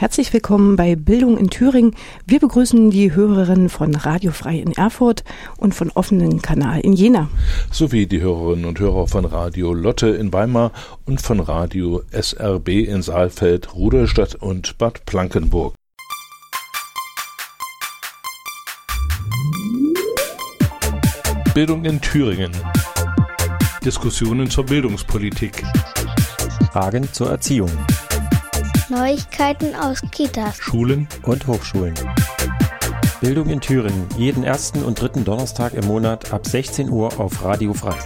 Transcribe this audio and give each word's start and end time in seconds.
Herzlich 0.00 0.32
willkommen 0.32 0.76
bei 0.76 0.96
Bildung 0.96 1.36
in 1.36 1.50
Thüringen. 1.50 1.94
Wir 2.26 2.40
begrüßen 2.40 2.90
die 2.90 3.14
Hörerinnen 3.14 3.68
von 3.68 3.94
Radio 3.94 4.32
Frei 4.32 4.56
in 4.56 4.72
Erfurt 4.72 5.24
und 5.58 5.74
von 5.74 5.90
offenen 5.90 6.40
Kanal 6.40 6.80
in 6.80 6.94
Jena. 6.94 7.28
Sowie 7.70 8.06
die 8.06 8.22
Hörerinnen 8.22 8.64
und 8.64 8.80
Hörer 8.80 9.06
von 9.08 9.26
Radio 9.26 9.74
Lotte 9.74 10.08
in 10.08 10.32
Weimar 10.32 10.72
und 11.04 11.20
von 11.20 11.38
Radio 11.38 12.00
SRB 12.12 12.68
in 12.68 13.02
Saalfeld, 13.02 13.74
Rudolstadt 13.74 14.36
und 14.36 14.78
Bad 14.78 15.04
Plankenburg. 15.04 15.74
Bildung 21.52 21.84
in 21.84 22.00
Thüringen. 22.00 22.52
Diskussionen 23.84 24.48
zur 24.48 24.64
Bildungspolitik. 24.64 25.62
Fragen 26.72 27.06
zur 27.12 27.28
Erziehung. 27.28 27.70
Neuigkeiten 28.90 29.76
aus 29.76 30.00
Kitas, 30.10 30.58
Schulen 30.58 31.06
und 31.22 31.46
Hochschulen. 31.46 31.94
Bildung 33.20 33.48
in 33.48 33.60
Thüringen, 33.60 34.08
jeden 34.16 34.42
ersten 34.42 34.82
und 34.82 35.00
dritten 35.00 35.24
Donnerstag 35.24 35.74
im 35.74 35.86
Monat 35.86 36.32
ab 36.32 36.44
16 36.44 36.90
Uhr 36.90 37.20
auf 37.20 37.44
Radio 37.44 37.72
Frei. 37.72 37.96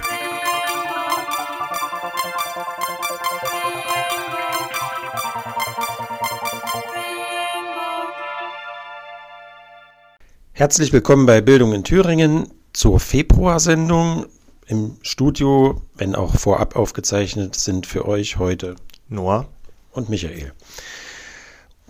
Herzlich 10.52 10.92
willkommen 10.92 11.24
bei 11.24 11.40
Bildung 11.40 11.72
in 11.72 11.84
Thüringen 11.84 12.48
zur 12.74 13.00
Februarsendung. 13.00 14.26
Im 14.66 14.98
Studio, 15.00 15.80
wenn 15.96 16.14
auch 16.14 16.36
vorab 16.36 16.76
aufgezeichnet, 16.76 17.54
sind 17.54 17.86
für 17.86 18.06
euch 18.06 18.36
heute 18.36 18.76
Noah 19.08 19.46
und 19.94 20.08
Michael. 20.08 20.52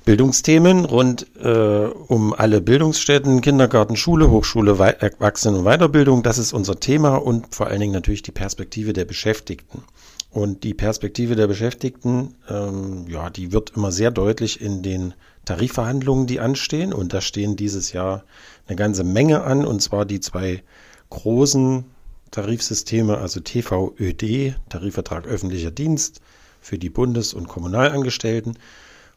Bildungsthemen 0.05 0.85
rund 0.85 1.27
äh, 1.43 1.87
um 1.87 2.35
alle 2.35 2.61
Bildungsstätten, 2.61 3.41
Kindergarten, 3.41 3.97
Schule, 3.97 4.31
Hochschule, 4.31 4.78
Wei 4.78 4.91
Erwachsenen- 4.91 5.61
und 5.61 5.65
Weiterbildung. 5.65 6.23
Das 6.23 6.37
ist 6.37 6.53
unser 6.53 6.78
Thema 6.78 7.17
und 7.17 7.55
vor 7.55 7.69
allen 7.69 7.81
Dingen 7.81 7.95
natürlich 7.95 8.23
die 8.23 8.33
Perspektive 8.33 8.93
der 8.93 9.06
Beschäftigten. 9.06 9.83
Und 10.31 10.65
die 10.65 10.75
Perspektive 10.75 11.37
der 11.37 11.47
Beschäftigten, 11.47 12.34
ähm, 12.51 13.06
ja, 13.09 13.31
die 13.31 13.53
wird 13.53 13.73
immer 13.77 13.93
sehr 13.93 14.11
deutlich 14.11 14.61
in 14.61 14.83
den 14.83 15.15
Tarifverhandlungen, 15.45 16.27
die 16.27 16.41
anstehen. 16.41 16.93
Und 16.93 17.15
da 17.15 17.21
stehen 17.21 17.56
dieses 17.56 17.93
Jahr 17.93 18.25
eine 18.67 18.77
ganze 18.77 19.05
Menge 19.05 19.45
an, 19.45 19.65
und 19.65 19.81
zwar 19.81 20.05
die 20.05 20.21
zwei 20.21 20.62
großen 21.09 21.84
Tarifsysteme, 22.31 23.17
also 23.17 23.41
TVÖD, 23.41 24.56
Tarifvertrag 24.69 25.27
öffentlicher 25.27 25.71
Dienst, 25.71 26.21
für 26.65 26.79
die 26.79 26.89
Bundes- 26.89 27.34
und 27.34 27.47
Kommunalangestellten 27.47 28.59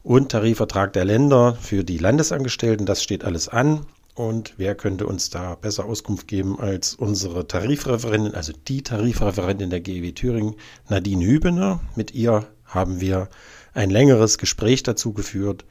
und 0.02 0.30
Tarifvertrag 0.30 0.92
der 0.92 1.06
Länder 1.06 1.56
für 1.60 1.82
die 1.82 1.98
Landesangestellten. 1.98 2.84
Das 2.84 3.02
steht 3.02 3.24
alles 3.24 3.48
an. 3.48 3.86
Und 4.14 4.54
wer 4.58 4.74
könnte 4.74 5.06
uns 5.06 5.30
da 5.30 5.54
besser 5.54 5.86
Auskunft 5.86 6.28
geben 6.28 6.60
als 6.60 6.94
unsere 6.94 7.46
Tarifreferentin, 7.46 8.34
also 8.34 8.52
die 8.66 8.82
Tarifreferentin 8.82 9.70
der 9.70 9.80
GEW 9.80 10.12
Thüringen, 10.12 10.56
Nadine 10.88 11.24
Hübener. 11.24 11.80
Mit 11.94 12.14
ihr 12.14 12.46
haben 12.64 13.00
wir 13.00 13.28
ein 13.74 13.90
längeres 13.90 14.36
Gespräch 14.36 14.82
dazu 14.82 15.12
geführt. 15.12 15.64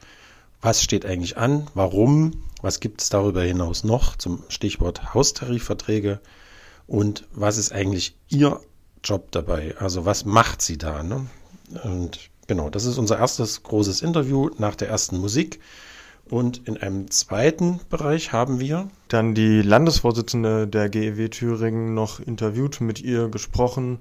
Was 0.60 0.82
steht 0.82 1.06
eigentlich 1.06 1.36
an? 1.36 1.68
Warum? 1.74 2.42
Was 2.60 2.80
gibt 2.80 3.02
es 3.02 3.10
darüber 3.10 3.42
hinaus 3.42 3.84
noch 3.84 4.16
zum 4.16 4.42
Stichwort 4.48 5.14
Haustarifverträge? 5.14 6.20
Und 6.88 7.28
was 7.32 7.58
ist 7.58 7.70
eigentlich 7.70 8.16
Ihr 8.28 8.60
Job 9.04 9.30
dabei? 9.30 9.76
Also 9.78 10.04
was 10.06 10.24
macht 10.24 10.62
sie 10.62 10.78
da? 10.78 11.02
Ne? 11.02 11.26
Und 11.84 12.30
genau, 12.46 12.70
das 12.70 12.84
ist 12.84 12.98
unser 12.98 13.18
erstes 13.18 13.62
großes 13.62 14.02
Interview 14.02 14.50
nach 14.58 14.74
der 14.74 14.88
ersten 14.88 15.18
Musik. 15.18 15.60
Und 16.30 16.68
in 16.68 16.76
einem 16.76 17.10
zweiten 17.10 17.80
Bereich 17.88 18.32
haben 18.32 18.60
wir 18.60 18.88
dann 19.08 19.34
die 19.34 19.62
Landesvorsitzende 19.62 20.68
der 20.68 20.90
GEW 20.90 21.28
Thüringen 21.28 21.94
noch 21.94 22.20
interviewt, 22.20 22.80
mit 22.80 23.00
ihr 23.00 23.28
gesprochen 23.28 23.98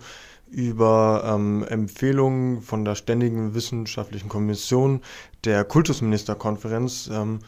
über 0.49 1.23
ähm, 1.25 1.65
Empfehlungen 1.67 2.61
von 2.61 2.85
der 2.85 2.95
Ständigen 2.95 3.53
Wissenschaftlichen 3.53 4.29
Kommission 4.29 5.01
der 5.45 5.63
Kultusministerkonferenz. 5.63 7.09
Ähm, 7.11 7.39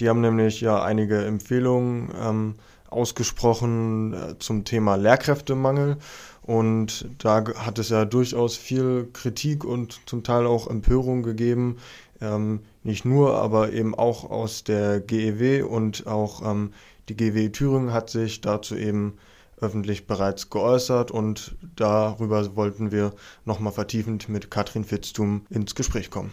die 0.00 0.08
haben 0.08 0.20
nämlich 0.20 0.60
ja 0.60 0.82
einige 0.82 1.24
Empfehlungen 1.24 2.10
ähm, 2.20 2.54
ausgesprochen 2.88 4.12
äh, 4.12 4.38
zum 4.38 4.64
Thema 4.64 4.96
Lehrkräftemangel. 4.96 5.96
Und 6.42 7.08
da 7.18 7.44
hat 7.54 7.78
es 7.78 7.88
ja 7.88 8.04
durchaus 8.04 8.56
viel 8.56 9.08
Kritik 9.12 9.64
und 9.64 10.00
zum 10.06 10.24
Teil 10.24 10.46
auch 10.46 10.68
Empörung 10.68 11.22
gegeben. 11.22 11.76
Ähm, 12.20 12.60
nicht 12.82 13.04
nur, 13.04 13.36
aber 13.36 13.72
eben 13.72 13.94
auch 13.94 14.28
aus 14.28 14.64
der 14.64 15.00
GEW 15.00 15.62
und 15.64 16.06
auch 16.06 16.42
ähm, 16.44 16.72
die 17.08 17.16
GEW 17.16 17.50
Thüringen 17.50 17.92
hat 17.92 18.10
sich 18.10 18.40
dazu 18.40 18.76
eben 18.76 19.18
öffentlich 19.60 20.06
bereits 20.06 20.50
geäußert 20.50 21.10
und 21.12 21.56
darüber 21.76 22.56
wollten 22.56 22.90
wir 22.90 23.12
nochmal 23.44 23.72
vertiefend 23.72 24.28
mit 24.28 24.50
Katrin 24.50 24.84
Fitztum 24.84 25.46
ins 25.50 25.74
Gespräch 25.74 26.10
kommen. 26.10 26.32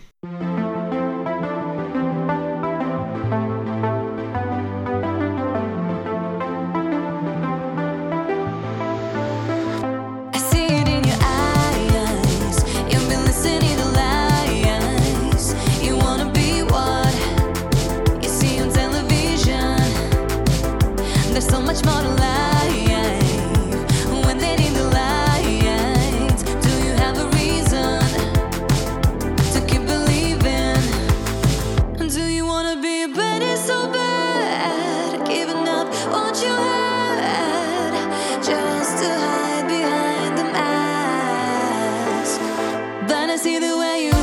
then 43.10 43.32
I 43.32 43.38
see 43.38 43.58
the 43.58 43.76
way 43.78 44.06
you 44.06 44.14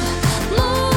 move. 0.56 0.95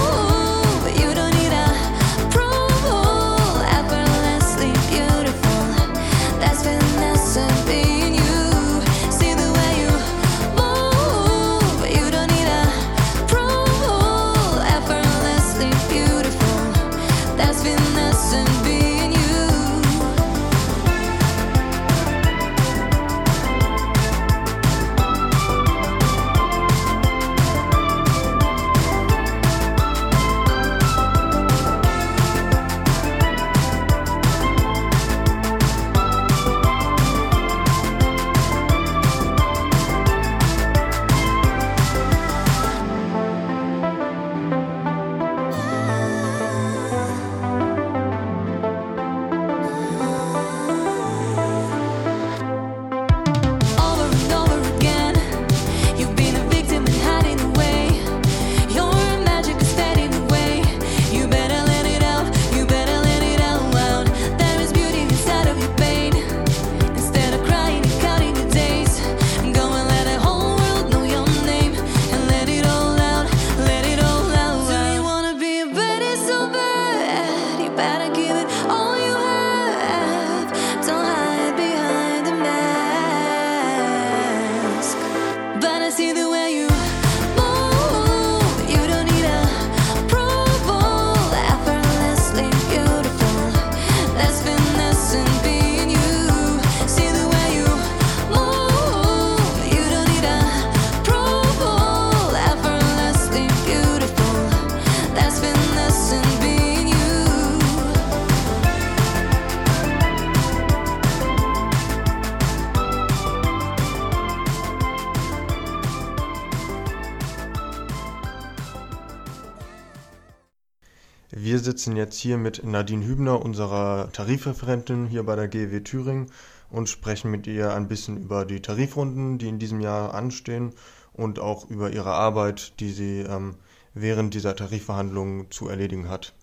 Sitzen 121.70 121.96
jetzt 121.96 122.18
hier 122.18 122.40
mit 122.40 122.64
Nadine 122.64 123.06
Hübner, 123.06 123.46
unserer 123.46 124.12
Tarifreferentin 124.12 125.06
hier 125.06 125.22
bei 125.22 125.36
der 125.36 125.48
GEW 125.48 125.82
Thüringen 125.82 126.32
und 126.72 126.90
sprechen 126.90 127.30
mit 127.30 127.46
ihr 127.46 127.76
ein 127.76 127.88
bisschen 127.88 128.18
über 128.18 128.44
die 128.44 128.60
Tarifrunden, 128.60 129.38
die 129.38 129.50
in 129.50 129.60
diesem 129.60 129.80
Jahr 129.80 130.16
anstehen 130.16 130.74
und 131.14 131.38
auch 131.38 131.70
über 131.70 131.92
ihre 131.92 132.12
Arbeit, 132.12 132.80
die 132.80 132.92
sie 132.92 133.20
ähm, 133.20 133.54
während 133.94 134.34
dieser 134.34 134.56
Tarifverhandlungen 134.56 135.52
zu 135.52 135.68
erledigen 135.68 136.10
hat. 136.10 136.34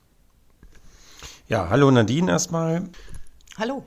Ja, 1.48 1.70
hallo 1.70 1.90
Nadine 1.90 2.30
erstmal. 2.30 2.88
Hallo. 3.58 3.84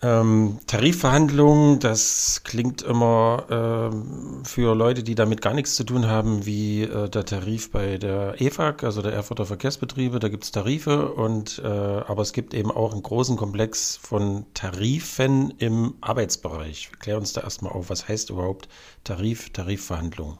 Ähm, 0.00 0.60
Tarifverhandlungen, 0.68 1.80
das 1.80 2.42
klingt 2.44 2.82
immer 2.82 3.46
ähm, 3.50 4.44
für 4.44 4.76
Leute, 4.76 5.02
die 5.02 5.16
damit 5.16 5.42
gar 5.42 5.54
nichts 5.54 5.74
zu 5.74 5.82
tun 5.82 6.06
haben, 6.06 6.46
wie 6.46 6.82
äh, 6.82 7.08
der 7.08 7.24
Tarif 7.24 7.72
bei 7.72 7.98
der 7.98 8.40
EFAG, 8.40 8.84
also 8.84 9.02
der 9.02 9.12
Erfurter 9.12 9.44
Verkehrsbetriebe. 9.44 10.20
Da 10.20 10.28
gibt 10.28 10.44
es 10.44 10.52
Tarife 10.52 11.10
und 11.12 11.60
äh, 11.64 11.66
aber 11.66 12.22
es 12.22 12.32
gibt 12.32 12.54
eben 12.54 12.70
auch 12.70 12.92
einen 12.92 13.02
großen 13.02 13.36
Komplex 13.36 13.96
von 13.96 14.46
Tarifen 14.54 15.52
im 15.58 15.94
Arbeitsbereich. 16.00 16.92
Klär 17.00 17.18
uns 17.18 17.32
da 17.32 17.40
erstmal 17.40 17.72
auf, 17.72 17.90
was 17.90 18.06
heißt 18.06 18.30
überhaupt 18.30 18.68
Tarif, 19.02 19.50
Tarifverhandlungen? 19.50 20.38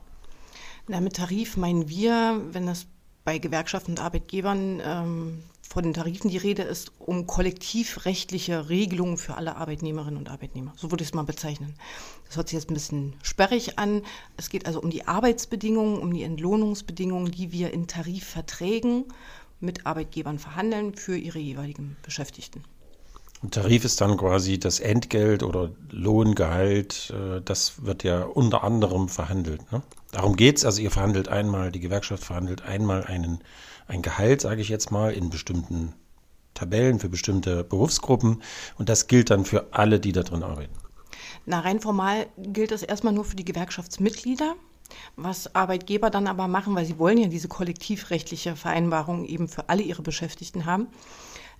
Na, 0.86 1.00
mit 1.00 1.16
Tarif 1.16 1.56
meinen 1.56 1.88
wir, 1.88 2.40
wenn 2.52 2.66
das 2.66 2.86
bei 3.28 3.36
Gewerkschaften 3.36 3.90
und 3.90 4.00
Arbeitgebern 4.00 4.80
ähm, 4.82 5.42
von 5.60 5.82
den 5.82 5.92
Tarifen 5.92 6.30
die 6.30 6.38
Rede 6.38 6.62
ist, 6.62 6.92
um 6.98 7.26
kollektivrechtliche 7.26 8.70
Regelungen 8.70 9.18
für 9.18 9.34
alle 9.34 9.56
Arbeitnehmerinnen 9.56 10.16
und 10.16 10.30
Arbeitnehmer. 10.30 10.72
So 10.78 10.90
würde 10.90 11.02
ich 11.02 11.10
es 11.10 11.14
mal 11.14 11.24
bezeichnen. 11.24 11.74
Das 12.26 12.38
hört 12.38 12.48
sich 12.48 12.58
jetzt 12.58 12.70
ein 12.70 12.74
bisschen 12.74 13.16
sperrig 13.20 13.78
an. 13.78 14.00
Es 14.38 14.48
geht 14.48 14.64
also 14.64 14.80
um 14.80 14.88
die 14.88 15.06
Arbeitsbedingungen, 15.06 15.98
um 15.98 16.14
die 16.14 16.22
Entlohnungsbedingungen, 16.22 17.30
die 17.30 17.52
wir 17.52 17.70
in 17.70 17.86
Tarifverträgen 17.86 19.04
mit 19.60 19.84
Arbeitgebern 19.84 20.38
verhandeln 20.38 20.94
für 20.94 21.18
ihre 21.18 21.38
jeweiligen 21.38 21.98
Beschäftigten. 22.02 22.64
Und 23.42 23.54
Tarif 23.54 23.84
ist 23.84 24.00
dann 24.00 24.16
quasi 24.16 24.58
das 24.58 24.80
Entgelt 24.80 25.42
oder 25.42 25.70
Lohngehalt. 25.90 27.12
Äh, 27.14 27.40
das 27.42 27.84
wird 27.84 28.02
ja 28.02 28.24
unter 28.24 28.64
anderem 28.64 29.08
verhandelt. 29.08 29.70
Ne? 29.72 29.82
Darum 30.10 30.36
es. 30.36 30.64
Also 30.64 30.82
ihr 30.82 30.90
verhandelt 30.90 31.28
einmal, 31.28 31.70
die 31.70 31.80
Gewerkschaft 31.80 32.24
verhandelt 32.24 32.62
einmal 32.62 33.04
einen 33.04 33.40
ein 33.88 34.02
Gehalt, 34.02 34.42
sage 34.42 34.60
ich 34.60 34.68
jetzt 34.68 34.90
mal, 34.90 35.12
in 35.12 35.30
bestimmten 35.30 35.94
Tabellen 36.54 37.00
für 37.00 37.08
bestimmte 37.08 37.64
Berufsgruppen 37.64 38.42
und 38.76 38.88
das 38.88 39.06
gilt 39.06 39.30
dann 39.30 39.44
für 39.44 39.72
alle, 39.72 39.98
die 39.98 40.12
da 40.12 40.22
drin 40.22 40.42
arbeiten. 40.42 40.74
Na, 41.46 41.60
rein 41.60 41.80
formal 41.80 42.26
gilt 42.36 42.70
das 42.70 42.82
erstmal 42.82 43.12
nur 43.12 43.24
für 43.24 43.36
die 43.36 43.44
Gewerkschaftsmitglieder. 43.44 44.54
Was 45.16 45.54
Arbeitgeber 45.54 46.10
dann 46.10 46.26
aber 46.26 46.48
machen, 46.48 46.74
weil 46.74 46.86
sie 46.86 46.98
wollen 46.98 47.18
ja 47.18 47.28
diese 47.28 47.48
kollektivrechtliche 47.48 48.56
Vereinbarung 48.56 49.26
eben 49.26 49.48
für 49.48 49.68
alle 49.68 49.82
ihre 49.82 50.02
Beschäftigten 50.02 50.64
haben, 50.64 50.88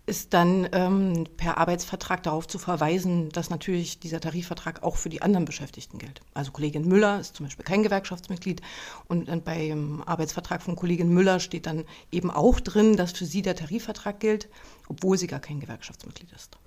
ist 0.08 0.34
dann 0.34 0.69
ähm, 0.72 1.26
per 1.37 1.58
Arbeitsvertrag 1.58 2.22
darauf 2.22 2.49
zu 2.49 2.58
verweisen, 2.58 3.28
dass 3.31 3.50
natürlich 3.50 4.00
dieser 4.00 4.20
Tarifvertrag 4.20 4.82
auch 4.82 4.96
für 4.96 5.10
die 5.10 5.22
anderen 5.22 5.44
Beschäftigten 5.44 5.99
gilt. 5.99 6.20
Also 6.34 6.50
Kollegin 6.50 6.88
Müller 6.88 7.20
ist 7.20 7.37
zum 7.37 7.46
Beispiel 7.46 7.64
kein 7.64 7.82
Gewerkschaftsmitglied 7.82 8.62
und 9.06 9.28
äh, 9.28 9.37
beim 9.37 10.02
Arbeitsvertrag 10.06 10.62
von 10.62 10.75
Kollegin 10.75 11.10
Müller 11.10 11.38
steht 11.38 11.66
dann 11.66 11.84
eben 12.10 12.31
auch 12.31 12.58
drin, 12.58 12.96
dass 12.96 13.12
für 13.12 13.26
sie 13.26 13.43
der 13.43 13.55
Tarifvertrag 13.55 14.19
gilt, 14.19 14.49
obwohl 14.88 15.19
sie 15.19 15.26
gar 15.26 15.40
kein 15.40 15.60
Gewerkschaftsmitglied 15.60 16.32
ist. 16.32 16.58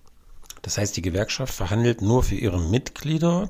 Das 0.61 0.77
heißt, 0.77 0.95
die 0.95 1.01
Gewerkschaft 1.01 1.53
verhandelt 1.53 2.01
nur 2.01 2.23
für 2.23 2.35
ihre 2.35 2.61
Mitglieder, 2.61 3.49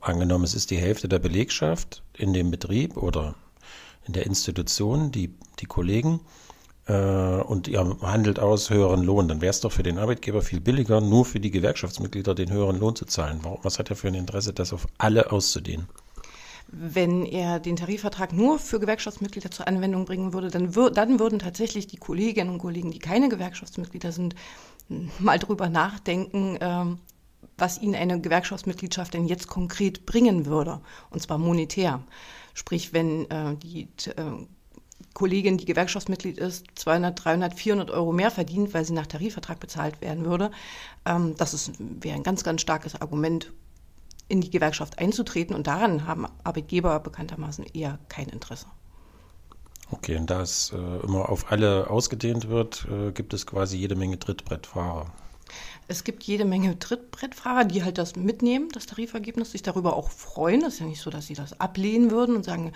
angenommen 0.00 0.44
es 0.44 0.54
ist 0.54 0.70
die 0.70 0.78
Hälfte 0.78 1.08
der 1.08 1.18
Belegschaft 1.18 2.02
in 2.16 2.32
dem 2.32 2.50
Betrieb 2.50 2.96
oder 2.96 3.34
in 4.06 4.12
der 4.12 4.26
Institution, 4.26 5.10
die, 5.10 5.34
die 5.58 5.66
Kollegen, 5.66 6.20
und 6.92 7.68
ihr 7.68 7.96
handelt 8.02 8.38
aus 8.38 8.70
höheren 8.70 9.02
Lohn, 9.02 9.28
dann 9.28 9.40
wäre 9.40 9.50
es 9.50 9.60
doch 9.60 9.72
für 9.72 9.82
den 9.82 9.98
Arbeitgeber 9.98 10.42
viel 10.42 10.60
billiger, 10.60 11.00
nur 11.00 11.24
für 11.24 11.40
die 11.40 11.50
Gewerkschaftsmitglieder 11.50 12.34
den 12.34 12.50
höheren 12.50 12.78
Lohn 12.78 12.96
zu 12.96 13.04
zahlen. 13.04 13.40
Was 13.62 13.78
hat 13.78 13.90
er 13.90 13.96
für 13.96 14.08
ein 14.08 14.14
Interesse, 14.14 14.52
das 14.52 14.72
auf 14.72 14.86
alle 14.98 15.32
auszudehnen? 15.32 15.86
Wenn 16.68 17.26
er 17.26 17.60
den 17.60 17.76
Tarifvertrag 17.76 18.32
nur 18.32 18.58
für 18.58 18.80
Gewerkschaftsmitglieder 18.80 19.50
zur 19.50 19.68
Anwendung 19.68 20.06
bringen 20.06 20.32
würde, 20.32 20.48
dann, 20.48 20.74
wür 20.74 20.90
dann 20.90 21.18
würden 21.20 21.38
tatsächlich 21.38 21.86
die 21.86 21.98
Kolleginnen 21.98 22.50
und 22.50 22.58
Kollegen, 22.58 22.90
die 22.90 22.98
keine 22.98 23.28
Gewerkschaftsmitglieder 23.28 24.10
sind, 24.10 24.34
mal 25.18 25.38
drüber 25.38 25.68
nachdenken, 25.68 26.56
ähm, 26.60 26.98
was 27.58 27.80
ihnen 27.80 27.94
eine 27.94 28.20
Gewerkschaftsmitgliedschaft 28.20 29.12
denn 29.14 29.26
jetzt 29.26 29.48
konkret 29.48 30.06
bringen 30.06 30.46
würde, 30.46 30.80
und 31.10 31.20
zwar 31.20 31.38
monetär. 31.38 32.02
Sprich, 32.54 32.92
wenn 32.92 33.30
äh, 33.30 33.56
die 33.56 33.88
äh, 34.16 34.46
Kollegin, 35.14 35.58
die 35.58 35.64
Gewerkschaftsmitglied 35.64 36.38
ist, 36.38 36.66
200, 36.74 37.24
300, 37.24 37.54
400 37.54 37.90
Euro 37.90 38.12
mehr 38.12 38.30
verdient, 38.30 38.74
weil 38.74 38.84
sie 38.84 38.92
nach 38.92 39.06
Tarifvertrag 39.06 39.60
bezahlt 39.60 40.00
werden 40.00 40.24
würde. 40.24 40.50
Ähm, 41.04 41.34
das 41.36 41.72
wäre 41.78 42.16
ein 42.16 42.22
ganz, 42.22 42.44
ganz 42.44 42.60
starkes 42.60 43.00
Argument, 43.00 43.52
in 44.28 44.40
die 44.40 44.50
Gewerkschaft 44.50 44.98
einzutreten. 44.98 45.54
Und 45.54 45.66
daran 45.66 46.06
haben 46.06 46.26
Arbeitgeber 46.42 46.98
bekanntermaßen 47.00 47.66
eher 47.74 47.98
kein 48.08 48.28
Interesse. 48.28 48.66
Okay, 49.90 50.16
und 50.16 50.30
da 50.30 50.40
es 50.40 50.72
äh, 50.72 50.76
immer 50.76 51.28
auf 51.28 51.52
alle 51.52 51.90
ausgedehnt 51.90 52.48
wird, 52.48 52.86
äh, 52.90 53.12
gibt 53.12 53.34
es 53.34 53.46
quasi 53.46 53.76
jede 53.76 53.94
Menge 53.94 54.18
Trittbrettfahrer. 54.18 55.12
Es 55.88 56.04
gibt 56.04 56.22
jede 56.22 56.44
Menge 56.44 56.78
Trittbrettfahrer, 56.78 57.64
die 57.64 57.82
halt 57.82 57.98
das 57.98 58.16
mitnehmen, 58.16 58.68
das 58.72 58.86
Tarifergebnis, 58.86 59.52
sich 59.52 59.62
darüber 59.62 59.96
auch 59.96 60.10
freuen. 60.10 60.62
Es 60.62 60.74
ist 60.74 60.80
ja 60.80 60.86
nicht 60.86 61.00
so, 61.00 61.10
dass 61.10 61.26
sie 61.26 61.34
das 61.34 61.60
ablehnen 61.60 62.10
würden 62.10 62.36
und 62.36 62.44
sagen, 62.44 62.72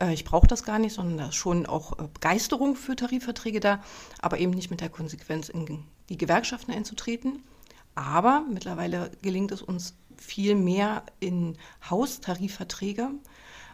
äh, 0.00 0.12
ich 0.12 0.24
brauche 0.24 0.46
das 0.46 0.64
gar 0.64 0.78
nicht, 0.78 0.94
sondern 0.94 1.18
da 1.18 1.28
ist 1.28 1.36
schon 1.36 1.66
auch 1.66 1.98
äh, 1.98 2.08
Begeisterung 2.12 2.76
für 2.76 2.96
Tarifverträge 2.96 3.60
da, 3.60 3.82
aber 4.20 4.38
eben 4.38 4.52
nicht 4.52 4.70
mit 4.70 4.80
der 4.80 4.90
Konsequenz, 4.90 5.48
in 5.48 5.84
die 6.08 6.18
Gewerkschaften 6.18 6.72
einzutreten. 6.72 7.42
Aber 7.94 8.44
mittlerweile 8.48 9.10
gelingt 9.22 9.52
es 9.52 9.62
uns 9.62 9.94
viel 10.16 10.54
mehr 10.54 11.04
in 11.20 11.56
Haustarifverträge, 11.88 13.10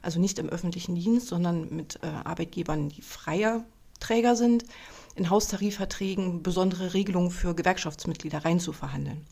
also 0.02 0.20
nicht 0.20 0.38
im 0.38 0.48
öffentlichen 0.48 0.94
Dienst, 0.94 1.28
sondern 1.28 1.74
mit 1.74 1.98
äh, 2.02 2.06
Arbeitgebern, 2.06 2.90
die 2.90 3.02
freier 3.02 3.64
Träger 4.04 4.36
sind, 4.36 4.64
in 5.14 5.30
Haustarifverträgen 5.30 6.42
besondere 6.42 6.92
Regelungen 6.92 7.30
für 7.30 7.54
Gewerkschaftsmitglieder 7.54 8.44
reinzuverhandeln. 8.44 9.22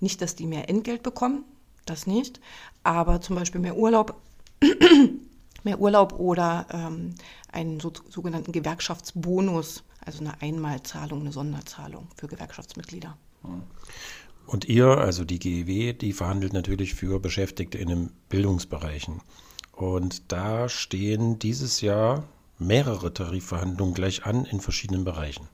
Nicht, 0.00 0.20
dass 0.20 0.36
die 0.36 0.46
mehr 0.46 0.68
Entgelt 0.68 1.02
bekommen, 1.02 1.44
das 1.86 2.06
nicht, 2.06 2.40
aber 2.82 3.20
zum 3.20 3.36
Beispiel 3.36 3.60
mehr 3.60 3.76
Urlaub, 3.76 4.20
mehr 5.64 5.80
Urlaub 5.80 6.18
oder 6.18 6.66
ähm, 6.70 7.14
einen 7.50 7.80
so, 7.80 7.92
sogenannten 8.10 8.52
Gewerkschaftsbonus, 8.52 9.82
also 10.04 10.20
eine 10.20 10.40
Einmalzahlung, 10.42 11.20
eine 11.20 11.32
Sonderzahlung 11.32 12.08
für 12.16 12.28
Gewerkschaftsmitglieder. 12.28 13.16
Und 14.46 14.66
ihr, 14.66 14.86
also 14.86 15.24
die 15.24 15.38
GEW, 15.38 15.94
die 15.94 16.12
verhandelt 16.12 16.52
natürlich 16.52 16.94
für 16.94 17.18
Beschäftigte 17.18 17.78
in 17.78 17.88
den 17.88 18.10
Bildungsbereichen. 18.28 19.22
Und 19.72 20.32
da 20.32 20.68
stehen 20.68 21.38
dieses 21.38 21.80
Jahr 21.80 22.24
mehrere 22.58 23.12
Tarifverhandlungen 23.12 23.94
gleich 23.94 24.24
an 24.26 24.44
in 24.44 24.60
verschiedenen 24.60 25.04
Bereichen. 25.04 25.48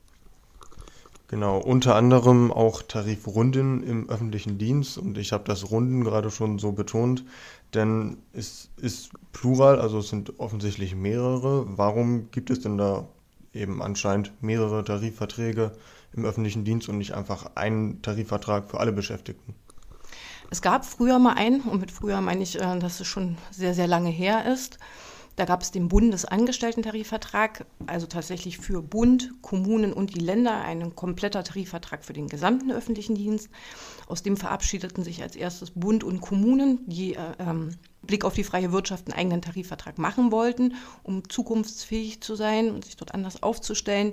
Genau, 1.29 1.59
unter 1.59 1.97
anderem 1.97 2.53
auch 2.53 2.83
Tarifrunden 2.83 3.83
im 3.83 4.09
öffentlichen 4.09 4.59
Dienst 4.59 4.99
und 4.99 5.19
ich 5.19 5.33
habe 5.33 5.45
das 5.45 5.71
Runden 5.71 6.05
gerade 6.05 6.31
schon 6.31 6.59
so 6.59 6.73
betont, 6.73 7.25
denn 7.73 8.19
es 8.33 8.71
ist 8.77 9.11
plural, 9.33 9.81
also 9.81 9.99
es 9.99 10.09
sind 10.09 10.39
offensichtlich 10.39 10.95
mehrere. 10.95 11.79
Warum 11.79 12.31
gibt 12.31 12.51
es 12.51 12.61
denn 12.61 12.77
da 12.79 13.09
eben 13.53 13.83
anscheinend 13.83 14.33
mehrere 14.43 14.85
Tarifverträge 14.85 15.73
im 16.13 16.25
öffentlichen 16.25 16.65
Dienst 16.65 16.89
und 16.89 16.99
nicht 16.99 17.15
einfach 17.15 17.57
einen 17.57 18.03
Tarifvertrag 18.03 18.71
für 18.71 18.79
alle 18.79 18.93
Beschäftigten? 18.93 19.55
Es 20.51 20.63
gab 20.63 20.85
früher 20.85 21.19
mal 21.19 21.33
einen, 21.33 21.63
und 21.63 21.81
mit 21.81 21.91
früher 21.91 22.21
meine 22.21 22.43
ich, 22.43 22.61
äh, 22.61 22.79
dass 22.79 23.01
es 23.01 23.07
schon 23.07 23.39
sehr, 23.51 23.75
sehr 23.75 23.87
lange 23.89 24.11
her 24.11 24.53
ist. 24.53 24.79
Da 25.37 25.45
gab 25.45 25.63
es 25.63 25.73
den 25.73 25.89
Bundesangestellten-Tarifvertrag, 25.89 27.67
also 27.87 28.07
tatsächlich 28.07 28.59
für 28.59 28.83
Bund, 28.83 29.33
Kommunen 29.43 29.93
und 29.93 30.15
die 30.15 30.21
Länder 30.21 30.63
einen 30.63 30.95
kompletter 30.95 31.43
Tarifvertrag 31.43 32.05
für 32.05 32.13
den 32.13 32.29
gesamten 32.29 32.71
öffentlichen 32.71 33.17
Dienst. 33.17 33.49
Aus 34.07 34.23
dem 34.23 34.37
verabschiedeten 34.37 35.03
sich 35.03 35.23
als 35.23 35.35
erstes 35.35 35.73
Bund 35.73 36.05
und 36.05 36.21
Kommunen, 36.21 36.81
die 36.87 37.15
äh, 37.15 37.33
ähm, 37.41 37.77
Blick 38.03 38.25
auf 38.25 38.35
die 38.35 38.45
freie 38.45 38.71
Wirtschaft 38.71 39.09
einen 39.09 39.19
eigenen 39.19 39.43
Tarifvertrag 39.43 39.99
machen 39.99 40.31
wollten, 40.31 40.75
um 41.03 41.29
zukunftsfähig 41.29 42.21
zu 42.21 42.37
sein 42.37 42.71
und 42.71 42.85
sich 42.85 42.97
dort 42.97 43.13
anders 43.13 43.43
aufzustellen. 43.43 44.13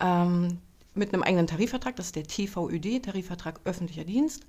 Ähm, 0.00 0.58
mit 0.98 1.14
einem 1.14 1.22
eigenen 1.22 1.46
Tarifvertrag, 1.46 1.96
das 1.96 2.06
ist 2.06 2.16
der 2.16 2.24
TVÖD, 2.24 3.04
Tarifvertrag 3.04 3.60
öffentlicher 3.64 4.04
Dienst. 4.04 4.46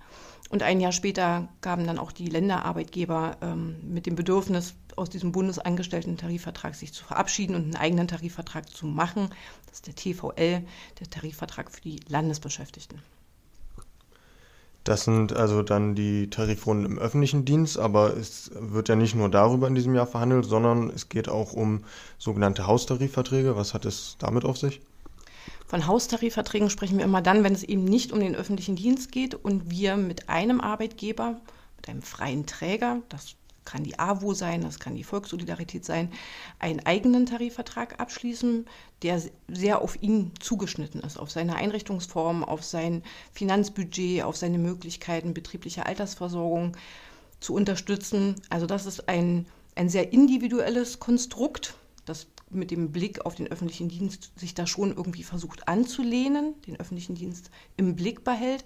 Und 0.49 0.63
ein 0.63 0.81
Jahr 0.81 0.91
später 0.91 1.47
gaben 1.61 1.85
dann 1.85 1.99
auch 1.99 2.11
die 2.11 2.27
Länderarbeitgeber 2.27 3.37
ähm, 3.41 3.77
mit 3.83 4.05
dem 4.05 4.15
Bedürfnis, 4.15 4.75
aus 4.95 5.09
diesem 5.09 5.31
bundesangestellten 5.31 6.17
Tarifvertrag 6.17 6.75
sich 6.75 6.91
zu 6.93 7.05
verabschieden 7.05 7.55
und 7.55 7.63
einen 7.63 7.75
eigenen 7.75 8.07
Tarifvertrag 8.07 8.69
zu 8.69 8.85
machen. 8.85 9.29
Das 9.67 9.75
ist 9.75 9.87
der 9.87 9.95
TVL, 9.95 10.65
der 10.99 11.09
Tarifvertrag 11.09 11.71
für 11.71 11.81
die 11.81 11.99
Landesbeschäftigten. 12.09 13.01
Das 14.83 15.03
sind 15.03 15.33
also 15.33 15.61
dann 15.61 15.93
die 15.93 16.29
Tarifrunden 16.29 16.85
im 16.85 16.97
öffentlichen 16.97 17.45
Dienst, 17.45 17.77
aber 17.77 18.17
es 18.17 18.49
wird 18.55 18.89
ja 18.89 18.95
nicht 18.95 19.13
nur 19.13 19.29
darüber 19.29 19.67
in 19.67 19.75
diesem 19.75 19.93
Jahr 19.93 20.07
verhandelt, 20.07 20.45
sondern 20.45 20.89
es 20.89 21.09
geht 21.09 21.29
auch 21.29 21.53
um 21.53 21.83
sogenannte 22.17 22.65
Haustarifverträge. 22.65 23.55
Was 23.55 23.73
hat 23.73 23.85
es 23.85 24.15
damit 24.19 24.45
auf 24.45 24.57
sich? 24.57 24.81
Von 25.69 25.85
Haustarifverträgen 25.85 26.71
sprechen 26.71 26.97
wir 26.97 27.05
immer 27.05 27.21
dann, 27.21 27.43
wenn 27.43 27.53
es 27.53 27.61
eben 27.61 27.83
nicht 27.83 28.11
um 28.11 28.19
den 28.19 28.35
öffentlichen 28.35 28.75
Dienst 28.75 29.11
geht 29.11 29.35
und 29.35 29.69
wir 29.69 29.97
mit 29.97 30.27
einem 30.27 30.61
Arbeitgeber, 30.61 31.39
mit 31.77 31.87
einem 31.87 32.01
freien 32.01 32.47
Träger, 32.47 33.03
das 33.07 33.35
kann 33.65 33.83
die 33.83 33.99
AWO 33.99 34.33
sein, 34.33 34.61
das 34.61 34.79
kann 34.79 34.95
die 34.95 35.03
Volkssolidarität 35.03 35.85
sein, 35.85 36.11
einen 36.57 36.79
eigenen 36.87 37.27
Tarifvertrag 37.27 37.99
abschließen, 37.99 38.65
der 39.03 39.21
sehr 39.47 39.83
auf 39.83 40.01
ihn 40.01 40.31
zugeschnitten 40.39 41.01
ist, 41.01 41.19
auf 41.19 41.29
seine 41.29 41.55
Einrichtungsform, 41.55 42.43
auf 42.43 42.63
sein 42.63 43.03
Finanzbudget, 43.31 44.23
auf 44.23 44.37
seine 44.37 44.57
Möglichkeiten 44.57 45.35
betrieblicher 45.35 45.85
Altersversorgung 45.85 46.75
zu 47.41 47.53
unterstützen. 47.53 48.41
Also 48.49 48.65
das 48.65 48.87
ist 48.87 49.07
ein, 49.07 49.45
ein 49.75 49.87
sehr 49.89 50.13
individuelles 50.13 50.99
Konstrukt, 50.99 51.75
das 52.05 52.25
mit 52.49 52.71
dem 52.71 52.91
Blick 52.91 53.25
auf 53.25 53.35
den 53.35 53.47
öffentlichen 53.47 53.89
Dienst 53.89 54.31
sich 54.37 54.53
da 54.53 54.65
schon 54.65 54.95
irgendwie 54.95 55.23
versucht 55.23 55.67
anzulehnen, 55.67 56.59
den 56.63 56.79
öffentlichen 56.79 57.15
Dienst 57.15 57.51
im 57.77 57.95
Blick 57.95 58.23
behält, 58.23 58.65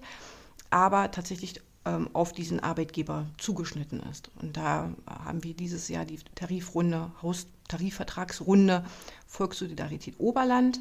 aber 0.70 1.10
tatsächlich 1.10 1.60
ähm, 1.84 2.08
auf 2.12 2.32
diesen 2.32 2.60
Arbeitgeber 2.60 3.26
zugeschnitten 3.38 4.00
ist. 4.10 4.30
Und 4.40 4.56
da 4.56 4.90
haben 5.06 5.44
wir 5.44 5.54
dieses 5.54 5.88
Jahr 5.88 6.04
die 6.04 6.18
Tarifrunde, 6.34 7.12
Haustarifvertragsrunde 7.22 8.84
Volkssolidarität 9.26 10.14
Oberland. 10.18 10.80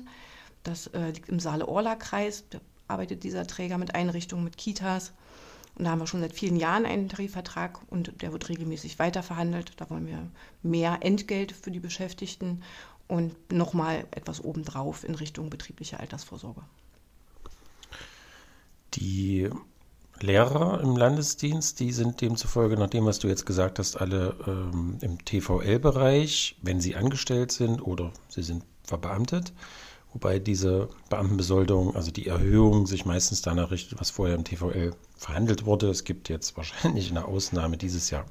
Das 0.63 0.88
äh, 0.88 1.12
liegt 1.12 1.29
im 1.29 1.39
Saale-Orla-Kreis. 1.39 2.45
Da 2.50 2.60
arbeitet 2.88 3.24
dieser 3.24 3.45
Träger 3.48 3.77
mit 3.77 3.95
Einrichtungen, 3.95 4.43
mit 4.43 4.57
Kitas. 4.57 5.12
Und 5.75 5.86
da 5.86 5.91
haben 5.91 6.00
wir 6.00 6.07
schon 6.07 6.22
seit 6.22 6.33
vielen 6.33 6.55
Jahren 6.55 6.86
einen 6.86 7.10
Tarifvertrag 7.10 7.79
und 7.89 8.22
der 8.22 8.31
wird 8.31 8.48
regelmäßig 8.48 9.00
weiterverhandelt. 9.00 9.74
Da 9.77 9.89
wollen 9.89 10.05
wir 10.05 10.29
mehr 10.62 11.00
Entgelt 11.01 11.51
für 11.51 11.72
die 11.72 11.79
Beschäftigten 11.79 12.62
und 13.07 13.36
nochmal 13.51 14.05
etwas 14.12 14.43
obendrauf 14.43 15.03
in 15.03 15.15
Richtung 15.15 15.50
betriebliche 15.50 16.00
Altersvorsorge. 16.00 16.62
Die 18.95 19.50
Lehrer 20.19 20.79
im 20.81 20.95
Landesdienst, 20.95 21.79
die 21.79 21.91
sind 21.91 22.22
demzufolge, 22.22 22.77
nach 22.77 22.89
dem, 22.89 23.05
was 23.05 23.19
du 23.19 23.27
jetzt 23.27 23.45
gesagt 23.45 23.79
hast, 23.79 23.98
alle 23.98 24.36
ähm, 24.48 24.98
im 25.01 25.24
TVL-Bereich, 25.24 26.57
wenn 26.62 26.79
sie 26.79 26.95
angestellt 26.95 27.51
sind 27.51 27.81
oder 27.81 28.12
sie 28.29 28.43
sind 28.43 28.63
verbeamtet. 28.83 29.53
Wobei 30.13 30.38
diese 30.38 30.89
Beamtenbesoldung, 31.10 31.95
also 31.95 32.12
die 32.12 32.27
Erhöhung, 32.27 32.86
sich 32.86 33.03
meistens 33.05 33.41
danach 33.41 33.72
richtet, 33.72 34.00
was 34.00 34.12
vorher 34.12 34.36
im 34.36 34.43
TVL 34.43 34.93
verhandelt 35.17 35.65
wurde. 35.65 35.89
Es 35.89 36.03
gibt 36.03 36.29
jetzt 36.29 36.55
wahrscheinlich 36.55 37.10
eine 37.10 37.25
Ausnahme 37.25 37.77
dieses 37.77 38.12
Jahr. 38.12 38.25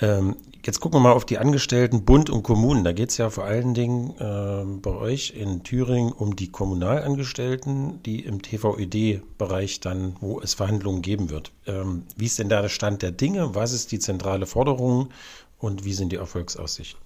Ähm, 0.00 0.36
jetzt 0.64 0.80
gucken 0.80 0.98
wir 0.98 1.02
mal 1.02 1.12
auf 1.12 1.24
die 1.24 1.38
Angestellten 1.38 2.04
Bund 2.04 2.28
und 2.28 2.42
Kommunen. 2.42 2.84
Da 2.84 2.92
geht 2.92 3.10
es 3.10 3.16
ja 3.16 3.30
vor 3.30 3.44
allen 3.44 3.74
Dingen 3.74 4.14
äh, 4.18 4.78
bei 4.80 4.90
euch 4.90 5.32
in 5.36 5.62
Thüringen 5.62 6.12
um 6.12 6.36
die 6.36 6.50
Kommunalangestellten, 6.50 8.02
die 8.02 8.24
im 8.24 8.42
TVED-Bereich 8.42 9.80
dann, 9.80 10.16
wo 10.20 10.40
es 10.40 10.54
Verhandlungen 10.54 11.02
geben 11.02 11.30
wird. 11.30 11.52
Ähm, 11.66 12.04
wie 12.16 12.26
ist 12.26 12.38
denn 12.38 12.48
da 12.48 12.62
der 12.62 12.68
Stand 12.68 13.02
der 13.02 13.12
Dinge? 13.12 13.54
Was 13.54 13.72
ist 13.72 13.92
die 13.92 13.98
zentrale 13.98 14.46
Forderung 14.46 15.10
und 15.58 15.84
wie 15.84 15.94
sind 15.94 16.12
die 16.12 16.16
Erfolgsaussichten? 16.16 17.05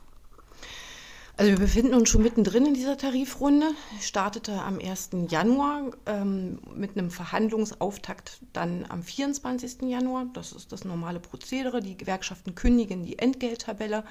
Also 1.41 1.53
wir 1.53 1.59
befinden 1.59 1.95
uns 1.95 2.11
schon 2.11 2.23
mittendrin 2.23 2.67
in 2.67 2.75
dieser 2.75 2.99
Tarifrunde. 2.99 3.71
Startete 4.03 4.61
am 4.61 4.79
1. 4.79 5.09
Januar 5.31 5.93
ähm, 6.05 6.59
mit 6.75 6.99
einem 6.99 7.11
Verhandlungsauftakt 7.11 8.43
dann 8.53 8.85
am 8.91 9.03
24. 9.03 9.89
Januar. 9.89 10.27
Das 10.35 10.53
ist 10.53 10.71
das 10.71 10.85
normale 10.85 11.19
Prozedere. 11.19 11.81
Die 11.81 11.97
Gewerkschaften 11.97 12.55
kündigen 12.55 13.07
die 13.07 13.19
Entgelttabelle 13.19 14.05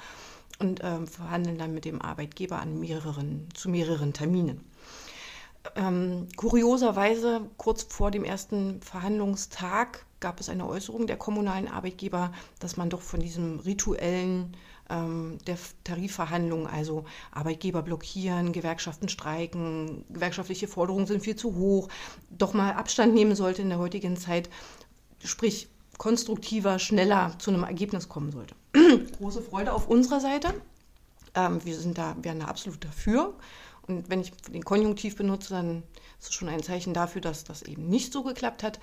und 0.58 0.80
ähm, 0.82 1.06
verhandeln 1.06 1.56
dann 1.56 1.72
mit 1.72 1.84
dem 1.84 2.02
Arbeitgeber 2.02 2.58
an 2.58 2.80
mehreren, 2.80 3.46
zu 3.54 3.68
mehreren 3.68 4.12
Terminen. 4.12 4.64
Ähm, 5.76 6.26
kurioserweise, 6.34 7.42
kurz 7.58 7.84
vor 7.84 8.10
dem 8.10 8.24
ersten 8.24 8.82
Verhandlungstag 8.82 10.04
gab 10.18 10.40
es 10.40 10.48
eine 10.48 10.66
Äußerung 10.66 11.06
der 11.06 11.16
kommunalen 11.16 11.68
Arbeitgeber, 11.68 12.32
dass 12.58 12.76
man 12.76 12.90
doch 12.90 13.02
von 13.02 13.20
diesem 13.20 13.60
rituellen 13.60 14.56
ähm, 14.90 15.38
der 15.46 15.56
Tarifverhandlungen, 15.84 16.66
also 16.66 17.04
Arbeitgeber 17.30 17.82
blockieren, 17.82 18.52
Gewerkschaften 18.52 19.08
streiken, 19.08 20.04
gewerkschaftliche 20.10 20.68
Forderungen 20.68 21.06
sind 21.06 21.22
viel 21.22 21.36
zu 21.36 21.56
hoch, 21.56 21.88
doch 22.30 22.52
mal 22.52 22.72
Abstand 22.72 23.14
nehmen 23.14 23.34
sollte 23.34 23.62
in 23.62 23.68
der 23.68 23.78
heutigen 23.78 24.16
Zeit, 24.16 24.50
sprich 25.24 25.68
konstruktiver, 25.98 26.78
schneller 26.78 27.34
zu 27.38 27.50
einem 27.50 27.64
Ergebnis 27.64 28.08
kommen 28.08 28.32
sollte. 28.32 28.54
Große 29.18 29.42
Freude 29.42 29.72
auf 29.72 29.88
unserer 29.88 30.20
Seite. 30.20 30.54
Ähm, 31.34 31.64
wir 31.64 31.78
sind 31.78 31.98
da, 31.98 32.16
wären 32.22 32.40
da 32.40 32.46
absolut 32.46 32.84
dafür. 32.84 33.34
Und 33.86 34.08
wenn 34.08 34.20
ich 34.20 34.32
den 34.32 34.64
Konjunktiv 34.64 35.16
benutze, 35.16 35.54
dann 35.54 35.82
ist 36.18 36.28
es 36.28 36.34
schon 36.34 36.48
ein 36.48 36.62
Zeichen 36.62 36.94
dafür, 36.94 37.20
dass 37.20 37.44
das 37.44 37.62
eben 37.62 37.88
nicht 37.88 38.12
so 38.12 38.22
geklappt 38.22 38.62
hat. 38.62 38.78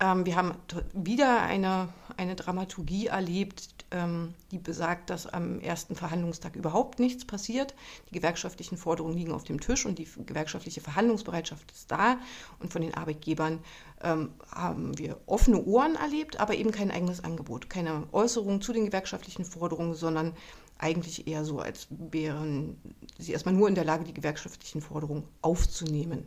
Ähm, 0.00 0.24
wir 0.24 0.36
haben 0.36 0.54
wieder 0.94 1.42
eine, 1.42 1.88
eine 2.16 2.34
Dramaturgie 2.34 3.08
erlebt, 3.08 3.68
ähm, 3.90 4.34
die 4.50 4.58
besagt, 4.58 5.10
dass 5.10 5.26
am 5.26 5.60
ersten 5.60 5.94
Verhandlungstag 5.94 6.56
überhaupt 6.56 6.98
nichts 6.98 7.24
passiert. 7.24 7.74
Die 8.08 8.14
gewerkschaftlichen 8.14 8.78
Forderungen 8.78 9.16
liegen 9.16 9.32
auf 9.32 9.44
dem 9.44 9.60
Tisch 9.60 9.84
und 9.84 9.98
die 9.98 10.08
gewerkschaftliche 10.26 10.80
Verhandlungsbereitschaft 10.80 11.70
ist 11.72 11.90
da. 11.90 12.18
Und 12.60 12.72
von 12.72 12.82
den 12.82 12.94
Arbeitgebern 12.94 13.58
ähm, 14.02 14.30
haben 14.50 14.96
wir 14.98 15.18
offene 15.26 15.62
Ohren 15.64 15.96
erlebt, 15.96 16.40
aber 16.40 16.54
eben 16.54 16.70
kein 16.70 16.90
eigenes 16.90 17.22
Angebot. 17.22 17.68
Keine 17.68 18.04
Äußerung 18.12 18.62
zu 18.62 18.72
den 18.72 18.86
gewerkschaftlichen 18.86 19.44
Forderungen, 19.44 19.94
sondern 19.94 20.34
eigentlich 20.78 21.26
eher 21.26 21.44
so, 21.44 21.58
als 21.58 21.88
wären 21.90 22.80
sie 23.18 23.32
erstmal 23.32 23.54
nur 23.54 23.68
in 23.68 23.74
der 23.74 23.84
Lage, 23.84 24.04
die 24.04 24.14
gewerkschaftlichen 24.14 24.80
Forderungen 24.80 25.24
aufzunehmen. 25.42 26.24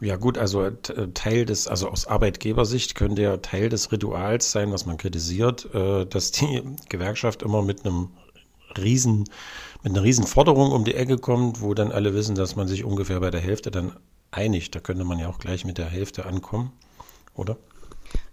Ja 0.00 0.16
gut, 0.16 0.36
also 0.36 0.62
äh, 0.62 0.72
Teil 1.14 1.46
des, 1.46 1.68
also 1.68 1.88
aus 1.88 2.06
Arbeitgebersicht 2.06 2.94
könnte 2.94 3.22
ja 3.22 3.38
Teil 3.38 3.70
des 3.70 3.92
Rituals 3.92 4.52
sein, 4.52 4.70
was 4.70 4.84
man 4.84 4.98
kritisiert, 4.98 5.74
äh, 5.74 6.04
dass 6.04 6.32
die 6.32 6.62
Gewerkschaft 6.88 7.42
immer 7.42 7.62
mit 7.62 7.86
einem 7.86 8.10
riesen, 8.76 9.24
mit 9.82 9.94
einer 9.94 10.02
riesen 10.02 10.26
Forderung 10.26 10.72
um 10.72 10.84
die 10.84 10.94
Ecke 10.94 11.16
kommt, 11.16 11.62
wo 11.62 11.72
dann 11.72 11.92
alle 11.92 12.12
wissen, 12.12 12.34
dass 12.34 12.56
man 12.56 12.68
sich 12.68 12.84
ungefähr 12.84 13.20
bei 13.20 13.30
der 13.30 13.40
Hälfte 13.40 13.70
dann 13.70 13.96
einigt. 14.30 14.74
Da 14.74 14.80
könnte 14.80 15.04
man 15.04 15.18
ja 15.18 15.28
auch 15.28 15.38
gleich 15.38 15.64
mit 15.64 15.78
der 15.78 15.86
Hälfte 15.86 16.26
ankommen, 16.26 16.72
oder? 17.34 17.56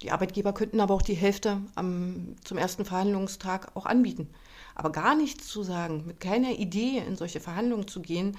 Die 0.02 0.12
Arbeitgeber 0.12 0.54
könnten 0.54 0.82
aber 0.82 0.94
auch 0.94 1.02
die 1.02 1.14
Hälfte 1.14 1.62
am, 1.76 2.36
zum 2.44 2.58
ersten 2.58 2.84
Verhandlungstag 2.84 3.76
auch 3.76 3.86
anbieten. 3.86 4.28
Aber 4.76 4.92
gar 4.92 5.16
nichts 5.16 5.48
zu 5.48 5.64
sagen, 5.64 6.04
mit 6.06 6.20
keiner 6.20 6.52
Idee 6.52 7.02
in 7.08 7.16
solche 7.16 7.40
Verhandlungen 7.40 7.88
zu 7.88 8.02
gehen, 8.02 8.38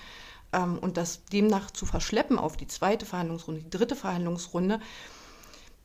ähm, 0.54 0.78
und 0.78 0.96
das 0.96 1.24
demnach 1.26 1.70
zu 1.70 1.86
verschleppen 1.86 2.38
auf 2.38 2.56
die 2.56 2.66
zweite 2.66 3.06
Verhandlungsrunde, 3.06 3.62
die 3.62 3.70
dritte 3.70 3.96
Verhandlungsrunde, 3.96 4.80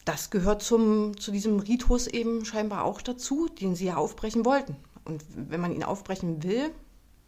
das 0.05 0.29
gehört 0.29 0.61
zum, 0.61 1.17
zu 1.17 1.31
diesem 1.31 1.59
Ritus 1.59 2.07
eben 2.07 2.45
scheinbar 2.45 2.83
auch 2.83 3.01
dazu, 3.01 3.47
den 3.47 3.75
sie 3.75 3.85
ja 3.85 3.97
aufbrechen 3.97 4.45
wollten. 4.45 4.75
Und 5.05 5.23
wenn 5.35 5.61
man 5.61 5.73
ihn 5.73 5.83
aufbrechen 5.83 6.43
will, 6.43 6.71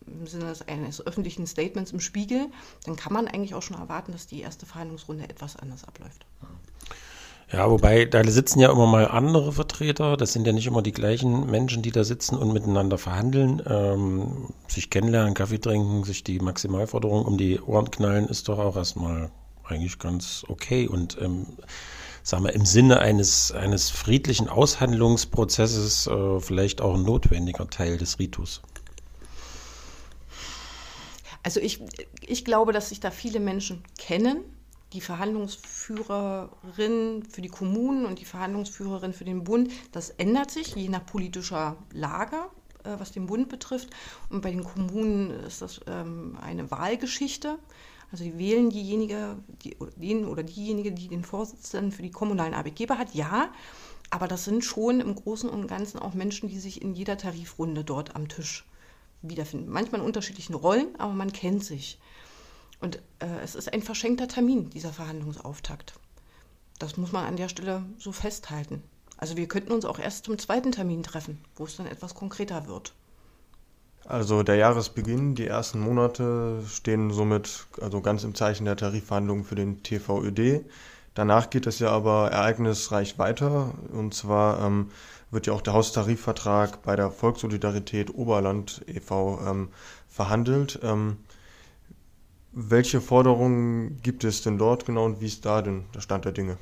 im 0.08 0.26
Sinne 0.26 0.54
eines 0.68 1.06
öffentlichen 1.06 1.46
Statements 1.46 1.92
im 1.92 2.00
Spiegel, 2.00 2.48
dann 2.86 2.96
kann 2.96 3.14
man 3.14 3.28
eigentlich 3.28 3.54
auch 3.54 3.62
schon 3.62 3.78
erwarten, 3.78 4.12
dass 4.12 4.28
die 4.28 4.42
erste 4.42 4.66
Verhandlungsrunde 4.66 5.30
etwas 5.30 5.56
anders 5.56 5.84
abläuft. 5.84 6.26
Ja, 7.52 7.70
wobei 7.70 8.06
da 8.06 8.24
sitzen 8.24 8.62
ja 8.62 8.72
immer 8.72 8.88
mal 8.88 9.08
andere 9.10 9.52
Vertreter. 9.52 10.16
Das 10.16 10.32
sind 10.32 10.48
ja 10.48 10.54
nicht 10.54 10.68
immer 10.68 10.82
die 10.82 10.94
gleichen 10.94 11.50
Menschen, 11.50 11.82
die 11.82 11.92
da 11.92 12.06
sitzen 12.06 12.38
und 12.38 12.54
miteinander 12.54 12.98
verhandeln. 12.98 13.62
Ähm, 13.68 14.54
sich 14.70 14.90
kennenlernen, 14.90 15.34
Kaffee 15.34 15.60
trinken, 15.60 16.06
sich 16.06 16.24
die 16.24 16.40
Maximalforderung 16.40 17.26
um 17.26 17.38
die 17.38 17.60
Ohren 17.60 17.92
knallen, 17.92 18.28
ist 18.28 18.48
doch 18.48 18.58
auch 18.58 18.78
erstmal 18.78 19.32
eigentlich 19.66 20.00
ganz 20.00 20.46
okay. 20.48 20.88
Und 20.88 21.18
ähm, 21.22 21.46
sagen 22.24 22.46
wir, 22.46 22.54
im 22.54 22.66
Sinne 22.66 23.00
eines, 23.00 23.52
eines 23.52 23.90
friedlichen 23.90 24.48
Aushandlungsprozesses 24.48 26.08
äh, 26.08 26.40
vielleicht 26.40 26.80
auch 26.80 26.96
ein 26.96 27.04
notwendiger 27.04 27.70
Teil 27.70 27.98
des 27.98 28.18
Ritus. 28.18 28.62
Also 31.44 31.60
ich, 31.60 31.82
ich 32.26 32.46
glaube, 32.46 32.72
dass 32.72 32.90
sich 32.90 33.02
da 33.02 33.12
viele 33.12 33.42
Menschen 33.42 33.84
kennen 33.98 34.46
die 34.94 35.02
Verhandlungsführerin 35.02 37.24
für 37.30 37.42
die 37.42 37.50
Kommunen 37.50 38.06
und 38.06 38.20
die 38.20 38.26
Verhandlungsführerin 38.26 39.12
für 39.14 39.26
den 39.26 39.44
Bund, 39.44 39.72
das 39.92 40.12
ändert 40.12 40.52
sich 40.52 40.76
je 40.76 40.88
nach 40.90 41.04
politischer 41.06 41.78
Lage, 41.94 42.38
äh, 42.84 42.92
was 42.98 43.12
den 43.12 43.28
Bund 43.28 43.50
betrifft. 43.50 43.90
Und 44.30 44.42
bei 44.42 44.52
den 44.52 44.64
Kommunen 44.64 45.32
ist 45.32 45.62
das 45.62 45.82
ähm, 45.88 46.38
eine 46.42 46.72
Wahlgeschichte. 46.72 47.60
Also 48.12 48.24
die 48.26 48.38
wählen 48.38 48.70
diejenige, 48.70 49.38
die, 49.64 49.78
den 49.96 50.26
oder 50.26 50.44
diejenige, 50.44 50.92
die 50.92 51.08
den 51.08 51.24
Vorsitzenden 51.24 51.94
für 51.94 52.02
die 52.02 52.12
kommunalen 52.12 52.54
Arbeitgeber 52.54 52.98
hat, 52.98 53.16
ja. 53.16 53.50
Aber 54.10 54.28
das 54.28 54.44
sind 54.44 54.66
schon 54.66 55.00
im 55.00 55.16
Großen 55.16 55.50
und 55.50 55.68
Ganzen 55.68 55.98
auch 55.98 56.14
Menschen, 56.14 56.50
die 56.50 56.60
sich 56.60 56.82
in 56.82 56.94
jeder 56.94 57.18
Tarifrunde 57.18 57.86
dort 57.86 58.14
am 58.16 58.28
Tisch 58.28 58.66
wiederfinden. 59.22 59.72
Manchmal 59.72 60.02
in 60.02 60.08
unterschiedlichen 60.08 60.54
Rollen, 60.54 60.94
aber 60.98 61.14
man 61.14 61.32
kennt 61.32 61.64
sich. 61.64 61.98
Und 62.82 62.98
äh, 63.20 63.28
es 63.44 63.56
ist 63.56 63.72
ein 63.72 63.84
verschenkter 63.84 64.28
Termin, 64.28 64.70
dieser 64.72 64.92
Verhandlungsauftakt. 64.92 65.94
Das 66.80 66.98
muss 66.98 67.12
man 67.12 67.26
an 67.26 67.38
der 67.38 67.48
Stelle 67.48 67.86
so 68.00 68.12
festhalten. 68.12 68.84
Also 69.18 69.38
wir 69.38 69.48
könnten 69.48 69.72
uns 69.72 69.86
auch 69.86 70.00
erst 70.00 70.26
zum 70.26 70.40
zweiten 70.40 70.72
Termin 70.72 71.04
treffen, 71.04 71.38
wo 71.56 71.66
es 71.66 71.78
dann 71.78 71.86
etwas 71.86 72.16
konkreter 72.16 72.68
wird. 72.68 72.94
Also 74.06 74.42
der 74.42 74.56
Jahresbeginn, 74.56 75.36
die 75.36 75.46
ersten 75.46 75.80
Monate 75.80 76.64
stehen 76.68 77.12
somit 77.12 77.68
also 77.80 78.02
ganz 78.02 78.24
im 78.24 78.34
Zeichen 78.34 78.66
der 78.66 78.76
Tarifverhandlungen 78.76 79.44
für 79.44 79.54
den 79.54 79.84
TVÖD. 79.84 80.66
Danach 81.14 81.52
geht 81.52 81.68
es 81.68 81.78
ja 81.78 81.90
aber 81.92 82.32
ereignisreich 82.32 83.20
weiter. 83.20 83.76
Und 83.92 84.16
zwar 84.16 84.66
ähm, 84.66 84.90
wird 85.30 85.46
ja 85.46 85.54
auch 85.54 85.62
der 85.62 85.74
Haustarifvertrag 85.74 86.82
bei 86.82 86.96
der 86.96 87.12
Volkssolidarität 87.12 88.16
Oberland 88.16 88.82
e.V. 88.88 89.40
Ähm, 89.46 89.70
verhandelt. 90.08 90.80
Ähm, 90.82 91.18
welche 92.54 93.02
Forderungen 93.02 94.02
gibt 94.02 94.24
es 94.24 94.42
denn 94.42 94.58
dort 94.58 94.86
genau 94.86 95.06
und 95.06 95.22
wie 95.22 95.28
ist 95.28 95.46
da 95.46 95.62
denn 95.62 95.86
der 95.96 96.02
Stand 96.02 96.26
der 96.26 96.34
Dinge? 96.34 96.58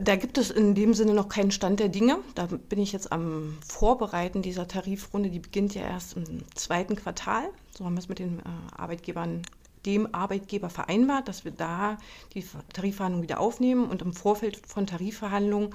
Da 0.00 0.16
gibt 0.16 0.36
es 0.36 0.50
in 0.50 0.74
dem 0.74 0.94
Sinne 0.94 1.14
noch 1.14 1.28
keinen 1.28 1.52
Stand 1.52 1.78
der 1.78 1.88
Dinge. 1.88 2.18
Da 2.34 2.46
bin 2.46 2.80
ich 2.80 2.92
jetzt 2.92 3.12
am 3.12 3.56
Vorbereiten 3.66 4.42
dieser 4.42 4.66
Tarifrunde. 4.66 5.30
Die 5.30 5.38
beginnt 5.38 5.74
ja 5.74 5.82
erst 5.82 6.16
im 6.16 6.24
zweiten 6.54 6.96
Quartal. 6.96 7.44
So 7.76 7.84
haben 7.84 7.94
wir 7.94 8.00
es 8.00 8.08
mit 8.08 8.18
den 8.18 8.40
äh, 8.40 8.42
Arbeitgebern, 8.76 9.42
dem 9.84 10.12
Arbeitgeber 10.12 10.70
vereinbart, 10.70 11.28
dass 11.28 11.44
wir 11.44 11.52
da 11.52 11.98
die 12.34 12.44
Tarifverhandlungen 12.72 13.22
wieder 13.22 13.38
aufnehmen. 13.38 13.88
Und 13.88 14.02
im 14.02 14.12
Vorfeld 14.12 14.66
von 14.66 14.88
Tarifverhandlungen 14.88 15.72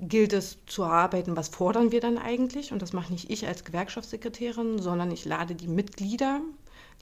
gilt 0.00 0.32
es 0.32 0.58
zu 0.66 0.82
erarbeiten, 0.82 1.36
was 1.36 1.48
fordern 1.48 1.92
wir 1.92 2.00
dann 2.00 2.18
eigentlich. 2.18 2.72
Und 2.72 2.82
das 2.82 2.92
mache 2.92 3.12
nicht 3.12 3.30
ich 3.30 3.46
als 3.46 3.64
Gewerkschaftssekretärin, 3.64 4.80
sondern 4.80 5.12
ich 5.12 5.24
lade 5.24 5.54
die 5.54 5.68
Mitglieder, 5.68 6.40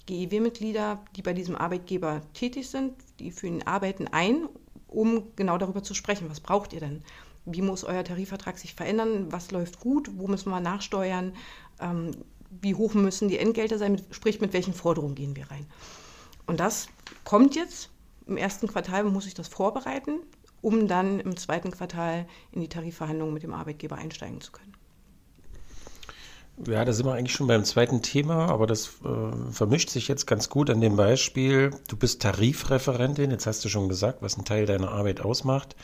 GEW-Mitglieder, 0.06 0.98
die 1.16 1.22
bei 1.22 1.32
diesem 1.32 1.56
Arbeitgeber 1.56 2.22
tätig 2.34 2.68
sind, 2.68 2.94
die 3.18 3.30
für 3.30 3.46
ihn 3.46 3.62
arbeiten, 3.62 4.08
ein 4.08 4.48
um 4.90 5.24
genau 5.36 5.58
darüber 5.58 5.82
zu 5.82 5.94
sprechen. 5.94 6.28
Was 6.30 6.40
braucht 6.40 6.72
ihr 6.72 6.80
denn? 6.80 7.02
Wie 7.44 7.62
muss 7.62 7.84
euer 7.84 8.04
Tarifvertrag 8.04 8.58
sich 8.58 8.74
verändern? 8.74 9.32
Was 9.32 9.50
läuft 9.50 9.80
gut? 9.80 10.10
Wo 10.16 10.26
müssen 10.26 10.50
wir 10.50 10.60
nachsteuern? 10.60 11.32
Ähm, 11.80 12.10
wie 12.60 12.74
hoch 12.74 12.94
müssen 12.94 13.28
die 13.28 13.38
Entgelte 13.38 13.78
sein? 13.78 14.02
Sprich, 14.10 14.40
mit 14.40 14.52
welchen 14.52 14.74
Forderungen 14.74 15.14
gehen 15.14 15.36
wir 15.36 15.50
rein? 15.50 15.66
Und 16.46 16.60
das 16.60 16.88
kommt 17.24 17.54
jetzt. 17.54 17.90
Im 18.26 18.36
ersten 18.36 18.68
Quartal 18.68 19.04
muss 19.04 19.26
ich 19.26 19.34
das 19.34 19.48
vorbereiten, 19.48 20.20
um 20.60 20.86
dann 20.86 21.20
im 21.20 21.36
zweiten 21.36 21.70
Quartal 21.70 22.26
in 22.52 22.60
die 22.60 22.68
Tarifverhandlungen 22.68 23.34
mit 23.34 23.42
dem 23.42 23.54
Arbeitgeber 23.54 23.96
einsteigen 23.96 24.40
zu 24.40 24.52
können. 24.52 24.74
Ja, 26.66 26.84
da 26.84 26.92
sind 26.92 27.06
wir 27.06 27.14
eigentlich 27.14 27.32
schon 27.32 27.46
beim 27.46 27.64
zweiten 27.64 28.02
Thema, 28.02 28.48
aber 28.48 28.66
das 28.66 28.88
äh, 29.04 29.52
vermischt 29.52 29.90
sich 29.90 30.08
jetzt 30.08 30.26
ganz 30.26 30.50
gut 30.50 30.68
an 30.68 30.80
dem 30.80 30.96
Beispiel. 30.96 31.70
Du 31.88 31.96
bist 31.96 32.20
Tarifreferentin, 32.20 33.30
jetzt 33.30 33.46
hast 33.46 33.64
du 33.64 33.68
schon 33.68 33.88
gesagt, 33.88 34.20
was 34.20 34.36
ein 34.36 34.44
Teil 34.44 34.66
deiner 34.66 34.90
Arbeit 34.90 35.22
ausmacht. 35.22 35.74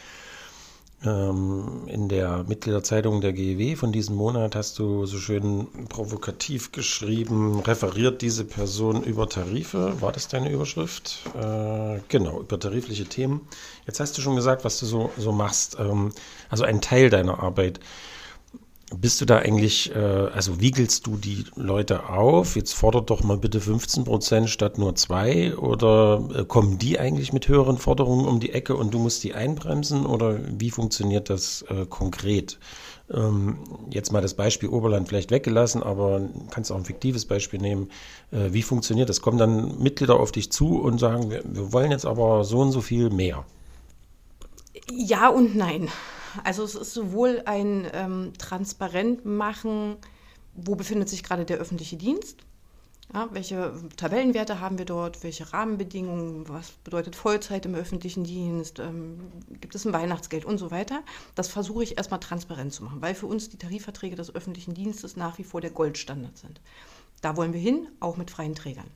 Ähm, 1.05 1.83
in 1.87 2.09
der 2.09 2.45
Mitgliederzeitung 2.49 3.21
der 3.21 3.33
GEW 3.33 3.77
von 3.77 3.93
diesem 3.93 4.17
Monat 4.17 4.57
hast 4.57 4.79
du 4.79 5.07
so 5.07 5.19
schön 5.19 5.67
provokativ 5.89 6.73
geschrieben, 6.73 7.61
referiert 7.61 8.23
diese 8.23 8.45
Person 8.45 9.03
über 9.03 9.29
Tarife. 9.29 10.01
War 10.01 10.13
das 10.13 10.29
deine 10.29 10.51
Überschrift? 10.51 11.21
Äh, 11.35 12.01
genau, 12.09 12.41
über 12.41 12.59
tarifliche 12.59 13.05
Themen. 13.05 13.47
Jetzt 13.87 14.01
hast 14.01 14.17
du 14.17 14.23
schon 14.23 14.37
gesagt, 14.37 14.65
was 14.65 14.81
du 14.81 14.87
so, 14.87 15.11
so 15.17 15.33
machst. 15.33 15.77
Ähm, 15.79 16.13
also 16.49 16.65
ein 16.65 16.81
Teil 16.81 17.09
deiner 17.11 17.41
Arbeit. 17.43 17.81
Bist 18.95 19.21
du 19.21 19.25
da 19.25 19.39
eigentlich, 19.39 19.93
äh, 19.97 19.99
also 19.99 20.61
wiegelst 20.61 21.09
du 21.09 21.17
die 21.17 21.45
Leute 21.57 22.09
auf? 22.09 22.55
Jetzt 22.55 22.73
fordert 22.73 23.11
doch 23.11 23.25
mal 23.25 23.37
bitte 23.37 23.61
15 23.61 24.05
Prozent 24.05 24.49
statt 24.49 24.79
nur 24.79 24.95
zwei. 24.95 25.57
Oder 25.57 26.23
äh, 26.33 26.45
kommen 26.45 26.79
die 26.79 27.01
eigentlich 27.01 27.33
mit 27.33 27.49
höheren 27.49 27.79
Forderungen 27.79 28.27
um 28.27 28.39
die 28.39 28.53
Ecke 28.53 28.77
und 28.77 28.95
du 28.95 29.01
musst 29.01 29.25
die 29.25 29.35
einbremsen? 29.35 30.07
Oder 30.07 30.39
wie 30.61 30.71
funktioniert 30.71 31.31
das 31.31 31.63
äh, 31.63 31.85
konkret? 31.87 32.61
Ähm, 33.13 33.59
jetzt 33.91 34.13
mal 34.13 34.23
das 34.23 34.35
Beispiel 34.35 34.69
Oberland 34.69 35.09
vielleicht 35.09 35.33
weggelassen, 35.33 35.83
aber 35.83 36.21
kannst 36.51 36.71
auch 36.71 36.77
ein 36.77 36.85
fiktives 36.85 37.25
Beispiel 37.25 37.61
nehmen. 37.61 37.91
Äh, 38.31 38.53
wie 38.53 38.63
funktioniert 38.63 39.09
das? 39.09 39.21
Kommen 39.21 39.39
dann 39.39 39.83
Mitglieder 39.83 40.21
auf 40.21 40.31
dich 40.31 40.53
zu 40.53 40.81
und 40.81 41.01
sagen, 41.01 41.29
wir, 41.31 41.43
wir 41.45 41.73
wollen 41.73 41.91
jetzt 41.91 42.07
aber 42.07 42.45
so 42.45 42.61
und 42.61 42.71
so 42.71 42.83
viel 42.83 43.11
mehr? 43.11 43.45
Ja 44.93 45.29
und 45.29 45.57
nein. 45.57 45.89
Also 46.45 46.65
es 46.65 46.75
ist 46.75 46.93
sowohl 46.93 47.43
ein 47.47 47.87
ähm, 47.93 48.33
Transparentmachen, 48.39 49.97
wo 50.55 50.75
befindet 50.75 51.09
sich 51.09 51.23
gerade 51.23 51.45
der 51.45 51.59
öffentliche 51.59 51.97
Dienst, 51.97 52.47
ja, 53.15 53.29
welche 53.31 53.73
Tabellenwerte 53.97 54.61
haben 54.61 54.79
wir 54.79 54.85
dort, 54.85 55.23
welche 55.23 55.53
Rahmenbedingungen, 55.53 56.49
was 56.49 56.73
bedeutet 56.83 57.15
Vollzeit 57.15 57.65
im 57.65 57.75
öffentlichen 57.75 58.25
Dienst, 58.25 58.81
ähm, 58.81 59.31
gibt 59.61 59.75
es 59.77 59.85
ein 59.85 59.93
Weihnachtsgeld 59.93 60.45
und 60.45 60.59
so 60.59 60.73
weiter. 60.73 61.03
Das 61.37 61.49
versuche 61.49 61.85
ich 61.85 61.99
erstmal 61.99 62.21
transparent 62.21 62.73
zu 62.73 62.83
machen, 62.83 63.01
weil 63.01 63.15
für 63.15 63.27
uns 63.27 63.49
die 63.49 63.59
Tarifverträge 63.59 64.17
des 64.17 64.35
öffentlichen 64.35 64.75
Dienstes 64.75 65.17
nach 65.17 65.39
wie 65.39 65.45
vor 65.45 65.61
der 65.61 65.71
Goldstandard 65.71 66.37
sind. 66.37 66.61
Da 67.21 67.37
wollen 67.37 67.53
wir 67.53 67.61
hin, 67.61 67.89
auch 68.01 68.17
mit 68.17 68.31
freien 68.31 68.57
Trägern. 68.57 68.91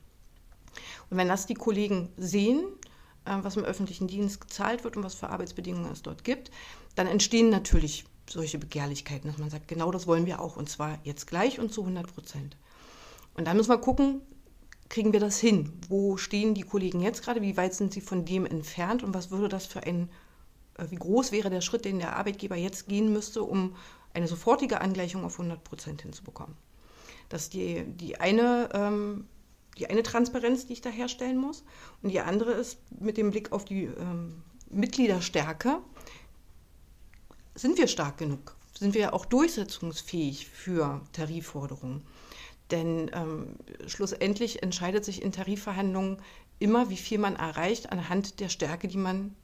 Und 1.08 1.16
wenn 1.16 1.28
das 1.28 1.46
die 1.46 1.54
Kollegen 1.54 2.08
sehen, 2.16 2.64
äh, 3.24 3.36
was 3.42 3.56
im 3.56 3.64
öffentlichen 3.64 4.08
Dienst 4.08 4.40
gezahlt 4.40 4.82
wird 4.82 4.96
und 4.96 5.04
was 5.04 5.14
für 5.14 5.30
Arbeitsbedingungen 5.30 5.92
es 5.92 6.02
dort 6.02 6.24
gibt, 6.24 6.50
dann 6.94 7.06
entstehen 7.06 7.50
natürlich 7.50 8.04
solche 8.28 8.58
Begehrlichkeiten, 8.58 9.28
dass 9.28 9.38
man 9.38 9.50
sagt, 9.50 9.68
genau 9.68 9.90
das 9.90 10.06
wollen 10.06 10.26
wir 10.26 10.40
auch 10.40 10.56
und 10.56 10.68
zwar 10.68 10.98
jetzt 11.04 11.26
gleich 11.26 11.58
und 11.58 11.72
zu 11.72 11.82
100 11.82 12.12
Prozent. 12.12 12.56
Und 13.34 13.46
dann 13.46 13.56
müssen 13.56 13.70
wir 13.70 13.78
gucken, 13.78 14.20
kriegen 14.88 15.12
wir 15.12 15.20
das 15.20 15.38
hin? 15.38 15.72
Wo 15.88 16.16
stehen 16.16 16.54
die 16.54 16.62
Kollegen 16.62 17.00
jetzt 17.00 17.22
gerade? 17.22 17.42
Wie 17.42 17.56
weit 17.56 17.74
sind 17.74 17.92
sie 17.92 18.00
von 18.00 18.24
dem 18.24 18.46
entfernt? 18.46 19.02
Und 19.02 19.14
was 19.14 19.30
würde 19.30 19.48
das 19.48 19.66
für 19.66 19.82
ein, 19.84 20.10
äh, 20.78 20.86
wie 20.90 20.96
groß 20.96 21.32
wäre 21.32 21.50
der 21.50 21.60
Schritt, 21.60 21.84
den 21.84 21.98
der 21.98 22.16
Arbeitgeber 22.16 22.56
jetzt 22.56 22.88
gehen 22.88 23.12
müsste, 23.12 23.42
um 23.42 23.76
eine 24.14 24.26
sofortige 24.26 24.80
Angleichung 24.80 25.24
auf 25.24 25.38
100 25.38 25.62
Prozent 25.62 26.02
hinzubekommen? 26.02 26.56
Das 27.28 27.42
ist 27.42 27.54
die, 27.54 27.84
die 27.84 28.18
eine 28.20 28.68
ähm, 28.72 29.28
die 29.80 29.88
eine 29.88 30.02
Transparenz, 30.02 30.66
die 30.66 30.74
ich 30.74 30.82
da 30.82 30.90
herstellen 30.90 31.38
muss. 31.38 31.64
Und 32.02 32.10
die 32.10 32.20
andere 32.20 32.52
ist 32.52 32.78
mit 33.00 33.16
dem 33.16 33.30
Blick 33.30 33.50
auf 33.52 33.64
die 33.64 33.84
ähm, 33.84 34.42
Mitgliederstärke. 34.70 35.78
Sind 37.60 37.76
wir 37.76 37.88
stark 37.88 38.16
genug? 38.16 38.56
Sind 38.78 38.94
wir 38.94 39.12
auch 39.12 39.26
durchsetzungsfähig 39.26 40.46
für 40.46 41.02
Tarifforderungen? 41.12 42.06
Denn 42.70 43.10
ähm, 43.12 43.56
schlussendlich 43.86 44.62
entscheidet 44.62 45.04
sich 45.04 45.20
in 45.20 45.30
Tarifverhandlungen 45.30 46.22
immer, 46.58 46.88
wie 46.88 46.96
viel 46.96 47.18
man 47.18 47.36
erreicht 47.36 47.92
anhand 47.92 48.40
der 48.40 48.48
Stärke, 48.48 48.88
die 48.88 48.96
man 48.96 49.36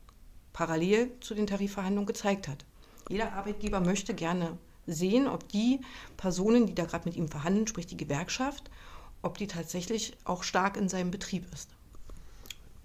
parallel 0.54 1.10
zu 1.20 1.34
den 1.34 1.46
Tarifverhandlungen 1.46 2.06
gezeigt 2.06 2.48
hat. 2.48 2.64
Jeder 3.10 3.34
Arbeitgeber 3.34 3.80
möchte 3.80 4.14
gerne 4.14 4.56
sehen, 4.86 5.28
ob 5.28 5.46
die 5.50 5.82
Personen, 6.16 6.64
die 6.66 6.74
da 6.74 6.86
gerade 6.86 7.06
mit 7.06 7.18
ihm 7.18 7.28
verhandeln, 7.28 7.66
sprich 7.66 7.86
die 7.86 7.98
Gewerkschaft, 7.98 8.70
ob 9.20 9.36
die 9.36 9.46
tatsächlich 9.46 10.16
auch 10.24 10.42
stark 10.42 10.78
in 10.78 10.88
seinem 10.88 11.10
Betrieb 11.10 11.44
ist. 11.52 11.68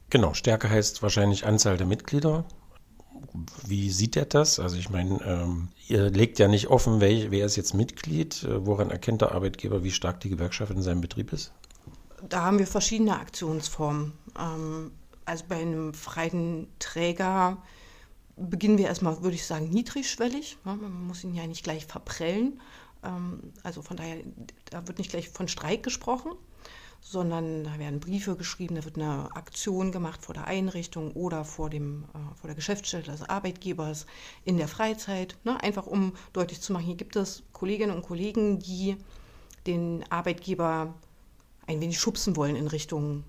Genau, 0.10 0.34
Stärke 0.34 0.70
heißt 0.70 1.02
wahrscheinlich 1.02 1.46
Anzahl 1.46 1.78
der 1.78 1.88
Mitglieder. 1.88 2.44
Wie 3.66 3.90
sieht 3.92 4.16
er 4.16 4.26
das? 4.26 4.60
Also 4.60 4.78
ich 4.78 4.90
meine, 4.90 5.20
ähm, 5.26 5.70
ihr 5.88 6.10
legt 6.10 6.40
ja 6.40 6.48
nicht 6.48 6.68
offen, 6.68 7.02
wer, 7.02 7.32
wer 7.32 7.46
ist 7.46 7.56
jetzt 7.56 7.74
Mitglied. 7.74 8.44
Äh, 8.44 8.66
woran 8.66 8.90
erkennt 8.90 9.22
der 9.22 9.32
Arbeitgeber, 9.34 9.84
wie 9.84 9.92
stark 9.92 10.20
die 10.22 10.30
Gewerkschaft 10.30 10.72
in 10.72 10.82
seinem 10.82 11.02
Betrieb 11.02 11.34
ist? 11.34 11.52
Da 12.28 12.44
haben 12.44 12.60
wir 12.60 12.68
verschiedene 12.68 13.20
Aktionsformen. 13.20 14.14
Ähm, 14.40 14.92
also 15.26 15.46
bei 15.48 15.58
einem 15.58 15.94
freien 15.94 16.68
Träger 16.80 17.58
beginnen 18.36 18.78
wir 18.78 18.88
erstmal, 18.88 19.22
würde 19.22 19.36
ich 19.36 19.46
sagen, 19.46 19.70
niedrigschwellig. 19.70 20.58
Ja, 20.66 20.76
man 20.76 21.08
muss 21.08 21.24
ihn 21.24 21.34
ja 21.34 21.46
nicht 21.48 21.64
gleich 21.64 21.86
verprellen. 21.86 22.60
Ähm, 23.04 23.54
also 23.64 23.82
von 23.82 23.98
daher, 23.98 24.18
da 24.70 24.88
wird 24.88 24.98
nicht 24.98 25.12
gleich 25.12 25.30
von 25.30 25.48
Streik 25.48 25.84
gesprochen, 25.84 26.32
sondern 27.02 27.64
da 27.64 27.80
werden 27.80 28.00
Briefe 28.00 28.36
geschrieben, 28.36 28.76
da 28.76 28.86
wird 28.86 28.96
eine 28.96 29.36
Aktion 29.36 29.92
gemacht 29.92 30.24
vor 30.24 30.34
der 30.34 30.46
Einrichtung 30.46 31.12
oder 31.12 31.44
vor, 31.44 31.70
dem, 31.70 32.06
äh, 32.14 32.36
vor 32.40 32.48
der 32.48 32.56
Geschäftsstelle 32.56 33.04
des 33.04 33.24
Arbeitgebers 33.24 34.06
in 34.46 34.58
der 34.58 34.68
Freizeit. 34.68 35.36
Ne? 35.44 35.62
Einfach 35.62 35.88
um 35.88 36.14
deutlich 36.32 36.62
zu 36.62 36.72
machen, 36.72 36.86
hier 36.86 36.96
gibt 36.96 37.16
es 37.16 37.44
Kolleginnen 37.52 37.96
und 37.96 38.04
Kollegen, 38.04 38.60
die 38.60 38.96
den 39.66 40.06
Arbeitgeber 40.10 40.94
ein 41.68 41.82
wenig 41.82 42.00
schubsen 42.00 42.36
wollen 42.36 42.56
in 42.56 42.68
Richtung 42.68 43.24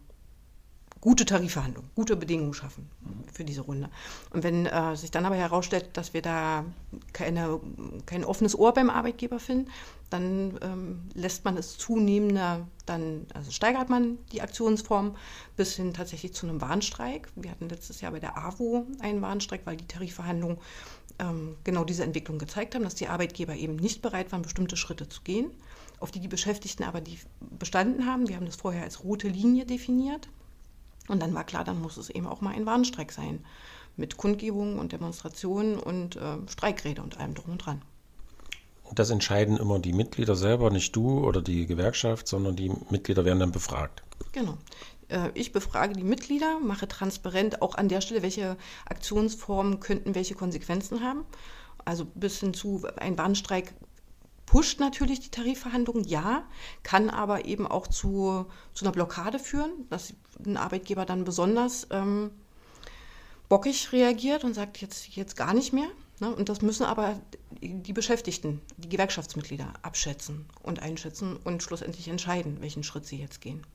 gute 1.01 1.25
Tarifverhandlungen, 1.25 1.91
gute 1.97 2.15
Bedingungen 2.15 2.55
schaffen 2.55 2.89
für 3.33 3.45
diese 3.45 3.63
Runde. 3.63 3.91
Und 4.31 4.45
wenn 4.45 4.67
äh, 4.67 4.97
sich 4.97 5.11
dann 5.11 5.27
aber 5.27 5.35
herausstellt, 5.35 5.91
dass 5.95 6.15
wir 6.15 6.23
da 6.23 6.65
keine, 7.13 7.61
kein 8.07 8.25
offenes 8.25 8.57
Ohr 8.57 8.73
beim 8.73 8.89
Arbeitgeber 8.89 9.41
finden, 9.41 9.69
dann 10.13 10.59
ähm, 10.63 11.09
lässt 11.15 11.45
man 11.45 11.57
es 11.57 11.79
zunehmender, 11.79 12.67
dann 12.87 13.27
also 13.35 13.51
steigert 13.51 13.89
man 13.89 14.19
die 14.33 14.43
Aktionsform 14.43 15.17
bis 15.57 15.77
hin 15.77 15.95
tatsächlich 15.95 16.35
zu 16.35 16.47
einem 16.47 16.61
Warnstreik. 16.61 17.29
Wir 17.37 17.51
hatten 17.51 17.69
letztes 17.69 18.01
Jahr 18.01 18.13
bei 18.13 18.21
der 18.21 18.37
AWO 18.37 18.87
einen 19.01 19.23
Warnstreik, 19.23 19.63
weil 19.65 19.77
die 19.77 19.87
Tarifverhandlungen 19.87 20.59
ähm, 21.19 21.57
genau 21.65 21.85
diese 21.85 22.05
Entwicklung 22.05 22.39
gezeigt 22.39 22.75
haben, 22.75 22.85
dass 22.85 22.95
die 22.95 23.09
Arbeitgeber 23.09 23.55
eben 23.55 23.77
nicht 23.77 24.03
bereit 24.03 24.33
waren, 24.33 24.43
bestimmte 24.43 24.77
Schritte 24.77 25.09
zu 25.09 25.23
gehen, 25.23 25.51
auf 26.01 26.11
die 26.11 26.21
die 26.21 26.29
Beschäftigten 26.29 26.85
aber 26.85 27.01
die 27.01 27.19
bestanden 27.59 28.07
haben. 28.07 28.29
Wir 28.29 28.37
haben 28.37 28.47
das 28.47 28.57
vorher 28.57 28.83
als 28.83 29.05
rote 29.05 29.29
Linie 29.29 29.67
definiert. 29.67 30.29
Und 31.09 31.21
dann 31.21 31.35
war 31.35 31.45
klar, 31.45 31.65
dann 31.65 31.81
muss 31.81 31.97
es 31.97 32.11
eben 32.11 32.27
auch 32.27 32.41
mal 32.41 32.55
ein 32.55 32.67
Warnstreik 32.67 33.13
sein. 33.13 33.45
Mit 33.97 34.17
Kundgebungen 34.17 34.79
und 34.79 34.93
Demonstrationen 34.93 35.79
und 35.79 36.17
äh, 36.17 36.39
Streikrede 36.49 37.03
und 37.03 37.19
allem 37.19 37.35
drum 37.35 37.53
und 37.53 37.59
dran. 37.59 37.83
Das 38.95 39.11
entscheiden 39.11 39.57
immer 39.57 39.79
die 39.79 39.93
Mitglieder 39.93 40.37
selber, 40.37 40.71
nicht 40.71 40.95
du 40.95 41.25
oder 41.25 41.43
die 41.43 41.67
Gewerkschaft, 41.67 42.29
sondern 42.29 42.57
die 42.57 42.71
Mitglieder 42.91 43.25
werden 43.25 43.41
dann 43.41 43.53
befragt. 43.53 44.03
Genau. 44.33 44.59
Äh, 45.09 45.31
ich 45.35 45.53
befrage 45.53 45.95
die 45.95 46.05
Mitglieder, 46.05 46.59
mache 46.61 46.89
transparent 46.89 47.63
auch 47.63 47.75
an 47.75 47.89
der 47.89 48.01
Stelle, 48.01 48.23
welche 48.23 48.57
Aktionsformen 48.87 49.81
könnten 49.81 50.15
welche 50.15 50.35
Konsequenzen 50.35 51.03
haben. 51.03 51.25
Also 51.85 52.05
bis 52.15 52.41
hin 52.41 52.55
zu 52.55 52.83
ein 52.97 53.19
Warnstreik 53.19 53.75
pusht 54.47 54.81
natürlich 54.81 55.21
die 55.21 55.31
Tarifverhandlungen, 55.31 56.05
ja, 56.05 56.45
kann 56.83 57.09
aber 57.11 57.47
eben 57.47 57.67
auch 57.67 57.87
zu, 57.87 58.47
zu 58.75 58.85
einer 58.85 58.93
Blockade 58.93 59.39
führen, 59.39 59.71
dass 59.89 60.15
ein 60.45 60.57
Arbeitgeber 60.57 61.07
dann 61.07 61.25
besonders 61.25 61.87
ähm, 61.91 62.31
bockig 63.49 63.93
reagiert 63.93 64.45
und 64.45 64.55
sagt 64.55 64.79
jetzt, 64.79 65.09
jetzt 65.17 65.37
gar 65.37 65.55
nicht 65.55 65.73
mehr. 65.73 65.89
Ne? 66.23 66.33
Und 66.33 66.49
das 66.49 66.63
müssen 66.63 66.85
aber 66.85 67.21
die 67.61 67.93
Beschäftigten, 67.93 68.61
die 68.77 68.89
Gewerkschaftsmitglieder 68.89 69.73
abschätzen 69.83 70.47
und 70.63 70.81
einschätzen 70.81 71.37
und 71.37 71.65
schlussendlich 71.65 72.07
entscheiden, 72.07 72.61
welchen 72.61 72.85
Schritt 72.85 73.07
sie 73.07 73.19
jetzt 73.19 73.41
gehen. 73.41 73.67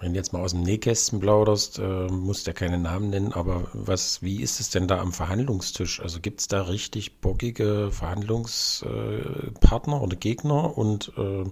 Wenn 0.00 0.12
du 0.12 0.18
jetzt 0.18 0.32
mal 0.32 0.42
aus 0.42 0.52
dem 0.52 0.62
Nähkästen 0.62 1.18
plauderst, 1.18 1.80
äh, 1.80 2.06
musst 2.06 2.46
ja 2.46 2.52
keine 2.52 2.78
Namen 2.78 3.10
nennen, 3.10 3.32
aber 3.32 3.66
was, 3.72 4.22
wie 4.22 4.40
ist 4.40 4.60
es 4.60 4.70
denn 4.70 4.86
da 4.86 5.00
am 5.00 5.12
Verhandlungstisch? 5.12 6.00
Also 6.00 6.20
gibt 6.20 6.38
es 6.40 6.46
da 6.46 6.62
richtig 6.62 7.20
bockige 7.20 7.90
Verhandlungspartner 7.90 9.96
äh, 9.96 10.00
oder 10.00 10.16
Gegner 10.16 10.78
und 10.78 11.12
äh, 11.16 11.42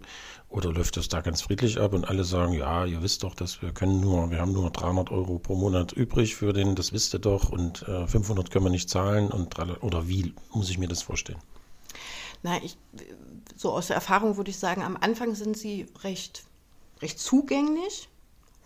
oder 0.48 0.72
läuft 0.72 0.96
das 0.96 1.08
da 1.08 1.22
ganz 1.22 1.42
friedlich 1.42 1.80
ab 1.80 1.92
und 1.92 2.08
alle 2.08 2.22
sagen, 2.22 2.52
ja, 2.52 2.84
ihr 2.84 3.02
wisst 3.02 3.24
doch, 3.24 3.34
dass 3.34 3.62
wir 3.62 3.72
können 3.72 4.00
nur, 4.00 4.30
wir 4.30 4.38
haben 4.38 4.52
nur 4.52 4.70
300 4.70 5.10
Euro 5.10 5.40
pro 5.40 5.56
Monat 5.56 5.92
übrig 5.92 6.36
für 6.36 6.52
den, 6.52 6.76
das 6.76 6.92
wisst 6.92 7.14
ihr 7.14 7.18
doch 7.18 7.50
und 7.50 7.78
500 7.78 8.46
äh, 8.46 8.50
können 8.52 8.64
wir 8.64 8.70
nicht 8.70 8.88
zahlen 8.88 9.32
und 9.32 9.58
oder 9.82 10.06
wie 10.06 10.34
muss 10.52 10.70
ich 10.70 10.78
mir 10.78 10.86
das 10.86 11.02
vorstellen? 11.02 11.40
Na, 12.44 12.62
ich, 12.62 12.78
so 13.56 13.72
aus 13.72 13.88
der 13.88 13.96
Erfahrung 13.96 14.36
würde 14.36 14.50
ich 14.50 14.58
sagen, 14.58 14.82
am 14.82 14.96
Anfang 14.96 15.34
sind 15.34 15.56
sie 15.56 15.86
recht, 16.04 16.44
recht 17.02 17.18
zugänglich 17.18 18.08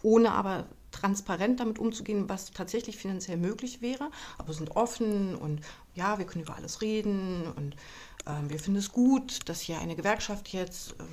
ohne 0.03 0.33
aber 0.33 0.67
transparent 0.91 1.61
damit 1.61 1.79
umzugehen, 1.79 2.29
was 2.29 2.51
tatsächlich 2.51 2.97
finanziell 2.97 3.37
möglich 3.37 3.81
wäre. 3.81 4.11
Aber 4.39 4.53
sind 4.53 4.77
offen 4.77 5.35
und 5.35 5.61
ja, 5.95 6.19
wir 6.19 6.27
können 6.27 6.45
über 6.45 6.57
alles 6.57 6.83
reden 6.83 7.53
und 7.57 7.77
ähm, 8.27 8.51
wir 8.51 8.59
finden 8.59 8.79
es 8.79 8.93
gut, 8.93 9.49
dass 9.49 9.61
hier 9.61 9.79
eine 9.79 9.97
Gewerkschaft 9.97 10.49
jetzt 10.49 10.95
ähm, 10.99 11.07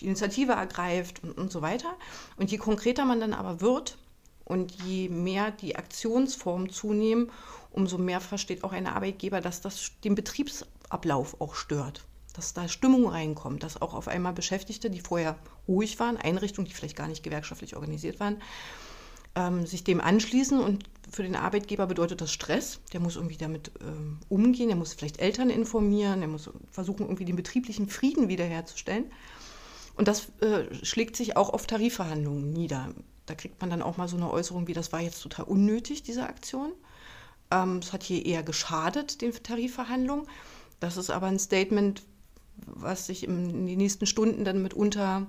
die 0.00 0.06
Initiative 0.06 0.52
ergreift 0.52 1.22
und, 1.22 1.36
und 1.38 1.50
so 1.50 1.62
weiter. 1.62 1.94
Und 2.36 2.50
je 2.50 2.58
konkreter 2.58 3.04
man 3.04 3.20
dann 3.20 3.32
aber 3.32 3.60
wird 3.60 3.98
und 4.44 4.72
je 4.82 5.08
mehr 5.08 5.50
die 5.50 5.76
Aktionsformen 5.76 6.70
zunehmen, 6.70 7.30
umso 7.70 7.98
mehr 7.98 8.20
versteht 8.20 8.64
auch 8.64 8.72
ein 8.72 8.86
Arbeitgeber, 8.86 9.40
dass 9.40 9.60
das 9.60 9.92
den 10.04 10.14
Betriebsablauf 10.14 11.40
auch 11.40 11.54
stört 11.54 12.04
dass 12.38 12.54
da 12.54 12.68
Stimmung 12.68 13.08
reinkommt, 13.08 13.64
dass 13.64 13.82
auch 13.82 13.94
auf 13.94 14.06
einmal 14.06 14.32
Beschäftigte, 14.32 14.90
die 14.90 15.00
vorher 15.00 15.34
ruhig 15.68 16.00
waren, 16.00 16.16
Einrichtungen, 16.16 16.66
die 16.66 16.74
vielleicht 16.74 16.96
gar 16.96 17.08
nicht 17.08 17.22
gewerkschaftlich 17.22 17.76
organisiert 17.76 18.18
waren, 18.18 18.40
ähm, 19.34 19.66
sich 19.66 19.84
dem 19.84 20.00
anschließen 20.00 20.58
und 20.58 20.84
für 21.10 21.22
den 21.22 21.36
Arbeitgeber 21.36 21.86
bedeutet 21.86 22.20
das 22.20 22.32
Stress. 22.32 22.80
Der 22.92 23.00
muss 23.00 23.16
irgendwie 23.16 23.36
damit 23.36 23.70
ähm, 23.80 24.18
umgehen, 24.28 24.68
der 24.68 24.76
muss 24.76 24.94
vielleicht 24.94 25.20
Eltern 25.20 25.50
informieren, 25.50 26.20
der 26.20 26.28
muss 26.28 26.50
versuchen, 26.70 27.06
irgendwie 27.06 27.24
den 27.24 27.36
betrieblichen 27.36 27.88
Frieden 27.88 28.28
wiederherzustellen. 28.28 29.04
Und 29.96 30.08
das 30.08 30.28
äh, 30.40 30.72
schlägt 30.84 31.16
sich 31.16 31.36
auch 31.36 31.50
auf 31.50 31.66
Tarifverhandlungen 31.66 32.50
nieder. 32.52 32.94
Da 33.26 33.34
kriegt 33.34 33.60
man 33.60 33.70
dann 33.70 33.82
auch 33.82 33.96
mal 33.96 34.08
so 34.08 34.16
eine 34.16 34.30
Äußerung 34.30 34.68
wie, 34.68 34.72
das 34.72 34.92
war 34.92 35.00
jetzt 35.00 35.22
total 35.22 35.46
unnötig, 35.46 36.02
diese 36.02 36.24
Aktion. 36.24 36.72
Ähm, 37.50 37.78
es 37.78 37.92
hat 37.92 38.02
hier 38.02 38.24
eher 38.24 38.42
geschadet, 38.42 39.20
den 39.22 39.32
Tarifverhandlungen. 39.32 40.26
Das 40.80 40.96
ist 40.96 41.10
aber 41.10 41.26
ein 41.26 41.38
Statement, 41.38 42.02
was 42.66 43.06
sich 43.06 43.24
in 43.24 43.66
den 43.66 43.78
nächsten 43.78 44.06
Stunden 44.06 44.44
dann 44.44 44.62
mitunter 44.62 45.26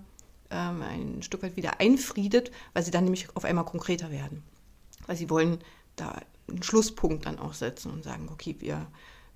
ähm, 0.52 0.82
ein 0.82 1.22
Stück 1.22 1.44
weit 1.44 1.56
wieder 1.56 1.80
einfriedet, 1.80 2.52
weil 2.74 2.84
sie 2.84 2.92
dann 2.92 3.04
nämlich 3.04 3.28
auf 3.36 3.46
einmal 3.46 3.66
konkreter 3.66 4.12
werden. 4.12 4.44
Weil 5.08 5.16
sie 5.16 5.30
wollen 5.30 5.60
da 5.96 6.22
einen 6.48 6.64
Schlusspunkt 6.64 7.26
dann 7.26 7.40
auch 7.40 7.54
setzen 7.54 7.92
und 7.92 8.04
sagen, 8.04 8.30
okay, 8.32 8.56
wir, 8.60 8.88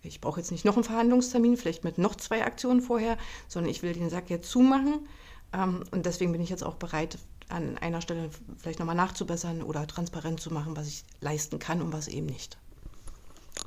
ich 0.02 0.21
brauche 0.21 0.39
jetzt 0.39 0.52
nicht 0.52 0.65
noch 0.65 0.76
einen 0.76 0.84
Verhandlungstermin, 0.84 1.58
vielleicht 1.58 1.84
mit 1.84 1.97
noch 1.97 2.15
zwei 2.15 2.45
Aktionen 2.45 2.82
vorher, 2.82 3.17
sondern 3.47 3.69
ich 3.71 3.84
will 3.84 3.93
den 3.93 4.10
Sack 4.10 4.30
jetzt 4.30 4.49
zumachen. 4.49 5.08
Ähm, 5.54 5.84
und 5.91 6.06
deswegen 6.06 6.32
bin 6.32 6.41
ich 6.41 6.49
jetzt 6.49 6.63
auch 6.63 6.76
bereit, 6.76 7.17
an 7.49 7.78
einer 7.78 8.02
Stelle 8.02 8.30
vielleicht 8.58 8.80
nochmal 8.80 8.95
nachzubessern 8.95 9.62
oder 9.62 9.86
transparent 9.86 10.39
zu 10.39 10.52
machen, 10.52 10.76
was 10.76 10.88
ich 10.88 11.04
leisten 11.21 11.60
kann 11.60 11.82
und 11.82 11.93
was 11.93 12.08
eben 12.08 12.26
nicht. 12.26 12.58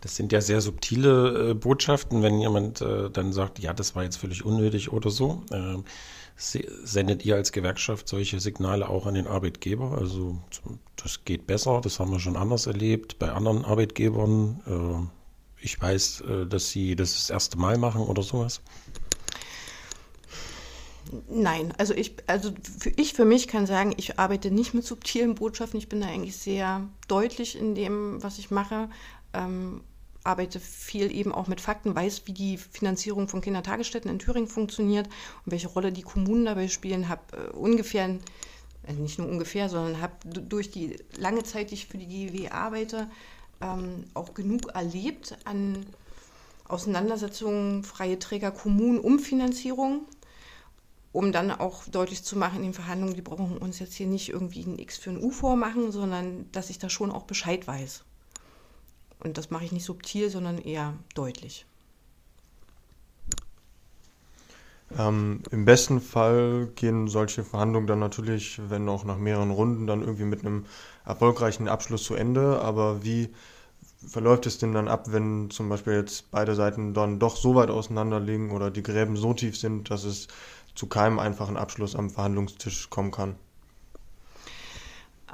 Das 0.00 0.16
sind 0.16 0.32
ja 0.32 0.40
sehr 0.40 0.60
subtile 0.60 1.50
äh, 1.50 1.54
Botschaften, 1.54 2.22
wenn 2.22 2.40
jemand 2.40 2.80
äh, 2.80 3.10
dann 3.10 3.32
sagt, 3.32 3.58
ja, 3.58 3.72
das 3.72 3.94
war 3.94 4.02
jetzt 4.02 4.16
völlig 4.16 4.44
unnötig 4.44 4.92
oder 4.92 5.10
so. 5.10 5.42
Äh, 5.50 5.76
sendet 6.36 7.24
ihr 7.24 7.34
als 7.36 7.52
Gewerkschaft 7.52 8.08
solche 8.08 8.40
Signale 8.40 8.88
auch 8.88 9.06
an 9.06 9.14
den 9.14 9.26
Arbeitgeber? 9.26 9.96
Also 9.98 10.38
das 10.96 11.24
geht 11.24 11.46
besser, 11.46 11.80
das 11.80 11.98
haben 11.98 12.12
wir 12.12 12.20
schon 12.20 12.36
anders 12.36 12.66
erlebt 12.66 13.18
bei 13.18 13.30
anderen 13.30 13.64
Arbeitgebern. 13.64 14.60
Äh, 14.66 15.64
ich 15.64 15.80
weiß, 15.80 16.20
äh, 16.20 16.46
dass 16.46 16.70
sie 16.70 16.94
das 16.94 17.14
das 17.14 17.30
erste 17.30 17.58
Mal 17.58 17.78
machen 17.78 18.02
oder 18.02 18.22
sowas. 18.22 18.60
Nein, 21.30 21.72
also 21.78 21.94
ich, 21.94 22.16
also 22.26 22.50
für, 22.80 22.90
ich 22.96 23.14
für 23.14 23.24
mich 23.24 23.46
kann 23.48 23.66
sagen, 23.66 23.94
ich 23.96 24.18
arbeite 24.18 24.50
nicht 24.50 24.74
mit 24.74 24.84
subtilen 24.84 25.36
Botschaften. 25.36 25.78
Ich 25.78 25.88
bin 25.88 26.00
da 26.00 26.08
eigentlich 26.08 26.36
sehr 26.36 26.86
deutlich 27.08 27.58
in 27.58 27.74
dem, 27.74 28.22
was 28.22 28.38
ich 28.38 28.50
mache 28.50 28.88
ähm, 29.32 29.82
arbeite 30.26 30.60
viel 30.60 31.14
eben 31.14 31.32
auch 31.32 31.46
mit 31.46 31.60
Fakten, 31.60 31.94
weiß, 31.94 32.22
wie 32.26 32.32
die 32.32 32.58
Finanzierung 32.58 33.28
von 33.28 33.40
Kindertagesstätten 33.40 34.10
in 34.10 34.18
Thüringen 34.18 34.48
funktioniert 34.48 35.06
und 35.06 35.52
welche 35.52 35.68
Rolle 35.68 35.92
die 35.92 36.02
Kommunen 36.02 36.44
dabei 36.44 36.68
spielen, 36.68 37.08
habe 37.08 37.22
äh, 37.36 37.50
ungefähr, 37.56 38.18
also 38.86 39.00
nicht 39.00 39.18
nur 39.18 39.28
ungefähr, 39.28 39.68
sondern 39.68 40.00
habe 40.00 40.14
durch 40.24 40.70
die 40.70 40.96
lange 41.16 41.42
Zeit, 41.44 41.70
die 41.70 41.74
ich 41.74 41.86
für 41.86 41.98
die 41.98 42.06
GEW 42.06 42.50
arbeite, 42.50 43.08
ähm, 43.60 44.04
auch 44.14 44.34
genug 44.34 44.74
erlebt 44.74 45.38
an 45.44 45.86
Auseinandersetzungen 46.68 47.84
freie 47.84 48.18
Träger 48.18 48.50
Kommunen 48.50 48.98
um 48.98 49.20
Finanzierung, 49.20 50.06
um 51.12 51.32
dann 51.32 51.52
auch 51.52 51.84
deutlich 51.86 52.24
zu 52.24 52.36
machen 52.36 52.56
in 52.56 52.64
den 52.64 52.74
Verhandlungen, 52.74 53.14
die 53.14 53.22
brauchen 53.22 53.56
uns 53.58 53.78
jetzt 53.78 53.94
hier 53.94 54.08
nicht 54.08 54.28
irgendwie 54.30 54.64
ein 54.64 54.78
X 54.78 54.98
für 54.98 55.10
ein 55.10 55.22
U 55.22 55.30
vormachen, 55.30 55.92
sondern 55.92 56.50
dass 56.52 56.68
ich 56.68 56.78
da 56.78 56.90
schon 56.90 57.12
auch 57.12 57.22
Bescheid 57.22 57.66
weiß. 57.66 58.04
Und 59.20 59.38
das 59.38 59.50
mache 59.50 59.64
ich 59.64 59.72
nicht 59.72 59.84
subtil, 59.84 60.30
sondern 60.30 60.58
eher 60.58 60.94
deutlich. 61.14 61.66
Ähm, 64.96 65.42
Im 65.50 65.64
besten 65.64 66.00
Fall 66.00 66.68
gehen 66.74 67.08
solche 67.08 67.42
Verhandlungen 67.44 67.86
dann 67.86 67.98
natürlich, 67.98 68.60
wenn 68.68 68.88
auch 68.88 69.04
nach 69.04 69.18
mehreren 69.18 69.50
Runden, 69.50 69.86
dann 69.86 70.00
irgendwie 70.00 70.24
mit 70.24 70.40
einem 70.40 70.66
erfolgreichen 71.04 71.68
Abschluss 71.68 72.04
zu 72.04 72.14
Ende. 72.14 72.60
Aber 72.60 73.02
wie 73.02 73.30
verläuft 74.06 74.46
es 74.46 74.58
denn 74.58 74.72
dann 74.72 74.88
ab, 74.88 75.06
wenn 75.10 75.50
zum 75.50 75.68
Beispiel 75.68 75.94
jetzt 75.94 76.30
beide 76.30 76.54
Seiten 76.54 76.94
dann 76.94 77.18
doch 77.18 77.36
so 77.36 77.54
weit 77.56 77.70
auseinander 77.70 78.20
liegen 78.20 78.52
oder 78.52 78.70
die 78.70 78.82
Gräben 78.82 79.16
so 79.16 79.34
tief 79.34 79.56
sind, 79.56 79.90
dass 79.90 80.04
es 80.04 80.28
zu 80.74 80.86
keinem 80.86 81.18
einfachen 81.18 81.56
Abschluss 81.56 81.96
am 81.96 82.10
Verhandlungstisch 82.10 82.90
kommen 82.90 83.10
kann? 83.10 83.34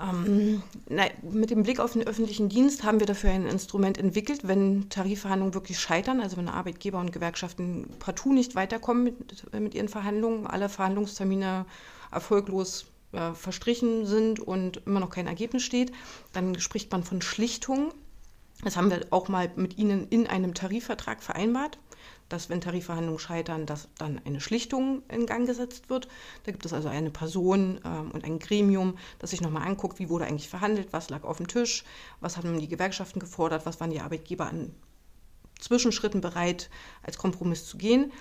Ähm, 0.00 0.62
na, 0.88 1.04
mit 1.22 1.50
dem 1.50 1.64
Blick 1.64 1.78
auf 1.78 1.92
den 1.92 2.06
öffentlichen 2.06 2.48
Dienst 2.48 2.82
haben 2.82 2.98
wir 2.98 3.06
dafür 3.06 3.30
ein 3.30 3.46
Instrument 3.46 3.98
entwickelt, 3.98 4.46
wenn 4.48 4.88
Tarifverhandlungen 4.88 5.54
wirklich 5.54 5.78
scheitern, 5.78 6.20
also 6.20 6.38
wenn 6.38 6.48
Arbeitgeber 6.48 6.98
und 6.98 7.12
Gewerkschaften 7.12 7.88
partout 7.98 8.32
nicht 8.32 8.54
weiterkommen 8.54 9.04
mit, 9.04 9.52
mit 9.52 9.74
ihren 9.74 9.88
Verhandlungen, 9.88 10.46
alle 10.46 10.70
Verhandlungstermine 10.70 11.66
erfolglos 12.10 12.86
äh, 13.12 13.34
verstrichen 13.34 14.06
sind 14.06 14.40
und 14.40 14.82
immer 14.86 15.00
noch 15.00 15.10
kein 15.10 15.26
Ergebnis 15.26 15.62
steht, 15.62 15.92
dann 16.32 16.58
spricht 16.58 16.90
man 16.90 17.04
von 17.04 17.20
Schlichtung. 17.20 17.92
Das 18.64 18.76
haben 18.76 18.90
wir 18.90 19.06
auch 19.10 19.28
mal 19.28 19.50
mit 19.56 19.76
Ihnen 19.76 20.08
in 20.08 20.26
einem 20.26 20.54
Tarifvertrag 20.54 21.22
vereinbart 21.22 21.78
dass 22.32 22.48
wenn 22.48 22.60
Tarifverhandlungen 22.60 23.18
scheitern, 23.18 23.66
dass 23.66 23.88
dann 23.98 24.20
eine 24.24 24.40
Schlichtung 24.40 25.02
in 25.08 25.26
Gang 25.26 25.46
gesetzt 25.46 25.90
wird. 25.90 26.08
Da 26.44 26.52
gibt 26.52 26.64
es 26.64 26.72
also 26.72 26.88
eine 26.88 27.10
Person 27.10 27.80
ähm, 27.84 28.10
und 28.10 28.24
ein 28.24 28.38
Gremium, 28.38 28.96
das 29.18 29.30
sich 29.30 29.40
nochmal 29.40 29.66
anguckt, 29.66 29.98
wie 29.98 30.08
wurde 30.08 30.24
eigentlich 30.24 30.48
verhandelt, 30.48 30.92
was 30.92 31.10
lag 31.10 31.24
auf 31.24 31.36
dem 31.36 31.48
Tisch, 31.48 31.84
was 32.20 32.36
haben 32.36 32.58
die 32.58 32.68
Gewerkschaften 32.68 33.20
gefordert, 33.20 33.66
was 33.66 33.80
waren 33.80 33.90
die 33.90 34.00
Arbeitgeber 34.00 34.46
an 34.46 34.74
Zwischenschritten 35.60 36.20
bereit, 36.20 36.70
als 37.02 37.18
Kompromiss 37.18 37.66
zu 37.66 37.76
gehen. 37.76 38.12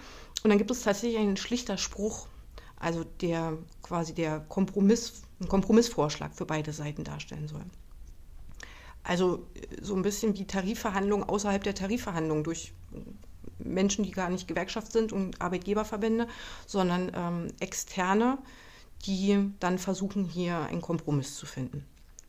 Und 0.43 0.49
dann 0.49 0.57
gibt 0.57 0.71
es 0.71 0.83
tatsächlich 0.83 1.19
einen 1.19 1.37
schlichter 1.37 1.77
Spruch, 1.77 2.27
also 2.77 3.03
der 3.03 3.57
quasi 3.81 4.13
der 4.13 4.41
Kompromiss, 4.41 5.21
ein 5.39 5.47
Kompromissvorschlag 5.47 6.35
für 6.35 6.45
beide 6.45 6.73
Seiten 6.73 7.03
darstellen 7.03 7.47
soll. 7.47 7.63
Also 9.03 9.47
so 9.81 9.95
ein 9.95 10.03
bisschen 10.03 10.37
wie 10.37 10.45
Tarifverhandlungen 10.45 11.27
außerhalb 11.27 11.63
der 11.63 11.73
Tarifverhandlungen 11.73 12.43
durch 12.43 12.73
Menschen, 13.65 14.03
die 14.03 14.11
gar 14.11 14.29
nicht 14.29 14.47
Gewerkschaft 14.47 14.91
sind 14.91 15.11
und 15.13 15.41
Arbeitgeberverbände, 15.41 16.27
sondern 16.65 17.11
ähm, 17.13 17.47
externe, 17.59 18.37
die 19.05 19.51
dann 19.59 19.79
versuchen, 19.79 20.25
hier 20.25 20.59
einen 20.59 20.81
Kompromiss 20.81 21.35
zu 21.35 21.45
finden. 21.45 21.85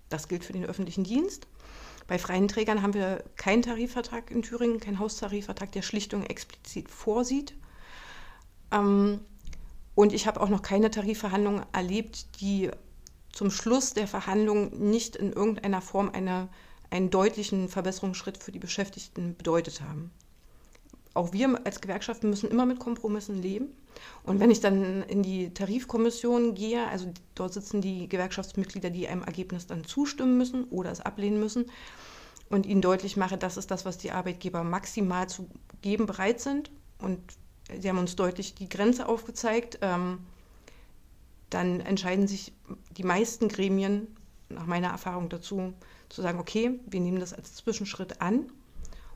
Das 0.09 0.29
gilt 0.29 0.45
für 0.45 0.53
den 0.53 0.65
öffentlichen 0.65 1.05
Dienst. 1.05 1.47
Bei 2.07 2.19
freien 2.19 2.49
Trägern 2.49 2.83
haben 2.83 2.95
wir 2.95 3.25
keinen 3.37 3.63
Tarifvertrag 3.63 4.31
in 4.31 4.43
Thüringen, 4.43 4.81
keinen 4.81 4.99
Haustarifvertrag, 4.99 5.73
der 5.73 5.83
Schlichtung 5.83 6.25
explizit 6.25 6.91
vorsieht. 6.91 7.55
Ähm, 8.71 9.21
und 9.95 10.13
ich 10.13 10.27
habe 10.27 10.41
auch 10.41 10.49
noch 10.49 10.63
keine 10.63 10.91
Tarifverhandlungen 10.91 11.65
erlebt, 11.73 12.41
die 12.41 12.71
zum 13.33 13.51
Schluss 13.51 13.95
der 13.95 14.09
Verhandlungen 14.09 14.91
nicht 14.91 15.17
in 15.17 15.33
irgendeiner 15.33 15.81
Form 15.81 16.11
eine, 16.13 16.49
einen 16.91 17.11
deutlichen 17.11 17.69
Verbesserungsschritt 17.69 18.39
für 18.39 18.53
die 18.53 18.59
Beschäftigten 18.59 19.37
bedeutet 19.37 19.81
haben. 19.81 20.11
Auch 21.15 21.33
wir 21.33 21.61
als 21.65 21.81
Gewerkschaften 21.81 22.31
müssen 22.31 22.51
immer 22.51 22.65
mit 22.65 22.79
Kompromissen 22.79 23.41
leben. 23.41 23.69
Und 24.25 24.41
wenn 24.41 24.51
ich 24.51 24.61
dann 24.61 25.03
in 25.03 25.23
die 25.23 25.53
Tarifkommission 25.53 26.55
gehe, 26.55 26.87
also 26.87 27.13
dort 27.35 27.53
sitzen 27.53 27.81
die 27.81 28.09
Gewerkschaftsmitglieder, 28.09 28.91
die 28.91 29.09
einem 29.09 29.23
Ergebnis 29.23 29.67
dann 29.67 29.85
zustimmen 29.85 30.39
müssen 30.39 30.65
oder 30.65 30.91
es 30.91 31.01
ablehnen 31.01 31.39
müssen, 31.39 31.67
und 32.53 32.67
ihnen 32.67 32.83
deutlich 32.83 33.17
mache, 33.17 33.39
das 33.39 33.57
ist 33.57 33.71
das, 33.71 33.87
was 33.87 33.97
die 33.97 34.13
Arbeitgeber 34.13 34.63
maximal 34.63 35.27
zu 35.27 35.49
geben 35.81 36.05
bereit 36.05 36.39
sind. 36.39 36.71
Und 36.99 37.19
sie 37.81 37.89
haben 37.89 37.99
uns 37.99 38.15
deutlich 38.15 38.55
die 38.55 38.69
Grenze 38.69 39.09
aufgezeigt. 39.09 39.79
Ähm, 39.81 40.19
dann 41.49 41.81
entscheiden 41.81 42.29
sich 42.29 42.53
die 42.97 43.05
meisten 43.05 43.49
Gremien, 43.49 44.07
nach 44.51 44.67
meiner 44.67 44.89
Erfahrung 44.89 45.31
dazu, 45.31 45.73
zu 46.11 46.21
sagen, 46.21 46.39
okay, 46.39 46.79
wir 46.87 47.01
nehmen 47.01 47.21
das 47.21 47.33
als 47.33 47.55
Zwischenschritt 47.55 48.21
an 48.21 48.53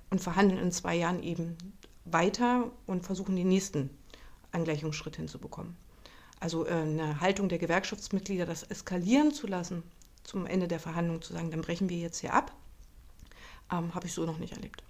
und 0.09 0.23
verhandeln 0.23 0.61
in 0.61 0.73
zwei 0.73 0.97
Jahren 0.97 1.23
eben 1.23 1.59
weiter 2.07 2.71
und 2.87 3.05
versuchen 3.05 3.37
den 3.37 3.49
nächsten 3.49 3.90
Angleichungsschritt 4.53 5.16
hinzubekommen. 5.16 5.77
Also 6.40 6.66
äh, 6.66 6.71
eine 6.71 7.21
Haltung 7.21 7.49
der 7.49 7.59
Gewerkschaftsmitglieder, 7.59 8.47
das 8.47 8.62
eskalieren 8.62 9.33
zu 9.33 9.47
lassen, 9.47 9.83
zum 10.25 10.47
Ende 10.47 10.69
der 10.69 10.81
Verhandlung 10.81 11.23
zu 11.23 11.33
sagen, 11.33 11.51
dann 11.51 11.62
brechen 11.62 11.88
wir 11.88 11.99
jetzt 11.99 12.19
hier 12.21 12.35
ab, 12.35 12.53
ähm, 13.73 13.95
habe 13.95 14.07
ich 14.07 14.12
so 14.12 14.25
noch 14.25 14.38
nicht 14.38 14.53
erlebt. 14.53 14.83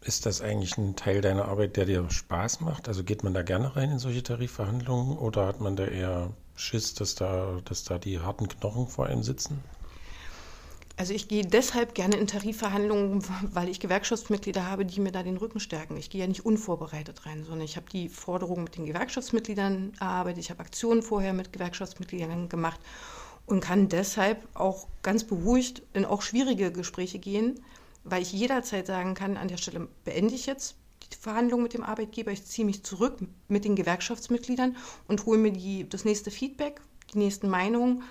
Ist 0.00 0.26
das 0.26 0.42
eigentlich 0.42 0.76
ein 0.76 0.96
Teil 0.96 1.22
deiner 1.22 1.46
Arbeit, 1.46 1.76
der 1.76 1.86
dir 1.86 2.10
Spaß 2.10 2.60
macht? 2.60 2.88
Also 2.88 3.04
geht 3.04 3.24
man 3.24 3.32
da 3.32 3.42
gerne 3.42 3.74
rein 3.74 3.90
in 3.90 3.98
solche 3.98 4.22
Tarifverhandlungen 4.22 5.16
oder 5.16 5.46
hat 5.46 5.60
man 5.60 5.76
da 5.76 5.86
eher 5.86 6.30
Schiss, 6.56 6.92
dass 6.94 7.14
da, 7.14 7.58
dass 7.64 7.84
da 7.84 7.98
die 7.98 8.20
harten 8.20 8.48
Knochen 8.48 8.86
vor 8.86 9.06
einem 9.06 9.22
sitzen? 9.22 9.62
Also 10.96 11.12
ich 11.12 11.26
gehe 11.26 11.44
deshalb 11.44 11.94
gerne 11.94 12.16
in 12.16 12.28
Tarifverhandlungen, 12.28 13.24
weil 13.52 13.68
ich 13.68 13.80
Gewerkschaftsmitglieder 13.80 14.70
habe, 14.70 14.86
die 14.86 15.00
mir 15.00 15.10
da 15.10 15.24
den 15.24 15.36
Rücken 15.36 15.58
stärken. 15.58 15.96
Ich 15.96 16.08
gehe 16.08 16.20
ja 16.20 16.28
nicht 16.28 16.46
unvorbereitet 16.46 17.26
rein, 17.26 17.42
sondern 17.42 17.64
ich 17.64 17.76
habe 17.76 17.90
die 17.90 18.08
Forderungen 18.08 18.64
mit 18.64 18.76
den 18.76 18.86
Gewerkschaftsmitgliedern 18.86 19.94
erarbeitet, 19.98 20.38
ich 20.38 20.50
habe 20.50 20.60
Aktionen 20.60 21.02
vorher 21.02 21.32
mit 21.32 21.52
Gewerkschaftsmitgliedern 21.52 22.48
gemacht 22.48 22.80
und 23.46 23.60
kann 23.60 23.88
deshalb 23.88 24.46
auch 24.54 24.86
ganz 25.02 25.24
beruhigt 25.24 25.82
in 25.94 26.04
auch 26.04 26.22
schwierige 26.22 26.70
Gespräche 26.70 27.18
gehen, 27.18 27.60
weil 28.04 28.22
ich 28.22 28.32
jederzeit 28.32 28.86
sagen 28.86 29.14
kann, 29.14 29.36
an 29.36 29.48
der 29.48 29.56
Stelle 29.56 29.88
beende 30.04 30.34
ich 30.34 30.46
jetzt 30.46 30.76
die 31.02 31.16
Verhandlung 31.16 31.62
mit 31.62 31.74
dem 31.74 31.82
Arbeitgeber, 31.82 32.30
ich 32.30 32.44
ziehe 32.44 32.64
mich 32.64 32.84
zurück 32.84 33.18
mit 33.48 33.64
den 33.64 33.76
Gewerkschaftsmitgliedern 33.76 34.76
und 35.08 35.26
hole 35.26 35.38
mir 35.38 35.52
die, 35.52 35.88
das 35.88 36.04
nächste 36.04 36.30
Feedback, 36.30 36.80
die 37.12 37.18
nächsten 37.18 37.48
Meinungen. 37.48 38.02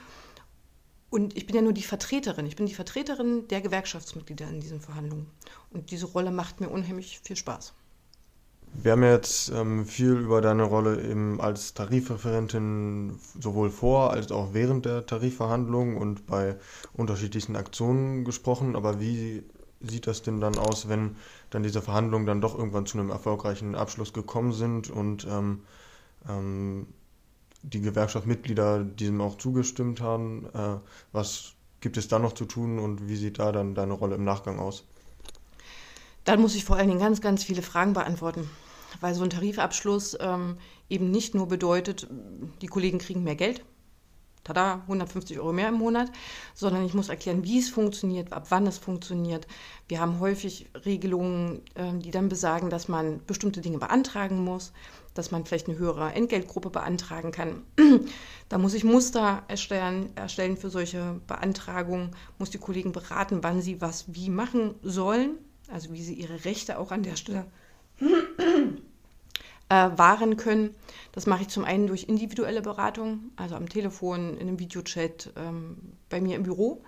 Und 1.13 1.37
ich 1.37 1.45
bin 1.45 1.55
ja 1.55 1.61
nur 1.61 1.73
die 1.73 1.83
Vertreterin. 1.83 2.47
Ich 2.47 2.55
bin 2.55 2.65
die 2.65 2.73
Vertreterin 2.73 3.47
der 3.47 3.61
Gewerkschaftsmitglieder 3.61 4.49
in 4.49 4.61
diesen 4.61 4.81
Verhandlungen. 4.81 5.27
Und 5.69 5.91
diese 5.91 6.07
Rolle 6.07 6.31
macht 6.31 6.59
mir 6.59 6.69
unheimlich 6.69 7.19
viel 7.23 7.35
Spaß. 7.35 7.75
Wir 8.81 8.93
haben 8.93 9.03
jetzt 9.03 9.51
ähm, 9.51 9.85
viel 9.85 10.13
über 10.13 10.41
deine 10.41 10.63
Rolle 10.63 10.99
eben 11.07 11.39
als 11.39 11.75
Tarifreferentin 11.75 13.19
sowohl 13.39 13.69
vor 13.69 14.09
als 14.09 14.31
auch 14.31 14.55
während 14.55 14.85
der 14.85 15.05
Tarifverhandlungen 15.05 15.97
und 15.97 16.25
bei 16.25 16.55
unterschiedlichsten 16.93 17.55
Aktionen 17.57 18.25
gesprochen. 18.25 18.75
Aber 18.75 18.99
wie 18.99 19.43
sieht 19.81 20.07
das 20.07 20.23
denn 20.23 20.41
dann 20.41 20.57
aus, 20.57 20.89
wenn 20.89 21.15
dann 21.51 21.61
diese 21.61 21.83
Verhandlungen 21.83 22.25
dann 22.25 22.41
doch 22.41 22.57
irgendwann 22.57 22.87
zu 22.87 22.97
einem 22.97 23.11
erfolgreichen 23.11 23.75
Abschluss 23.75 24.13
gekommen 24.13 24.51
sind 24.51 24.89
und 24.89 25.27
ähm, 25.29 25.61
ähm, 26.27 26.87
die 27.63 27.81
Gewerkschaftsmitglieder 27.81 28.83
diesem 28.83 29.19
auch 29.21 29.37
zugestimmt 29.37 30.01
haben? 30.01 30.45
Äh, 30.53 30.77
was 31.11 31.53
gibt 31.81 31.97
es 31.97 32.07
da 32.07 32.19
noch 32.19 32.33
zu 32.33 32.45
tun 32.45 32.79
und 32.79 33.09
wie 33.09 33.15
sieht 33.15 33.39
da 33.39 33.51
dann 33.51 33.75
deine 33.75 33.93
Rolle 33.93 34.15
im 34.15 34.23
Nachgang 34.23 34.59
aus? 34.59 34.85
Dann 36.23 36.41
muss 36.41 36.55
ich 36.55 36.63
vor 36.63 36.77
allen 36.77 36.87
Dingen 36.87 37.01
ganz, 37.01 37.19
ganz 37.19 37.43
viele 37.43 37.61
Fragen 37.61 37.93
beantworten 37.93 38.49
weil 39.01 39.13
so 39.13 39.23
ein 39.23 39.29
Tarifabschluss 39.29 40.17
ähm, 40.19 40.57
eben 40.89 41.11
nicht 41.11 41.35
nur 41.35 41.47
bedeutet, 41.47 42.07
die 42.61 42.67
Kollegen 42.67 42.99
kriegen 42.99 43.23
mehr 43.23 43.35
Geld, 43.35 43.63
tada, 44.43 44.81
150 44.83 45.39
Euro 45.39 45.53
mehr 45.53 45.69
im 45.69 45.75
Monat, 45.75 46.11
sondern 46.53 46.85
ich 46.85 46.93
muss 46.93 47.09
erklären, 47.09 47.43
wie 47.43 47.59
es 47.59 47.69
funktioniert, 47.69 48.33
ab 48.33 48.47
wann 48.49 48.67
es 48.67 48.77
funktioniert. 48.77 49.47
Wir 49.87 49.99
haben 49.99 50.19
häufig 50.19 50.69
Regelungen, 50.85 51.61
äh, 51.75 51.97
die 51.97 52.11
dann 52.11 52.29
besagen, 52.29 52.69
dass 52.69 52.87
man 52.87 53.21
bestimmte 53.25 53.61
Dinge 53.61 53.77
beantragen 53.77 54.43
muss, 54.43 54.73
dass 55.13 55.31
man 55.31 55.45
vielleicht 55.45 55.67
eine 55.67 55.77
höhere 55.77 56.13
Entgeltgruppe 56.13 56.69
beantragen 56.69 57.31
kann. 57.31 57.63
da 58.49 58.57
muss 58.57 58.73
ich 58.73 58.83
Muster 58.83 59.43
erstellen, 59.47 60.09
erstellen 60.15 60.57
für 60.57 60.69
solche 60.69 61.21
Beantragungen, 61.27 62.11
muss 62.39 62.49
die 62.49 62.57
Kollegen 62.57 62.91
beraten, 62.91 63.39
wann 63.41 63.61
sie 63.61 63.81
was 63.81 64.05
wie 64.13 64.29
machen 64.29 64.75
sollen, 64.81 65.37
also 65.71 65.91
wie 65.93 66.03
sie 66.03 66.13
ihre 66.13 66.45
Rechte 66.45 66.77
auch 66.77 66.91
an 66.91 67.03
der 67.03 67.15
Stelle 67.15 67.45
äh, 67.99 69.89
wahren 69.95 70.37
können. 70.37 70.75
Das 71.11 71.25
mache 71.25 71.43
ich 71.43 71.49
zum 71.49 71.63
einen 71.63 71.87
durch 71.87 72.03
individuelle 72.03 72.61
Beratung, 72.61 73.31
also 73.35 73.55
am 73.55 73.69
Telefon, 73.69 74.35
in 74.37 74.47
einem 74.47 74.59
Videochat, 74.59 75.31
ähm, 75.35 75.77
bei 76.09 76.21
mir 76.21 76.35
im 76.35 76.43
Büro, 76.43 76.83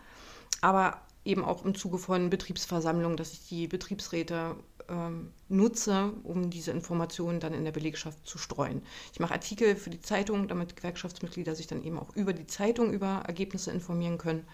aber 0.62 1.02
eben 1.26 1.44
auch 1.44 1.66
im 1.66 1.76
Zuge 1.76 1.98
von 1.98 2.30
Betriebsversammlungen, 2.30 3.18
dass 3.18 3.34
ich 3.34 3.48
die 3.48 3.68
Betriebsräte 3.68 4.56
ähm, 4.90 5.32
nutze, 5.50 6.12
um 6.24 6.50
diese 6.50 6.72
Informationen 6.72 7.40
dann 7.40 7.54
in 7.54 7.64
der 7.64 7.72
Belegschaft 7.72 8.26
zu 8.26 8.38
streuen. 8.38 8.82
Ich 9.14 9.20
mache 9.20 9.34
Artikel 9.34 9.76
für 9.76 9.90
die 9.90 10.02
Zeitung, 10.02 10.48
damit 10.48 10.76
Gewerkschaftsmitglieder 10.76 11.56
sich 11.56 11.68
dann 11.68 11.84
eben 11.84 12.00
auch 12.00 12.16
über 12.16 12.34
die 12.34 12.48
Zeitung 12.48 12.94
über 12.94 13.24
Ergebnisse 13.26 13.72
informieren 13.72 14.18
können. 14.18 14.46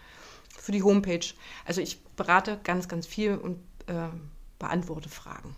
Für 0.58 0.72
die 0.72 0.84
Homepage. 0.84 1.26
Also 1.66 1.82
ich 1.82 2.04
berate 2.16 2.60
ganz, 2.64 2.88
ganz 2.88 3.08
viel 3.08 3.36
und 3.36 3.58
äh, 3.88 4.10
beantworte 4.60 5.10
Fragen. 5.10 5.56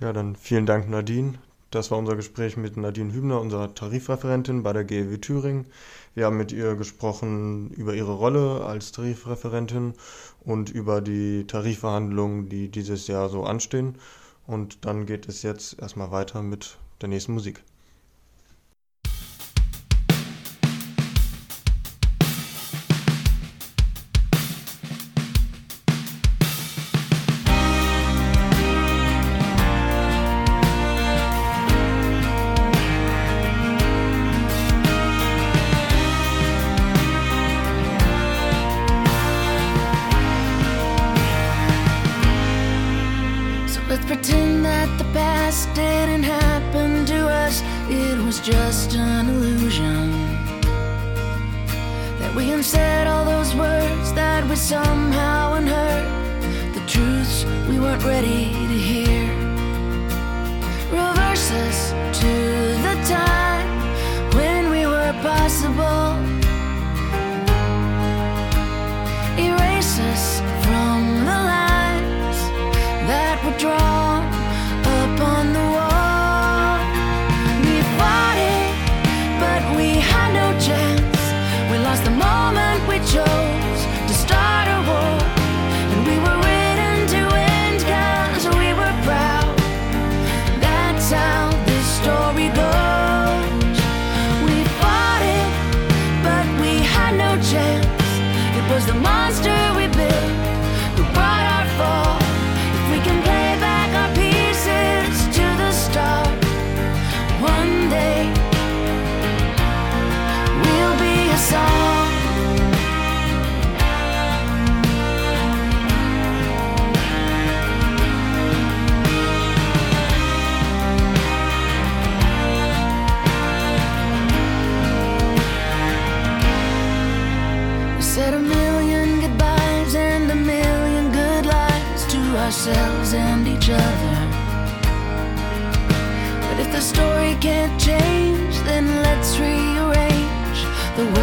Ja, 0.00 0.12
dann 0.12 0.34
vielen 0.34 0.66
Dank, 0.66 0.88
Nadine. 0.88 1.38
Das 1.74 1.90
war 1.90 1.98
unser 1.98 2.14
Gespräch 2.14 2.56
mit 2.56 2.76
Nadine 2.76 3.12
Hübner, 3.12 3.40
unserer 3.40 3.74
Tarifreferentin 3.74 4.62
bei 4.62 4.72
der 4.72 4.84
GEW 4.84 5.16
Thüringen. 5.16 5.66
Wir 6.14 6.26
haben 6.26 6.36
mit 6.36 6.52
ihr 6.52 6.76
gesprochen 6.76 7.70
über 7.70 7.94
ihre 7.94 8.12
Rolle 8.12 8.64
als 8.64 8.92
Tarifreferentin 8.92 9.94
und 10.44 10.70
über 10.70 11.00
die 11.00 11.48
Tarifverhandlungen, 11.48 12.48
die 12.48 12.68
dieses 12.68 13.08
Jahr 13.08 13.28
so 13.28 13.42
anstehen. 13.42 13.96
Und 14.46 14.84
dann 14.84 15.04
geht 15.04 15.26
es 15.26 15.42
jetzt 15.42 15.80
erstmal 15.80 16.12
weiter 16.12 16.44
mit 16.44 16.78
der 17.00 17.08
nächsten 17.08 17.34
Musik. 17.34 17.64
past 45.14 45.72
didn't 45.74 46.24
happen 46.24 47.06
to 47.06 47.28
us, 47.28 47.62
it 47.88 48.18
was 48.26 48.40
just 48.40 48.94
an 48.96 49.28
illusion. 49.28 50.10
That 52.18 52.34
we 52.34 52.50
unsaid 52.50 53.06
all 53.06 53.24
those 53.24 53.54
words 53.54 54.12
that 54.14 54.42
we 54.48 54.56
somehow 54.56 55.54
unheard, 55.54 56.06
the 56.74 56.82
truths 56.86 57.44
we 57.68 57.78
weren't 57.78 58.04
ready 58.04 58.50
to 58.70 58.76
hear. 58.90 59.24
Reverse 60.90 61.50
us 61.66 61.78
to 62.20 62.32
the 62.86 62.96
time 63.06 63.68
when 64.34 64.68
we 64.70 64.84
were 64.84 65.12
possible. 65.22 66.33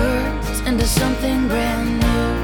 Words 0.01 0.59
into 0.61 0.87
something 0.87 1.47
brand 1.47 1.99
new. 1.99 2.40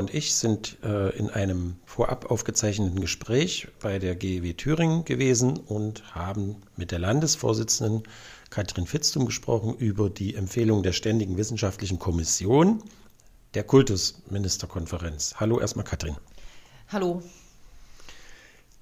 Und 0.00 0.14
ich 0.14 0.34
sind 0.34 0.78
äh, 0.82 1.16
in 1.16 1.28
einem 1.28 1.76
vorab 1.84 2.30
aufgezeichneten 2.30 3.00
Gespräch 3.00 3.68
bei 3.80 3.98
der 3.98 4.16
GEW 4.16 4.54
Thüringen 4.54 5.04
gewesen 5.04 5.58
und 5.58 6.14
haben 6.14 6.56
mit 6.74 6.90
der 6.90 6.98
Landesvorsitzenden 6.98 8.02
Katrin 8.48 8.86
Fitztum 8.86 9.26
gesprochen 9.26 9.74
über 9.76 10.08
die 10.08 10.34
Empfehlung 10.34 10.82
der 10.82 10.92
Ständigen 10.92 11.36
Wissenschaftlichen 11.36 11.98
Kommission 11.98 12.82
der 13.52 13.62
Kultusministerkonferenz. 13.62 15.34
Hallo 15.36 15.60
erstmal 15.60 15.84
Katrin. 15.84 16.16
Hallo. 16.88 17.22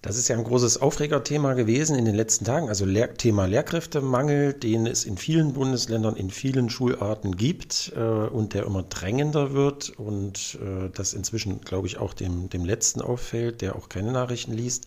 Das 0.00 0.16
ist 0.16 0.28
ja 0.28 0.36
ein 0.36 0.44
großes 0.44 0.80
Aufregerthema 0.80 1.54
gewesen 1.54 1.96
in 1.96 2.04
den 2.04 2.14
letzten 2.14 2.44
Tagen, 2.44 2.68
also 2.68 2.84
Lehr 2.84 3.14
Thema 3.14 3.46
Lehrkräftemangel, 3.46 4.52
den 4.52 4.86
es 4.86 5.04
in 5.04 5.16
vielen 5.16 5.54
Bundesländern, 5.54 6.14
in 6.14 6.30
vielen 6.30 6.70
Schularten 6.70 7.36
gibt 7.36 7.92
äh, 7.96 8.00
und 8.00 8.54
der 8.54 8.64
immer 8.64 8.84
drängender 8.84 9.54
wird 9.54 9.90
und 9.90 10.56
äh, 10.62 10.88
das 10.94 11.14
inzwischen, 11.14 11.62
glaube 11.62 11.88
ich, 11.88 11.98
auch 11.98 12.14
dem, 12.14 12.48
dem 12.48 12.64
Letzten 12.64 13.02
auffällt, 13.02 13.60
der 13.60 13.74
auch 13.74 13.88
keine 13.88 14.12
Nachrichten 14.12 14.52
liest, 14.52 14.86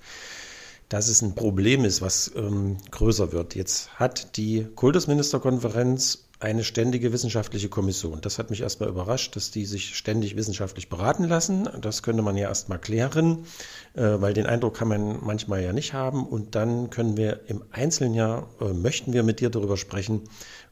dass 0.87 1.09
es 1.09 1.21
ein 1.21 1.35
Problem 1.35 1.83
ist, 1.83 2.01
was 2.01 2.31
ähm, 2.37 2.77
größer 2.91 3.33
wird. 3.33 3.53
Jetzt 3.53 3.93
hat 3.99 4.37
die 4.37 4.65
Kultusministerkonferenz 4.75 6.29
eine 6.41 6.63
ständige 6.63 7.13
wissenschaftliche 7.13 7.69
Kommission. 7.69 8.19
Das 8.21 8.39
hat 8.39 8.49
mich 8.49 8.61
erstmal 8.61 8.89
überrascht, 8.89 9.35
dass 9.35 9.51
die 9.51 9.65
sich 9.65 9.95
ständig 9.95 10.35
wissenschaftlich 10.35 10.89
beraten 10.89 11.25
lassen. 11.25 11.69
Das 11.79 12.01
könnte 12.01 12.23
man 12.23 12.35
ja 12.35 12.49
erstmal 12.49 12.79
klären, 12.79 13.45
äh, 13.93 14.01
weil 14.01 14.33
den 14.33 14.47
Eindruck 14.47 14.75
kann 14.75 14.87
man 14.87 15.23
manchmal 15.23 15.63
ja 15.63 15.71
nicht 15.71 15.93
haben. 15.93 16.25
Und 16.25 16.55
dann 16.55 16.89
können 16.89 17.15
wir 17.15 17.41
im 17.47 17.63
Einzelnen 17.71 18.15
ja, 18.15 18.47
äh, 18.59 18.73
möchten 18.73 19.13
wir 19.13 19.21
mit 19.21 19.39
dir 19.39 19.51
darüber 19.51 19.77
sprechen, 19.77 20.23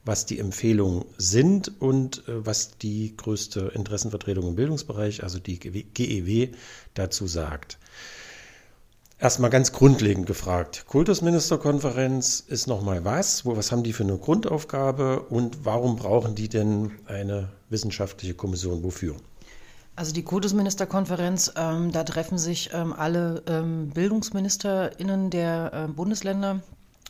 was 0.04 0.26
die 0.26 0.40
Empfehlungen 0.40 1.06
sind 1.18 1.80
und 1.80 2.28
äh, 2.28 2.46
was 2.46 2.78
die 2.80 3.16
größte 3.16 3.72
Interessenvertretung 3.76 4.48
im 4.48 4.56
Bildungsbereich, 4.56 5.24
also 5.24 5.38
die 5.38 5.60
GEW, 5.60 6.56
dazu 6.96 7.28
sagt. 7.28 7.78
Erstmal 9.22 9.50
ganz 9.50 9.74
grundlegend 9.74 10.28
gefragt. 10.28 10.86
Kultusministerkonferenz 10.88 12.40
ist 12.40 12.68
nochmal 12.68 13.04
was? 13.04 13.44
Wo, 13.44 13.58
was 13.58 13.70
haben 13.70 13.84
die 13.84 13.92
für 13.92 14.04
eine 14.04 14.18
Grundaufgabe 14.18 15.24
und 15.24 15.66
warum 15.66 15.98
brauchen 15.98 16.36
die 16.36 16.48
denn 16.48 16.92
eine 17.06 17.50
wissenschaftliche 17.70 18.34
Kommission? 18.34 18.82
Wofür? 18.82 19.18
Also 19.98 20.14
die 20.14 20.24
Kultusministerkonferenz, 20.24 21.52
ähm, 21.58 21.92
da 21.92 22.06
treffen 22.06 22.38
sich 22.38 22.70
ähm, 22.72 22.94
alle 22.94 23.44
ähm, 23.48 23.90
BildungsministerInnen 23.90 25.30
der 25.30 25.72
äh, 25.74 25.92
Bundesländer, 25.92 26.62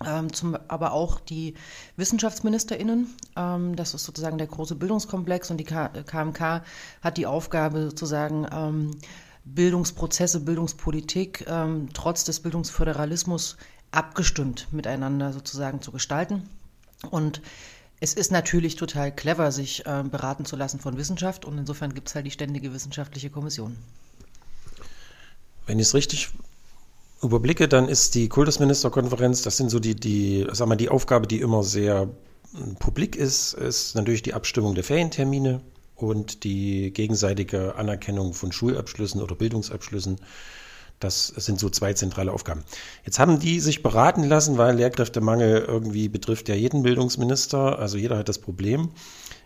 ähm, 0.03 0.33
zum, 0.33 0.57
aber 0.67 0.93
auch 0.93 1.19
die 1.19 1.53
WissenschaftsministerInnen. 1.97 3.13
Ähm, 3.35 3.75
das 3.75 3.93
ist 3.93 4.05
sozusagen 4.05 4.39
der 4.39 4.47
große 4.47 4.73
Bildungskomplex 4.73 5.51
und 5.51 5.57
die 5.57 5.65
K 5.65 5.89
KMK 5.89 6.63
hat 7.01 7.17
die 7.17 7.27
Aufgabe 7.27 7.83
sozusagen 7.83 8.47
ähm, 8.51 8.91
Bildungsprozesse, 9.55 10.41
Bildungspolitik 10.41 11.45
ähm, 11.47 11.89
trotz 11.93 12.23
des 12.23 12.39
Bildungsföderalismus 12.39 13.57
abgestimmt 13.91 14.67
miteinander 14.71 15.33
sozusagen 15.33 15.81
zu 15.81 15.91
gestalten. 15.91 16.49
Und 17.09 17.41
es 17.99 18.13
ist 18.13 18.31
natürlich 18.31 18.75
total 18.75 19.13
clever, 19.13 19.51
sich 19.51 19.85
äh, 19.85 20.03
beraten 20.03 20.45
zu 20.45 20.55
lassen 20.55 20.79
von 20.79 20.97
Wissenschaft 20.97 21.45
und 21.45 21.57
insofern 21.57 21.93
gibt 21.93 22.09
es 22.09 22.15
halt 22.15 22.25
die 22.25 22.31
Ständige 22.31 22.73
Wissenschaftliche 22.73 23.29
Kommission. 23.29 23.75
Wenn 25.65 25.79
ich 25.79 25.87
es 25.87 25.93
richtig 25.93 26.29
überblicke, 27.21 27.67
dann 27.67 27.89
ist 27.89 28.15
die 28.15 28.29
Kultusministerkonferenz, 28.29 29.41
das 29.41 29.57
sind 29.57 29.69
so 29.69 29.79
die, 29.79 29.95
die, 29.95 30.47
sag 30.51 30.67
mal, 30.67 30.75
die 30.75 30.89
Aufgabe, 30.89 31.27
die 31.27 31.41
immer 31.41 31.63
sehr 31.63 32.07
publik 32.79 33.15
ist, 33.15 33.53
ist 33.53 33.95
natürlich 33.95 34.23
die 34.23 34.33
Abstimmung 34.33 34.75
der 34.75 34.83
Ferientermine 34.83 35.61
und 36.01 36.43
die 36.43 36.91
gegenseitige 36.91 37.75
Anerkennung 37.75 38.33
von 38.33 38.51
Schulabschlüssen 38.51 39.21
oder 39.21 39.35
Bildungsabschlüssen. 39.35 40.17
Das 40.99 41.27
sind 41.27 41.59
so 41.59 41.69
zwei 41.69 41.93
zentrale 41.93 42.33
Aufgaben. 42.33 42.63
Jetzt 43.05 43.19
haben 43.19 43.39
die 43.39 43.61
sich 43.61 43.83
beraten 43.83 44.25
lassen, 44.25 44.57
weil 44.57 44.75
Lehrkräftemangel 44.75 45.65
irgendwie 45.65 46.09
betrifft 46.09 46.49
ja 46.49 46.55
jeden 46.55 46.83
Bildungsminister, 46.83 47.79
also 47.79 47.97
jeder 47.97 48.17
hat 48.17 48.27
das 48.27 48.39
Problem. 48.39 48.89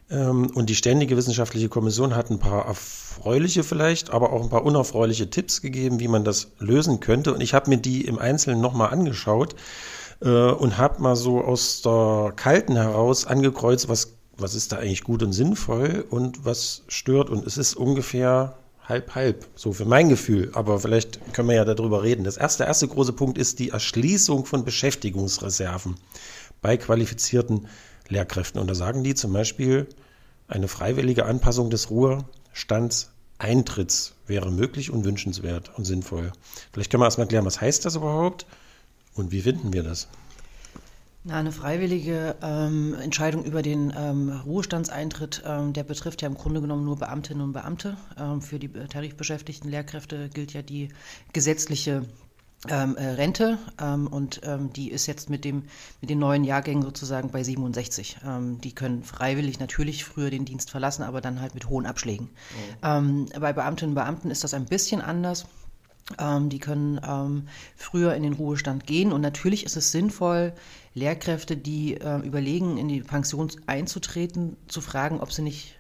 Ähm, 0.10 0.50
Und 0.56 0.70
die 0.70 0.76
Ständige 0.76 1.16
Wissenschaftliche 1.16 1.70
Kommission 1.70 2.16
hat 2.16 2.30
ein 2.30 2.40
paar 2.40 2.66
erfreuliche 2.66 3.64
vielleicht, 3.64 4.10
aber 4.10 4.34
auch 4.34 4.42
ein 4.42 4.50
paar 4.50 4.66
unerfreuliche 4.66 5.30
Tipps 5.30 5.62
gegeben, 5.62 6.00
wie 6.00 6.08
man 6.08 6.24
das 6.24 6.52
lösen 6.60 7.00
könnte. 7.00 7.34
Und 7.34 7.42
ich 7.42 7.54
habe 7.54 7.70
mir 7.70 7.78
die 7.78 8.06
im 8.06 8.18
Einzelnen 8.18 8.60
nochmal 8.60 8.92
angeschaut 8.92 9.56
äh, 10.22 10.28
und 10.28 10.78
habe 10.78 11.02
mal 11.02 11.16
so 11.16 11.42
aus 11.42 11.82
der 11.84 12.34
Kalten 12.36 12.76
heraus 12.76 13.26
angekreuzt, 13.26 13.90
was 13.90 14.16
was 14.38 14.56
ist 14.56 14.72
da 14.72 14.78
eigentlich 14.78 15.04
gut 15.04 15.24
und 15.24 15.34
sinnvoll 15.34 16.06
und 16.10 16.46
was 16.46 16.84
stört. 16.88 17.30
Und 17.30 17.46
es 17.46 17.58
ist 17.58 17.76
ungefähr 17.76 18.58
halb, 18.84 19.16
halb, 19.16 19.48
so 19.56 19.74
für 19.74 19.86
mein 19.86 20.10
Gefühl. 20.10 20.52
Aber 20.54 20.80
vielleicht 20.80 21.34
können 21.34 21.50
wir 21.50 21.56
ja 21.56 21.66
darüber 21.66 22.04
reden. 22.04 22.24
Das 22.24 22.38
erste, 22.38 22.60
der 22.60 22.68
erste 22.68 22.88
große 22.88 23.14
Punkt 23.14 23.38
ist 23.38 23.60
die 23.60 23.70
Erschließung 23.70 24.46
von 24.46 24.66
Beschäftigungsreserven 24.66 25.96
bei 26.62 26.78
qualifizierten 26.78 27.68
Lehrkräften. 28.10 28.60
Und 28.60 28.68
da 28.68 28.76
sagen 28.76 29.04
die 29.04 29.16
zum 29.16 29.34
Beispiel, 29.34 29.88
eine 30.48 30.68
freiwillige 30.68 31.26
Anpassung 31.26 31.70
des 31.70 31.90
Ruhestands 31.90 33.10
Eintritts 33.40 34.14
wäre 34.26 34.52
möglich 34.52 34.92
und 34.92 35.04
wünschenswert 35.04 35.72
und 35.78 35.86
sinnvoll. 35.86 36.32
Vielleicht 36.72 36.92
können 36.92 37.02
wir 37.02 37.06
erstmal 37.06 37.28
klären, 37.28 37.46
was 37.46 37.60
heißt 37.60 37.84
das 37.84 37.96
überhaupt 37.96 38.46
und 39.16 39.32
wie 39.32 39.42
finden 39.42 39.74
wir 39.74 39.84
das? 39.84 40.08
Na, 41.26 41.40
eine 41.40 41.54
freiwillige 41.54 42.36
ähm, 42.42 42.96
Entscheidung 42.96 43.46
über 43.46 43.62
den 43.62 43.94
ähm, 43.96 44.30
Ruhestandseintritt, 44.46 45.42
ähm, 45.46 45.72
der 45.72 45.84
betrifft 45.84 46.22
ja 46.22 46.28
im 46.28 46.34
Grunde 46.34 46.60
genommen 46.60 46.84
nur 46.84 46.98
Beamtinnen 46.98 47.42
und 47.42 47.54
Beamte. 47.54 47.96
Ähm, 48.20 48.42
für 48.42 48.60
die 48.60 48.68
tarifbeschäftigten 48.68 49.70
Lehrkräfte 49.70 50.28
gilt 50.28 50.52
ja 50.52 50.62
die 50.62 50.90
gesetzliche 51.32 52.06
ähm, 52.68 52.98
äh, 52.98 53.06
Rente 53.12 53.58
ähm, 53.82 54.08
und 54.08 54.42
die 54.76 54.92
ist 54.92 55.06
jetzt 55.08 55.30
mit, 55.30 55.46
dem, 55.46 55.64
mit 56.02 56.10
den 56.10 56.20
neuen 56.20 56.44
Jahrgängen 56.44 56.84
sozusagen 56.84 57.30
bei 57.30 57.42
67. 57.42 58.18
Ähm, 58.26 58.60
die 58.60 58.76
können 58.76 59.04
freiwillig 59.04 59.62
natürlich 59.62 60.04
früher 60.04 60.30
den 60.30 60.44
Dienst 60.44 60.72
verlassen, 60.72 61.04
aber 61.04 61.22
dann 61.22 61.40
halt 61.40 61.54
mit 61.54 61.70
hohen 61.70 61.86
Abschlägen. 61.86 62.30
Ähm, 62.84 63.28
bei 63.40 63.54
Beamtinnen 63.54 63.92
und 63.92 63.96
Beamten 63.96 64.30
ist 64.30 64.44
das 64.44 64.54
ein 64.54 64.66
bisschen 64.66 65.00
anders. 65.00 65.46
Ähm, 66.20 66.50
die 66.50 66.60
können 66.60 67.00
ähm, 67.08 67.48
früher 67.76 68.14
in 68.16 68.24
den 68.24 68.34
Ruhestand 68.34 68.86
gehen 68.86 69.12
und 69.14 69.22
natürlich 69.22 69.66
ist 69.66 69.78
es 69.78 69.92
sinnvoll, 69.92 70.54
Lehrkräfte, 70.96 71.56
die 71.58 71.96
äh, 71.96 72.18
überlegen, 72.20 72.78
in 72.78 72.88
die 72.88 73.02
Pension 73.02 73.50
einzutreten, 73.68 74.58
zu 74.68 74.82
fragen, 74.82 75.22
ob 75.22 75.32
sie 75.32 75.42
nicht 75.44 75.76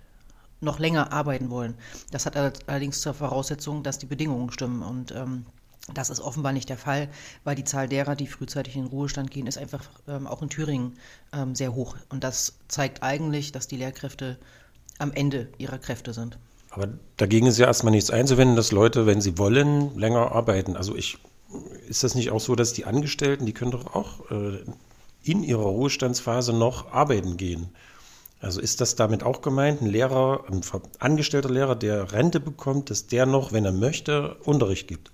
noch 0.61 0.79
länger 0.79 1.11
arbeiten 1.11 1.49
wollen. 1.49 1.75
Das 2.11 2.25
hat 2.25 2.37
allerdings 2.37 3.01
zur 3.01 3.13
Voraussetzung, 3.13 3.83
dass 3.83 3.99
die 3.99 4.05
Bedingungen 4.05 4.49
stimmen 4.51 4.81
und 4.81 5.11
ähm, 5.11 5.45
Das 5.93 6.09
ist 6.09 6.21
offenbar 6.21 6.53
nicht 6.53 6.69
der 6.69 6.77
Fall, 6.77 7.09
weil 7.43 7.55
die 7.55 7.65
Zahl 7.65 7.89
derer, 7.89 8.15
die 8.15 8.27
frühzeitig 8.27 8.75
in 8.77 8.83
den 8.83 8.89
Ruhestand 8.89 9.31
gehen, 9.31 9.47
ist 9.47 9.57
einfach 9.57 9.89
ähm, 10.07 10.27
auch 10.27 10.41
in 10.41 10.49
Thüringen 10.49 10.97
ähm, 11.33 11.55
sehr 11.55 11.73
hoch. 11.75 11.97
Und 12.09 12.23
das 12.23 12.57
zeigt 12.69 13.03
eigentlich, 13.03 13.51
dass 13.51 13.67
die 13.67 13.75
Lehrkräfte 13.77 14.37
am 14.97 15.11
Ende 15.11 15.49
ihrer 15.57 15.79
Kräfte 15.79 16.13
sind. 16.13 16.37
Aber 16.73 16.89
dagegen 17.17 17.45
ist 17.45 17.59
ja 17.59 17.67
erstmal 17.67 17.91
nichts 17.91 18.09
einzuwenden, 18.09 18.55
dass 18.55 18.71
Leute, 18.71 19.05
wenn 19.05 19.21
sie 19.21 19.37
wollen, 19.37 19.95
länger 19.95 20.31
arbeiten. 20.31 20.75
Also 20.75 20.95
ich, 20.95 21.19
ist 21.87 22.03
das 22.03 22.15
nicht 22.15 22.31
auch 22.31 22.39
so, 22.39 22.55
dass 22.55 22.73
die 22.73 22.85
Angestellten, 22.85 23.45
die 23.45 23.53
können 23.53 23.69
doch 23.69 23.93
auch 23.93 24.31
äh, 24.31 24.63
in 25.23 25.43
ihrer 25.43 25.61
Ruhestandsphase 25.61 26.51
noch 26.51 26.91
arbeiten 26.91 27.37
gehen? 27.37 27.69
Also 28.41 28.59
ist 28.59 28.81
das 28.81 28.95
damit 28.95 29.21
auch 29.21 29.43
gemeint, 29.43 29.81
ein 29.81 29.85
Lehrer, 29.85 30.45
ein 30.51 30.61
angestellter 30.97 31.51
Lehrer, 31.51 31.75
der 31.75 32.11
Rente 32.11 32.39
bekommt, 32.39 32.89
dass 32.89 33.05
der 33.05 33.27
noch, 33.27 33.53
wenn 33.53 33.65
er 33.65 33.71
möchte, 33.71 34.35
Unterricht 34.43 34.87
gibt? 34.87 35.11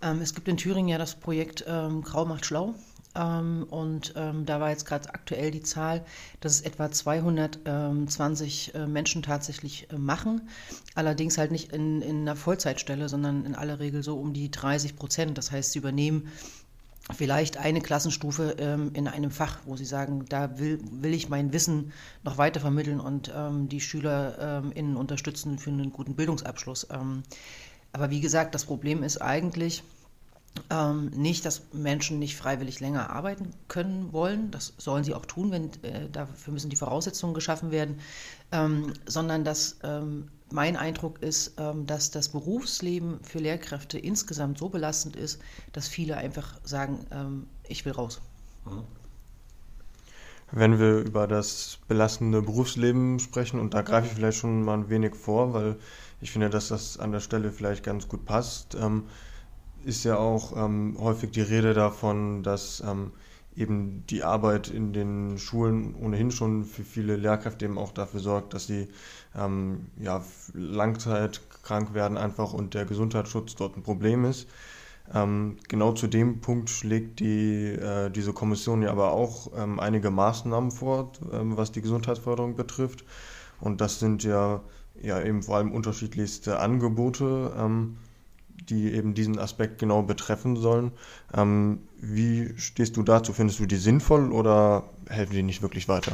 Ähm, 0.00 0.22
es 0.22 0.34
gibt 0.34 0.48
in 0.48 0.56
Thüringen 0.56 0.88
ja 0.88 0.96
das 0.96 1.14
Projekt 1.14 1.66
ähm, 1.68 2.02
Grau 2.02 2.24
macht 2.24 2.46
schlau. 2.46 2.74
Ähm, 3.14 3.66
und 3.68 4.14
ähm, 4.16 4.46
da 4.46 4.60
war 4.60 4.70
jetzt 4.70 4.86
gerade 4.86 5.12
aktuell 5.14 5.50
die 5.50 5.62
Zahl, 5.62 6.04
dass 6.40 6.52
es 6.52 6.60
etwa 6.62 6.90
220 6.90 8.74
äh, 8.74 8.86
Menschen 8.86 9.22
tatsächlich 9.22 9.90
äh, 9.90 9.98
machen. 9.98 10.48
Allerdings 10.94 11.38
halt 11.38 11.50
nicht 11.50 11.72
in, 11.72 12.02
in 12.02 12.22
einer 12.22 12.36
Vollzeitstelle, 12.36 13.08
sondern 13.08 13.44
in 13.44 13.54
aller 13.54 13.80
Regel 13.80 14.02
so 14.02 14.16
um 14.18 14.32
die 14.32 14.50
30 14.50 14.96
Prozent. 14.96 15.36
Das 15.38 15.50
heißt, 15.50 15.72
sie 15.72 15.78
übernehmen 15.78 16.28
vielleicht 17.10 17.56
eine 17.56 17.80
Klassenstufe 17.80 18.56
ähm, 18.58 18.92
in 18.94 19.08
einem 19.08 19.30
Fach, 19.30 19.58
wo 19.66 19.76
sie 19.76 19.84
sagen, 19.84 20.24
da 20.28 20.58
will, 20.58 20.78
will 20.90 21.12
ich 21.12 21.28
mein 21.28 21.52
Wissen 21.52 21.92
noch 22.22 22.38
weiter 22.38 22.60
vermitteln 22.60 23.00
und 23.00 23.32
ähm, 23.34 23.68
die 23.68 23.80
SchülerInnen 23.80 24.92
ähm, 24.92 24.96
unterstützen 24.96 25.58
für 25.58 25.70
einen 25.70 25.92
guten 25.92 26.14
Bildungsabschluss. 26.14 26.86
Ähm, 26.90 27.24
aber 27.92 28.10
wie 28.10 28.20
gesagt, 28.20 28.54
das 28.54 28.64
Problem 28.64 29.02
ist 29.02 29.20
eigentlich 29.20 29.82
ähm, 30.70 31.06
nicht, 31.10 31.44
dass 31.44 31.62
Menschen 31.72 32.18
nicht 32.18 32.36
freiwillig 32.36 32.80
länger 32.80 33.10
arbeiten 33.10 33.50
können 33.68 34.12
wollen. 34.12 34.50
Das 34.50 34.74
sollen 34.78 35.04
sie 35.04 35.14
auch 35.14 35.26
tun, 35.26 35.50
wenn 35.50 35.70
äh, 35.82 36.08
dafür 36.10 36.52
müssen 36.52 36.70
die 36.70 36.76
Voraussetzungen 36.76 37.34
geschaffen 37.34 37.70
werden, 37.70 38.00
ähm, 38.52 38.92
sondern 39.06 39.44
dass 39.44 39.78
ähm, 39.82 40.28
mein 40.50 40.76
Eindruck 40.76 41.22
ist, 41.22 41.54
ähm, 41.58 41.86
dass 41.86 42.10
das 42.10 42.28
Berufsleben 42.28 43.20
für 43.22 43.38
Lehrkräfte 43.38 43.98
insgesamt 43.98 44.58
so 44.58 44.68
belastend 44.68 45.16
ist, 45.16 45.40
dass 45.72 45.88
viele 45.88 46.16
einfach 46.16 46.60
sagen, 46.64 47.06
ähm, 47.10 47.46
ich 47.66 47.84
will 47.84 47.92
raus. 47.92 48.20
Mhm. 48.66 48.82
Wenn 50.54 50.78
wir 50.78 50.98
über 50.98 51.26
das 51.26 51.78
belastende 51.88 52.42
Berufsleben 52.42 53.18
sprechen, 53.20 53.58
und 53.58 53.72
da 53.72 53.80
greife 53.80 54.08
ich 54.08 54.12
vielleicht 54.12 54.36
schon 54.36 54.62
mal 54.62 54.74
ein 54.74 54.90
wenig 54.90 55.14
vor, 55.14 55.54
weil 55.54 55.76
ich 56.20 56.30
finde, 56.30 56.50
dass 56.50 56.68
das 56.68 56.98
an 56.98 57.10
der 57.10 57.20
Stelle 57.20 57.50
vielleicht 57.52 57.82
ganz 57.82 58.06
gut 58.06 58.26
passt, 58.26 58.74
ähm, 58.74 59.04
ist 59.84 60.04
ja 60.04 60.16
auch 60.16 60.56
ähm, 60.56 60.96
häufig 61.00 61.30
die 61.30 61.40
Rede 61.40 61.74
davon, 61.74 62.42
dass 62.42 62.82
ähm, 62.86 63.12
eben 63.56 64.04
die 64.08 64.22
Arbeit 64.22 64.68
in 64.68 64.92
den 64.92 65.38
Schulen 65.38 65.94
ohnehin 65.94 66.30
schon 66.30 66.64
für 66.64 66.84
viele 66.84 67.16
Lehrkräfte 67.16 67.64
eben 67.66 67.78
auch 67.78 67.92
dafür 67.92 68.20
sorgt, 68.20 68.54
dass 68.54 68.66
sie 68.66 68.88
ähm, 69.36 69.86
ja, 69.98 70.24
langzeitkrank 70.54 71.94
werden 71.94 72.16
einfach 72.16 72.52
und 72.52 72.74
der 72.74 72.86
Gesundheitsschutz 72.86 73.54
dort 73.54 73.76
ein 73.76 73.82
Problem 73.82 74.24
ist. 74.24 74.48
Ähm, 75.12 75.56
genau 75.68 75.92
zu 75.92 76.06
dem 76.06 76.40
Punkt 76.40 76.70
schlägt 76.70 77.20
die, 77.20 77.72
äh, 77.72 78.10
diese 78.10 78.32
Kommission 78.32 78.82
ja 78.82 78.90
aber 78.90 79.12
auch 79.12 79.50
ähm, 79.56 79.80
einige 79.80 80.10
Maßnahmen 80.10 80.70
vor, 80.70 81.12
ähm, 81.32 81.56
was 81.56 81.72
die 81.72 81.82
Gesundheitsförderung 81.82 82.56
betrifft. 82.56 83.04
Und 83.60 83.80
das 83.80 83.98
sind 83.98 84.24
ja 84.24 84.62
ja 85.00 85.20
eben 85.22 85.42
vor 85.42 85.56
allem 85.56 85.72
unterschiedlichste 85.72 86.58
Angebote, 86.58 87.52
ähm, 87.58 87.96
die 88.68 88.92
eben 88.92 89.14
diesen 89.14 89.38
Aspekt 89.38 89.78
genau 89.78 90.02
betreffen 90.02 90.56
sollen. 90.56 90.92
Ähm, 91.34 91.80
wie 92.00 92.52
stehst 92.56 92.96
du 92.96 93.02
dazu? 93.02 93.32
Findest 93.32 93.60
du 93.60 93.66
die 93.66 93.76
sinnvoll 93.76 94.32
oder 94.32 94.84
helfen 95.08 95.34
die 95.34 95.42
nicht 95.42 95.62
wirklich 95.62 95.88
weiter? 95.88 96.12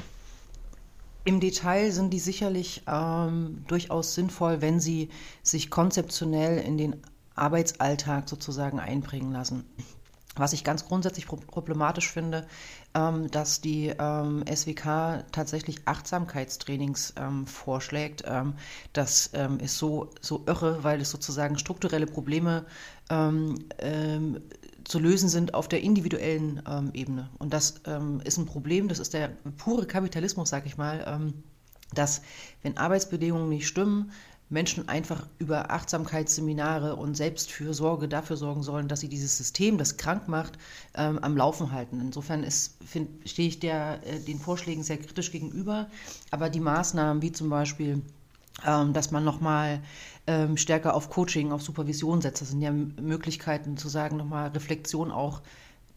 Im 1.25 1.41
Detail 1.41 1.93
sind 1.93 2.11
die 2.11 2.21
sicherlich 2.21 2.83
ähm, 2.87 3.65
durchaus 3.67 4.15
sinnvoll, 4.15 4.63
wenn 4.63 4.81
sie 4.81 5.11
sich 5.43 5.69
konzeptionell 5.71 6.59
in 6.59 6.79
den 6.79 6.97
Arbeitsalltag 7.35 8.29
sozusagen 8.29 8.81
einbringen 8.81 9.33
lassen. 9.33 9.65
Was 10.39 10.53
ich 10.53 10.65
ganz 10.65 10.87
grundsätzlich 10.87 11.27
problematisch 11.27 12.11
finde, 12.11 12.47
ähm, 12.95 13.31
dass 13.31 13.61
die 13.61 13.93
ähm, 13.99 14.45
SWK 14.47 15.25
tatsächlich 15.33 15.81
Achtsamkeitstrainings 15.85 17.15
ähm, 17.17 17.47
vorschlägt. 17.47 18.25
Das 18.93 19.31
ist 19.61 19.79
so, 19.79 20.11
so 20.21 20.43
irre, 20.47 20.83
weil 20.85 21.01
es 21.01 21.11
sozusagen 21.11 21.59
strukturelle 21.59 22.07
Probleme 22.07 22.65
zu 24.85 24.99
lösen 24.99 25.29
sind 25.29 25.55
auf 25.55 25.69
der 25.69 25.81
individuellen 25.83 26.63
Ebene. 26.93 27.31
Und 27.39 27.55
das 27.55 27.83
ist 28.25 28.39
ein 28.39 28.47
Problem, 28.47 28.89
das 28.89 28.99
ist 28.99 29.15
der 29.15 29.31
pure 29.57 29.87
Kapitalismus, 29.87 30.51
sag 30.51 30.67
ich 30.67 30.77
mal, 30.77 31.33
dass 31.95 32.23
wenn 32.63 32.77
Arbeitsbedingungen 32.77 33.49
nicht 33.49 33.67
stimmen, 33.67 34.13
Menschen 34.51 34.89
einfach 34.89 35.27
über 35.39 35.71
Achtsamkeitsseminare 35.71 36.97
und 36.97 37.17
Selbstfürsorge 37.17 38.09
dafür 38.09 38.37
sorgen 38.37 38.63
sollen, 38.63 38.89
dass 38.89 39.01
sie 39.01 39.09
dieses 39.09 39.37
System, 39.37 39.77
das 39.77 39.97
krank 39.97 40.29
macht, 40.29 40.59
ähm, 40.95 41.19
am 41.19 41.37
Laufen 41.37 41.73
halten. 41.73 42.01
Insofern 42.01 42.47
stehe 42.51 43.49
ich 43.49 43.61
der, 43.61 44.01
äh, 44.07 44.21
den 44.21 44.39
Vorschlägen 44.39 44.83
sehr 44.83 44.99
kritisch 44.99 45.33
gegenüber. 45.33 45.89
Aber 46.31 46.49
die 46.49 46.61
Maßnahmen, 46.61 47.23
wie 47.23 47.33
zum 47.33 47.51
Beispiel, 47.51 48.03
ähm, 48.67 48.93
dass 48.93 49.11
man 49.11 49.25
nochmal 49.25 49.81
ähm, 50.27 50.57
stärker 50.57 50.95
auf 50.95 51.11
Coaching, 51.11 51.53
auf 51.53 51.63
Supervision 51.63 52.23
setzt, 52.23 52.41
das 52.41 52.51
sind 52.51 52.63
ja 52.63 52.73
Möglichkeiten 52.73 53.77
zu 53.77 53.89
sagen, 53.89 54.17
nochmal 54.17 54.49
Reflexion 54.49 55.11
auch 55.11 55.43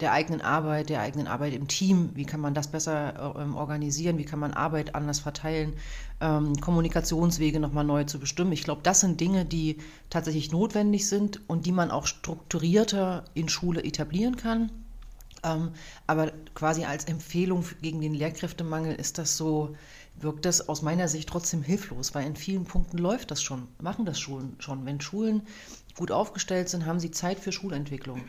der 0.02 0.12
eigenen 0.12 0.40
Arbeit, 0.40 0.90
der 0.90 1.00
eigenen 1.00 1.28
Arbeit 1.28 1.54
im 1.54 1.68
Team, 1.68 2.10
wie 2.14 2.26
kann 2.26 2.40
man 2.40 2.54
das 2.54 2.68
besser 2.68 3.34
äh, 3.36 3.54
organisieren, 3.54 4.18
wie 4.18 4.24
kann 4.24 4.40
man 4.40 4.52
Arbeit 4.52 4.94
anders 4.94 5.20
verteilen, 5.20 5.74
ähm, 6.20 6.56
Kommunikationswege 6.60 7.60
nochmal 7.60 7.84
neu 7.84 8.04
zu 8.04 8.18
bestimmen. 8.18 8.52
Ich 8.52 8.64
glaube, 8.64 8.80
das 8.82 9.00
sind 9.00 9.20
Dinge, 9.20 9.44
die 9.44 9.78
tatsächlich 10.10 10.52
notwendig 10.52 11.08
sind 11.08 11.48
und 11.48 11.66
die 11.66 11.72
man 11.72 11.90
auch 11.90 12.06
strukturierter 12.06 13.24
in 13.34 13.48
Schule 13.48 13.82
etablieren 13.84 14.36
kann. 14.36 14.70
Ähm, 15.44 15.70
aber 16.06 16.32
quasi 16.54 16.84
als 16.84 17.04
Empfehlung 17.04 17.64
gegen 17.80 18.00
den 18.00 18.14
Lehrkräftemangel 18.14 18.94
ist 18.94 19.18
das 19.18 19.36
so, 19.36 19.74
wirkt 20.16 20.44
das 20.44 20.68
aus 20.68 20.82
meiner 20.82 21.08
Sicht 21.08 21.28
trotzdem 21.28 21.62
hilflos, 21.62 22.14
weil 22.14 22.26
in 22.26 22.36
vielen 22.36 22.64
Punkten 22.64 22.98
läuft 22.98 23.30
das 23.30 23.42
schon, 23.42 23.68
machen 23.80 24.04
das 24.04 24.20
Schulen 24.20 24.56
schon. 24.58 24.84
Wenn 24.84 25.00
Schulen 25.00 25.42
gut 25.96 26.10
aufgestellt 26.10 26.68
sind, 26.68 26.86
haben 26.86 27.00
sie 27.00 27.10
Zeit 27.10 27.38
für 27.38 27.52
Schulentwicklung. 27.52 28.20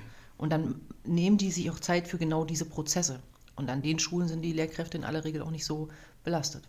Und 0.43 0.49
dann 0.49 0.75
nehmen 1.05 1.37
die 1.37 1.51
sich 1.51 1.71
auch 1.71 1.79
Zeit 1.79 2.05
für 2.05 2.17
genau 2.17 2.43
diese 2.43 2.65
Prozesse. 2.65 3.21
Und 3.55 3.69
an 3.69 3.81
den 3.81 3.97
Schulen 3.97 4.27
sind 4.27 4.41
die 4.41 4.51
Lehrkräfte 4.51 4.97
in 4.97 5.05
aller 5.05 5.23
Regel 5.23 5.41
auch 5.41 5.51
nicht 5.51 5.63
so 5.63 5.87
belastet. 6.25 6.63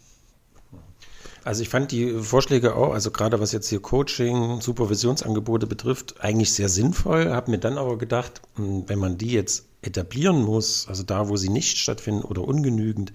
Also 1.43 1.61
ich 1.61 1.68
fand 1.68 1.91
die 1.91 2.12
Vorschläge 2.22 2.77
auch, 2.77 2.93
also 2.93 3.11
gerade 3.11 3.41
was 3.41 3.51
jetzt 3.51 3.68
hier 3.68 3.81
Coaching, 3.81 4.61
Supervisionsangebote 4.61 5.66
betrifft, 5.66 6.20
eigentlich 6.20 6.53
sehr 6.53 6.68
sinnvoll. 6.68 7.33
Habe 7.33 7.51
mir 7.51 7.59
dann 7.59 7.77
aber 7.77 7.99
gedacht, 7.99 8.43
hm, 8.55 8.89
wenn 8.89 9.01
man 9.01 9.18
die 9.18 9.33
jetzt 9.33 9.64
etablieren 9.83 10.45
muss, 10.45 10.87
also 10.87 11.03
da, 11.03 11.29
wo 11.29 11.37
sie 11.37 11.49
nicht 11.49 11.79
stattfinden 11.79 12.22
oder 12.22 12.47
ungenügend, 12.47 13.12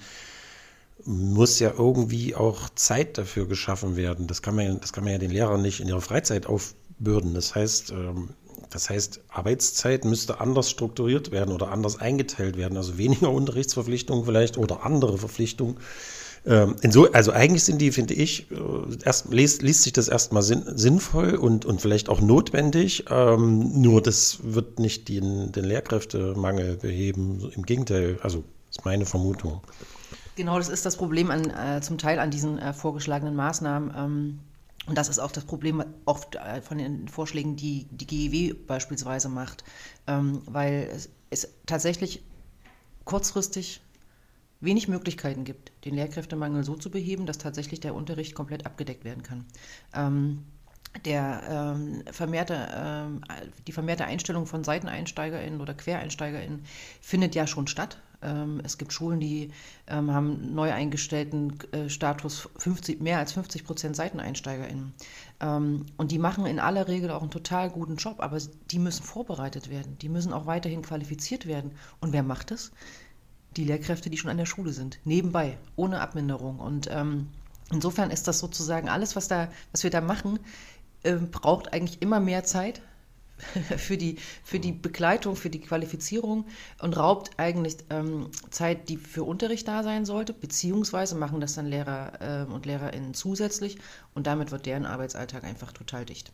muss 1.05 1.60
ja 1.60 1.72
irgendwie 1.72 2.36
auch 2.36 2.68
Zeit 2.76 3.18
dafür 3.18 3.47
geschaffen 3.47 3.95
werden. 3.95 4.28
Das 4.28 4.41
kann 4.41 4.57
man, 4.57 4.82
das 4.82 4.91
kann 4.91 5.05
man 5.05 5.14
ja 5.14 5.20
den 5.20 5.32
Lehrern 5.32 5.62
nicht 5.62 5.80
in 5.80 5.88
ihrer 5.88 6.01
Freizeit 6.01 6.47
aufbürden. 6.47 7.34
Das 7.34 7.55
heißt, 7.55 7.91
ähm, 7.91 8.32
das 8.70 8.89
heißt, 8.89 9.22
Arbeitszeit 9.30 10.05
müsste 10.05 10.39
anders 10.39 10.70
strukturiert 10.70 11.32
werden 11.32 11.53
oder 11.53 11.72
anders 11.72 11.99
eingeteilt 11.99 12.57
werden, 12.57 12.78
also 12.78 12.97
weniger 12.97 13.32
Unterrichtsverpflichtungen 13.34 14.26
vielleicht 14.26 14.57
oder 14.57 14.84
andere 14.84 15.18
Verpflichtungen. 15.18 15.78
Ähm, 16.45 16.76
inso, 16.82 17.05
also 17.12 17.32
eigentlich 17.32 17.64
sind 17.64 17.80
die, 17.80 17.91
finde 17.91 18.14
ich, 18.14 18.49
äh, 18.51 18.55
erst 19.03 19.32
liest, 19.32 19.62
liest 19.62 19.84
sich 19.84 19.93
das 19.93 20.07
erstmal 20.07 20.41
sinn, 20.41 20.64
sinnvoll 20.66 21.36
und, 21.36 21.66
und 21.66 21.82
vielleicht 21.82 22.07
auch 22.07 22.22
notwendig. 22.22 23.05
Ähm, 23.10 23.82
nur 23.82 24.01
das 24.01 24.39
wird 24.43 24.80
nicht 24.80 25.10
den, 25.10 25.51
den 25.51 25.66
Lehrkräftemangel 25.66 26.78
beheben. 26.78 27.51
Im 27.55 27.64
Gegenteil, 27.64 28.20
also 28.24 28.43
ist 28.70 28.86
meine 28.86 29.05
Vermutung. 29.05 29.62
Genau, 30.36 30.57
das 30.57 30.70
ist 30.70 30.86
das 30.86 30.95
Problem 30.95 31.32
an, 31.32 31.49
äh, 31.49 31.82
zum 31.82 31.97
Teil 31.97 32.20
an 32.20 32.32
diesen 32.32 32.57
äh, 32.60 32.72
vorgeschlagenen 32.72 33.36
Maßnahmen. 33.36 33.93
Ähm 33.97 34.39
und 34.90 34.98
das 34.98 35.08
ist 35.08 35.20
auch 35.20 35.32
das 35.32 35.46
Problem 35.46 35.84
oft 36.06 36.36
äh, 36.36 36.64
von 36.64 36.80
den 36.80 37.08
Vorschlägen, 37.08 37.56
die 37.56 37.86
die 37.92 38.08
GEW 38.08 38.56
beispielsweise 38.66 39.30
macht, 39.30 39.64
ähm, 40.08 40.42
weil 40.46 40.90
es, 40.92 41.10
es 41.30 41.48
tatsächlich 41.68 42.24
kurzfristig 43.06 43.82
wenig 44.62 44.88
Möglichkeiten 44.88 45.44
gibt, 45.44 45.72
den 45.86 45.94
Lehrkräftemangel 45.94 46.64
so 46.64 46.76
zu 46.76 46.90
beheben, 46.90 47.28
dass 47.28 47.38
tatsächlich 47.38 47.80
der 47.80 47.94
Unterricht 47.94 48.34
komplett 48.34 48.66
abgedeckt 48.66 49.04
werden 49.06 49.22
kann. 49.22 49.46
Ähm, 49.94 50.44
der 51.06 51.44
ähm, 51.48 52.04
vermehrte, 52.12 52.68
ähm, 52.74 53.22
die 53.68 53.72
vermehrte 53.72 54.06
Einstellung 54.06 54.48
von 54.48 54.64
SeiteneinsteigerInnen 54.64 55.62
oder 55.62 55.76
QuereinsteigerInnen 55.76 56.66
findet 57.00 57.36
ja 57.36 57.46
schon 57.46 57.68
statt. 57.68 58.00
Ähm, 58.22 58.61
es 58.63 58.78
gibt 58.78 58.91
Schulen, 58.91 59.20
die 59.20 59.51
ähm, 59.88 60.11
haben 60.11 60.53
neu 60.53 60.72
eingestellten 60.72 61.57
äh, 61.72 61.89
Status 61.89 62.49
50, 62.57 63.01
mehr 63.01 63.17
als 63.17 63.32
50 63.34 63.63
Prozent 63.63 63.95
SeiteneinsteigerInnen. 63.95 64.93
Ähm, 65.39 65.86
und 65.97 66.11
die 66.11 66.20
machen 66.20 66.45
in 66.45 66.59
aller 66.59 66.88
Regel 66.88 67.11
auch 67.11 67.22
einen 67.22 67.32
total 67.32 67.70
guten 67.70 67.95
Job, 67.95 68.17
aber 68.20 68.38
die 68.72 68.80
müssen 68.80 69.03
vorbereitet 69.03 69.70
werden. 69.70 69.97
Die 69.99 70.09
müssen 70.09 70.34
auch 70.34 70.45
weiterhin 70.45 70.82
qualifiziert 70.82 71.45
werden. 71.45 71.72
Und 72.01 72.13
wer 72.13 72.24
macht 72.24 72.51
das? 72.51 72.72
Die 73.55 73.63
Lehrkräfte, 73.63 74.09
die 74.09 74.17
schon 74.17 74.32
an 74.32 74.38
der 74.38 74.45
Schule 74.45 74.74
sind, 74.74 74.99
nebenbei, 75.05 75.57
ohne 75.76 76.01
Abminderung. 76.01 76.59
Und 76.59 76.88
insofern 77.72 78.11
ist 78.11 78.28
das 78.28 78.38
sozusagen 78.38 78.89
alles, 78.89 79.15
was, 79.15 79.28
da, 79.28 79.49
was 79.72 79.82
wir 79.82 79.89
da 79.89 80.01
machen, 80.01 80.38
braucht 81.32 81.74
eigentlich 81.74 81.99
immer 82.03 82.20
mehr 82.20 82.43
Zeit 82.43 82.84
für 83.78 83.98
die, 83.98 84.18
für 84.44 84.60
die 84.60 84.72
Begleitung, 84.72 85.36
für 85.36 85.50
die 85.50 85.62
Qualifizierung 85.62 86.46
und 86.82 86.98
raubt 86.98 87.32
eigentlich 87.38 87.78
ähm, 87.90 88.30
Zeit, 88.50 88.90
die 88.90 88.98
für 88.98 89.24
Unterricht 89.24 89.68
da 89.68 89.84
sein 89.84 90.06
sollte, 90.06 90.34
beziehungsweise 90.34 91.16
machen 91.16 91.42
das 91.42 91.56
dann 91.56 91.68
Lehrer 91.68 92.46
äh, 92.48 92.52
und 92.52 92.66
Lehrerinnen 92.66 93.14
zusätzlich 93.14 93.78
und 94.14 94.28
damit 94.28 94.52
wird 94.52 94.66
deren 94.66 94.86
Arbeitsalltag 94.86 95.44
einfach 95.44 95.72
total 95.72 96.06
dicht. 96.06 96.32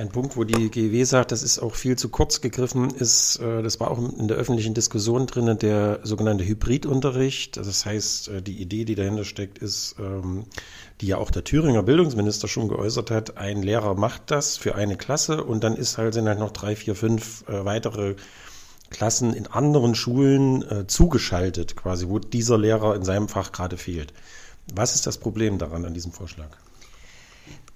Ein 0.00 0.08
Punkt, 0.08 0.34
wo 0.38 0.44
die 0.44 0.70
GEW 0.70 1.04
sagt, 1.04 1.30
das 1.30 1.42
ist 1.42 1.58
auch 1.58 1.74
viel 1.74 1.94
zu 1.94 2.08
kurz 2.08 2.40
gegriffen, 2.40 2.88
ist, 2.88 3.36
äh, 3.36 3.62
das 3.62 3.80
war 3.80 3.90
auch 3.90 3.98
in 3.98 4.28
der 4.28 4.38
öffentlichen 4.38 4.72
Diskussion 4.72 5.26
drin, 5.26 5.58
der 5.58 6.00
sogenannte 6.04 6.42
Hybridunterricht. 6.42 7.58
Das 7.58 7.84
heißt, 7.84 8.28
äh, 8.28 8.40
die 8.40 8.62
Idee, 8.62 8.86
die 8.86 8.94
dahinter 8.94 9.26
steckt, 9.26 9.58
ist, 9.58 9.96
ähm, 9.98 10.46
die 11.02 11.08
ja 11.08 11.18
auch 11.18 11.30
der 11.30 11.44
Thüringer 11.44 11.82
Bildungsminister 11.82 12.48
schon 12.48 12.68
geäußert 12.68 13.10
hat, 13.10 13.36
ein 13.36 13.62
Lehrer 13.62 13.94
macht 13.94 14.30
das 14.30 14.56
für 14.56 14.74
eine 14.74 14.96
Klasse 14.96 15.44
und 15.44 15.62
dann 15.64 15.76
ist 15.76 15.98
halt, 15.98 16.14
sind 16.14 16.28
halt 16.28 16.38
noch 16.38 16.52
drei, 16.52 16.76
vier, 16.76 16.94
fünf 16.94 17.46
äh, 17.46 17.66
weitere 17.66 18.14
Klassen 18.88 19.34
in 19.34 19.48
anderen 19.48 19.94
Schulen 19.94 20.88
zugeschaltet, 20.88 21.76
quasi, 21.76 22.08
wo 22.08 22.18
dieser 22.18 22.58
Lehrer 22.58 22.96
in 22.96 23.04
seinem 23.04 23.28
Fach 23.28 23.52
gerade 23.52 23.76
fehlt. 23.76 24.12
Was 24.74 24.96
ist 24.96 25.06
das 25.06 25.18
Problem 25.18 25.58
daran 25.58 25.84
an 25.84 25.94
diesem 25.94 26.10
Vorschlag? 26.10 26.48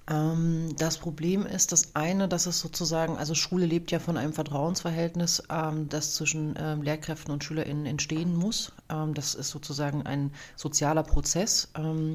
Ähm, 0.07 0.75
das 0.77 0.97
Problem 0.97 1.45
ist 1.45 1.71
das 1.71 1.95
eine, 1.95 2.27
dass 2.27 2.45
es 2.45 2.59
sozusagen, 2.59 3.17
also 3.17 3.33
Schule 3.33 3.65
lebt 3.65 3.91
ja 3.91 3.99
von 3.99 4.17
einem 4.17 4.33
Vertrauensverhältnis, 4.33 5.43
ähm, 5.49 5.89
das 5.89 6.15
zwischen 6.15 6.55
ähm, 6.57 6.81
Lehrkräften 6.81 7.33
und 7.33 7.43
SchülerInnen 7.43 7.85
entstehen 7.85 8.35
muss. 8.35 8.71
Ähm, 8.89 9.13
das 9.13 9.33
ist 9.35 9.49
sozusagen 9.49 10.03
ein 10.03 10.31
sozialer 10.55 11.03
Prozess. 11.03 11.69
Ähm, 11.75 12.13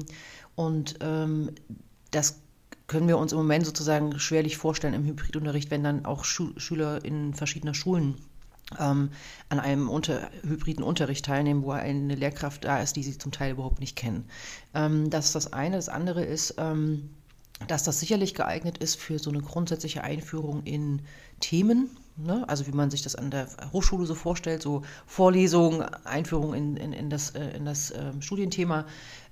und 0.55 0.99
ähm, 1.01 1.51
das 2.11 2.39
können 2.87 3.07
wir 3.07 3.17
uns 3.17 3.31
im 3.31 3.37
Moment 3.39 3.65
sozusagen 3.65 4.19
schwerlich 4.19 4.57
vorstellen 4.57 4.93
im 4.93 5.05
Hybridunterricht, 5.05 5.71
wenn 5.71 5.83
dann 5.83 6.05
auch 6.05 6.23
Schu 6.25 6.51
Schüler 6.57 7.03
in 7.03 7.33
verschiedener 7.33 7.73
Schulen 7.73 8.15
an 8.77 9.09
einem 9.49 9.89
unter, 9.89 10.29
hybriden 10.43 10.81
Unterricht 10.81 11.25
teilnehmen, 11.25 11.63
wo 11.63 11.71
eine 11.71 12.15
Lehrkraft 12.15 12.63
da 12.63 12.81
ist, 12.81 12.95
die 12.95 13.03
sie 13.03 13.17
zum 13.17 13.33
Teil 13.33 13.51
überhaupt 13.51 13.81
nicht 13.81 13.97
kennen. 13.97 14.29
das 14.71 15.25
ist 15.25 15.35
das 15.35 15.51
eine. 15.51 15.75
Das 15.75 15.89
andere 15.89 16.23
ist, 16.23 16.55
dass 17.67 17.83
das 17.83 17.99
sicherlich 17.99 18.33
geeignet 18.33 18.77
ist 18.77 18.95
für 18.95 19.19
so 19.19 19.29
eine 19.29 19.41
grundsätzliche 19.41 20.03
Einführung 20.03 20.63
in 20.63 21.01
Themen, 21.39 21.89
ne? 22.17 22.43
also 22.47 22.67
wie 22.67 22.71
man 22.71 22.91
sich 22.91 23.01
das 23.01 23.15
an 23.15 23.31
der 23.31 23.47
Hochschule 23.73 24.05
so 24.05 24.15
vorstellt, 24.15 24.61
so 24.61 24.83
Vorlesungen, 25.05 25.81
Einführung 26.05 26.53
in, 26.53 26.77
in, 26.77 26.93
in 26.93 27.09
das, 27.09 27.31
äh, 27.31 27.55
in 27.55 27.65
das 27.65 27.91
äh, 27.91 28.11
Studienthema, 28.19 28.85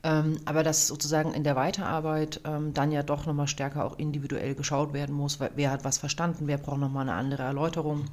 ähm, 0.03 0.39
aber 0.45 0.63
dass 0.63 0.87
sozusagen 0.87 1.33
in 1.33 1.43
der 1.43 1.55
Weiterarbeit 1.55 2.41
ähm, 2.45 2.73
dann 2.73 2.91
ja 2.91 3.03
doch 3.03 3.25
nochmal 3.25 3.47
stärker 3.47 3.85
auch 3.85 3.97
individuell 3.97 4.55
geschaut 4.55 4.93
werden 4.93 5.15
muss, 5.15 5.39
wer 5.39 5.71
hat 5.71 5.83
was 5.83 5.97
verstanden, 5.97 6.47
wer 6.47 6.57
braucht 6.57 6.79
nochmal 6.79 7.03
eine 7.03 7.17
andere 7.17 7.43
Erläuterung. 7.43 8.05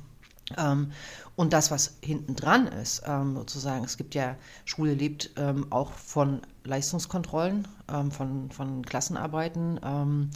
Ähm, 0.56 0.92
und 1.34 1.52
das, 1.52 1.70
was 1.70 1.96
hinten 2.02 2.36
dran 2.36 2.66
ist, 2.66 3.02
ähm, 3.06 3.36
sozusagen, 3.36 3.84
es 3.84 3.96
gibt 3.96 4.14
ja, 4.14 4.36
Schule 4.64 4.94
lebt 4.94 5.30
ähm, 5.36 5.66
auch 5.70 5.92
von 5.92 6.40
Leistungskontrollen, 6.64 7.66
ähm, 7.92 8.10
von, 8.10 8.50
von 8.50 8.84
Klassenarbeiten, 8.84 9.80
ähm, 9.82 10.30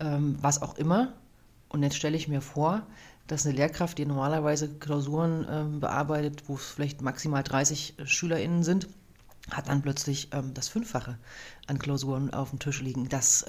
ähm, 0.00 0.36
was 0.40 0.62
auch 0.62 0.76
immer. 0.76 1.12
Und 1.68 1.82
jetzt 1.82 1.96
stelle 1.96 2.16
ich 2.16 2.28
mir 2.28 2.42
vor, 2.42 2.82
dass 3.26 3.44
eine 3.44 3.56
Lehrkraft, 3.56 3.98
die 3.98 4.06
normalerweise 4.06 4.68
Klausuren 4.68 5.80
bearbeitet, 5.80 6.44
wo 6.46 6.54
es 6.54 6.66
vielleicht 6.66 7.02
maximal 7.02 7.42
30 7.42 7.94
SchülerInnen 8.04 8.62
sind, 8.62 8.86
hat 9.50 9.68
dann 9.68 9.82
plötzlich 9.82 10.30
das 10.54 10.68
Fünffache 10.68 11.18
an 11.66 11.80
Klausuren 11.80 12.32
auf 12.32 12.50
dem 12.50 12.60
Tisch 12.60 12.80
liegen. 12.82 13.08
Das 13.08 13.44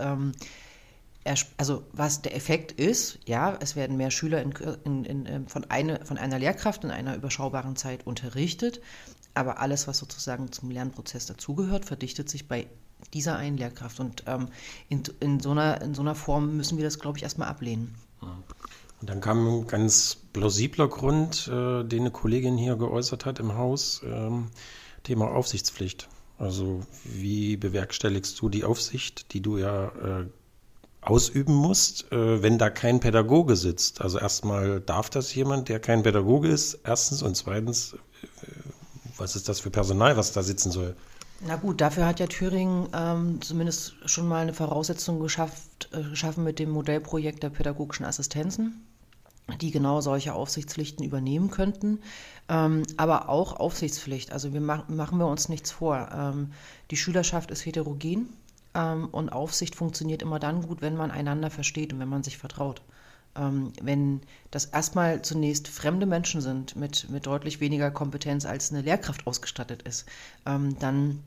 also 1.57 1.84
was 1.91 2.21
der 2.21 2.36
Effekt 2.36 2.71
ist, 2.71 3.19
ja, 3.25 3.57
es 3.59 3.75
werden 3.75 3.97
mehr 3.97 4.11
Schüler 4.11 4.41
in, 4.41 4.53
in, 4.84 5.05
in, 5.05 5.25
ähm, 5.25 5.47
von, 5.47 5.65
eine, 5.65 6.05
von 6.05 6.17
einer 6.17 6.39
Lehrkraft 6.39 6.84
in 6.84 6.91
einer 6.91 7.15
überschaubaren 7.15 7.75
Zeit 7.75 8.05
unterrichtet, 8.05 8.82
aber 9.34 9.59
alles, 9.59 9.88
was 9.88 9.97
sozusagen 9.97 10.51
zum 10.51 10.71
Lernprozess 10.71 11.25
dazugehört, 11.25 11.86
verdichtet 11.86 12.30
sich 12.30 12.47
bei 12.47 12.67
dieser 13.13 13.38
einen 13.38 13.57
Lehrkraft. 13.57 13.99
Und 13.99 14.23
ähm, 14.28 14.47
in, 14.89 15.03
in, 15.19 15.39
so 15.39 15.51
einer, 15.51 15.82
in 15.82 15.93
so 15.93 16.01
einer 16.01 16.15
Form 16.15 16.57
müssen 16.57 16.78
wir 16.78 16.86
das, 16.86 16.99
glaube 16.99 17.17
ich, 17.17 17.23
erstmal 17.23 17.47
ablehnen. 17.47 17.95
Und 18.99 19.09
dann 19.09 19.21
kam 19.21 19.47
ein 19.47 19.67
ganz 19.67 20.17
plausibler 20.34 20.88
Grund, 20.88 21.47
äh, 21.47 21.84
den 21.84 22.01
eine 22.01 22.11
Kollegin 22.11 22.57
hier 22.57 22.75
geäußert 22.75 23.25
hat 23.25 23.39
im 23.39 23.55
Haus, 23.55 24.01
ähm, 24.03 24.47
Thema 25.03 25.30
Aufsichtspflicht. 25.30 26.09
Also 26.39 26.84
wie 27.03 27.57
bewerkstelligst 27.57 28.39
du 28.41 28.49
die 28.49 28.63
Aufsicht, 28.63 29.34
die 29.34 29.41
du 29.41 29.57
ja 29.57 29.88
äh, 29.88 30.25
ausüben 31.10 31.53
musst, 31.53 32.12
äh, 32.12 32.41
wenn 32.43 32.58
da 32.58 32.70
kein 32.70 32.99
Pädagoge 32.99 33.55
sitzt. 33.55 34.01
Also 34.01 34.20
erstmal 34.20 34.82
darf 34.82 35.10
das 35.10 35.34
jemand, 35.34 35.70
der 35.70 35.80
kein 35.80 36.03
Pädagoge 36.03 36.49
ist, 36.49 36.80
erstens 36.84 37.24
und 37.24 37.36
zweitens, 37.36 37.93
äh, 37.93 37.97
was 39.18 39.36
ist 39.36 39.49
das 39.49 39.60
für 39.60 39.70
Personal, 39.70 40.18
was 40.18 40.32
da 40.32 40.43
sitzen 40.43 40.72
soll? 40.72 40.95
Na 41.45 41.55
gut, 41.55 41.82
dafür 41.82 42.05
hat 42.05 42.20
ja 42.20 42.28
Thüringen 42.28 42.88
ähm, 42.93 43.41
zumindest 43.41 43.95
schon 44.05 44.28
mal 44.28 44.41
eine 44.41 44.53
Voraussetzung 44.53 45.20
geschafft, 45.20 45.89
äh, 45.91 46.01
geschaffen 46.01 46.43
mit 46.43 46.58
dem 46.58 46.72
Modellprojekt 46.72 47.43
der 47.43 47.51
pädagogischen 47.51 48.05
Assistenzen, 48.05 48.84
die 49.62 49.70
genau 49.70 50.01
solche 50.01 50.34
Aufsichtspflichten 50.34 51.05
übernehmen 51.05 51.51
könnten, 51.51 51.99
ähm, 52.49 52.84
aber 52.97 53.30
auch 53.30 53.60
Aufsichtspflicht. 53.60 54.32
Also 54.32 54.51
wir 54.53 54.62
mach, 54.62 54.89
machen 54.89 55.20
wir 55.20 55.28
uns 55.28 55.47
nichts 55.47 55.72
vor. 55.72 56.10
Ähm, 56.12 56.51
die 56.89 56.97
Schülerschaft 56.97 57.51
ist 57.51 57.66
heterogen 57.66 58.30
und 59.11 59.30
Aufsicht 59.30 59.75
funktioniert 59.75 60.21
immer 60.21 60.39
dann 60.39 60.61
gut, 60.61 60.82
wenn 60.82 60.95
man 60.95 61.11
einander 61.11 61.49
versteht 61.49 61.93
und 61.93 61.99
wenn 61.99 62.09
man 62.09 62.23
sich 62.23 62.38
vertraut. 62.38 62.82
Ähm, 63.36 63.73
wenn 63.82 64.21
das 64.51 64.65
erstmal 64.65 65.21
zunächst 65.21 65.67
fremde 65.67 66.05
Menschen 66.05 66.41
sind 66.41 66.75
mit, 66.75 67.09
mit 67.09 67.25
deutlich 67.25 67.59
weniger 67.59 67.91
Kompetenz 67.91 68.45
als 68.45 68.71
eine 68.71 68.82
Lehrkraft 68.82 69.28
ausgestattet 69.28 69.84
ist, 69.84 70.05
ähm, 70.45 70.78
dann 70.80 71.23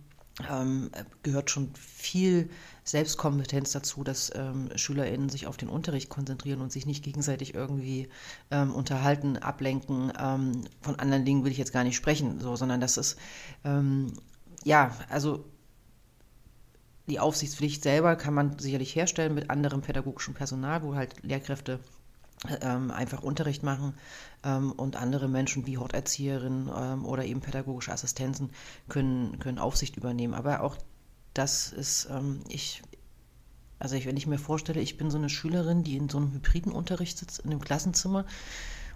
ähm, 0.50 0.90
gehört 1.22 1.50
schon 1.50 1.70
viel 1.74 2.50
Selbstkompetenz 2.84 3.72
dazu, 3.72 4.02
dass 4.04 4.32
ähm, 4.34 4.70
SchülerInnen 4.74 5.28
sich 5.28 5.46
auf 5.46 5.56
den 5.56 5.68
Unterricht 5.68 6.08
konzentrieren 6.08 6.60
und 6.60 6.72
sich 6.72 6.86
nicht 6.86 7.04
gegenseitig 7.04 7.54
irgendwie 7.54 8.08
ähm, 8.50 8.74
unterhalten, 8.74 9.36
ablenken. 9.36 10.12
Ähm, 10.18 10.64
von 10.80 10.98
anderen 10.98 11.24
Dingen 11.24 11.44
will 11.44 11.52
ich 11.52 11.58
jetzt 11.58 11.72
gar 11.72 11.84
nicht 11.84 11.96
sprechen, 11.96 12.40
so, 12.40 12.56
sondern 12.56 12.80
das 12.80 12.96
ist, 12.96 13.16
ähm, 13.64 14.12
ja, 14.64 14.96
also 15.08 15.44
die 17.10 17.20
Aufsichtspflicht 17.20 17.82
selber 17.82 18.16
kann 18.16 18.34
man 18.34 18.58
sicherlich 18.58 18.94
herstellen 18.94 19.34
mit 19.34 19.50
anderem 19.50 19.82
pädagogischem 19.82 20.34
Personal, 20.34 20.82
wo 20.82 20.94
halt 20.94 21.22
Lehrkräfte 21.22 21.80
ähm, 22.62 22.90
einfach 22.90 23.22
Unterricht 23.22 23.62
machen 23.62 23.94
ähm, 24.44 24.72
und 24.72 24.96
andere 24.96 25.28
Menschen 25.28 25.66
wie 25.66 25.76
Horterzieherinnen 25.76 26.70
ähm, 26.74 27.04
oder 27.04 27.24
eben 27.24 27.40
pädagogische 27.40 27.92
Assistenzen 27.92 28.50
können, 28.88 29.38
können 29.40 29.58
Aufsicht 29.58 29.96
übernehmen. 29.96 30.34
Aber 30.34 30.62
auch 30.62 30.76
das 31.34 31.72
ist, 31.72 32.08
ähm, 32.10 32.40
ich, 32.48 32.82
also 33.78 33.96
ich, 33.96 34.06
wenn 34.06 34.16
ich 34.16 34.26
mir 34.26 34.38
vorstelle, 34.38 34.80
ich 34.80 34.96
bin 34.96 35.10
so 35.10 35.18
eine 35.18 35.28
Schülerin, 35.28 35.84
die 35.84 35.96
in 35.96 36.08
so 36.08 36.18
einem 36.18 36.32
hybriden 36.32 36.72
Unterricht 36.72 37.18
sitzt, 37.18 37.40
in 37.40 37.50
einem 37.50 37.60
Klassenzimmer 37.60 38.24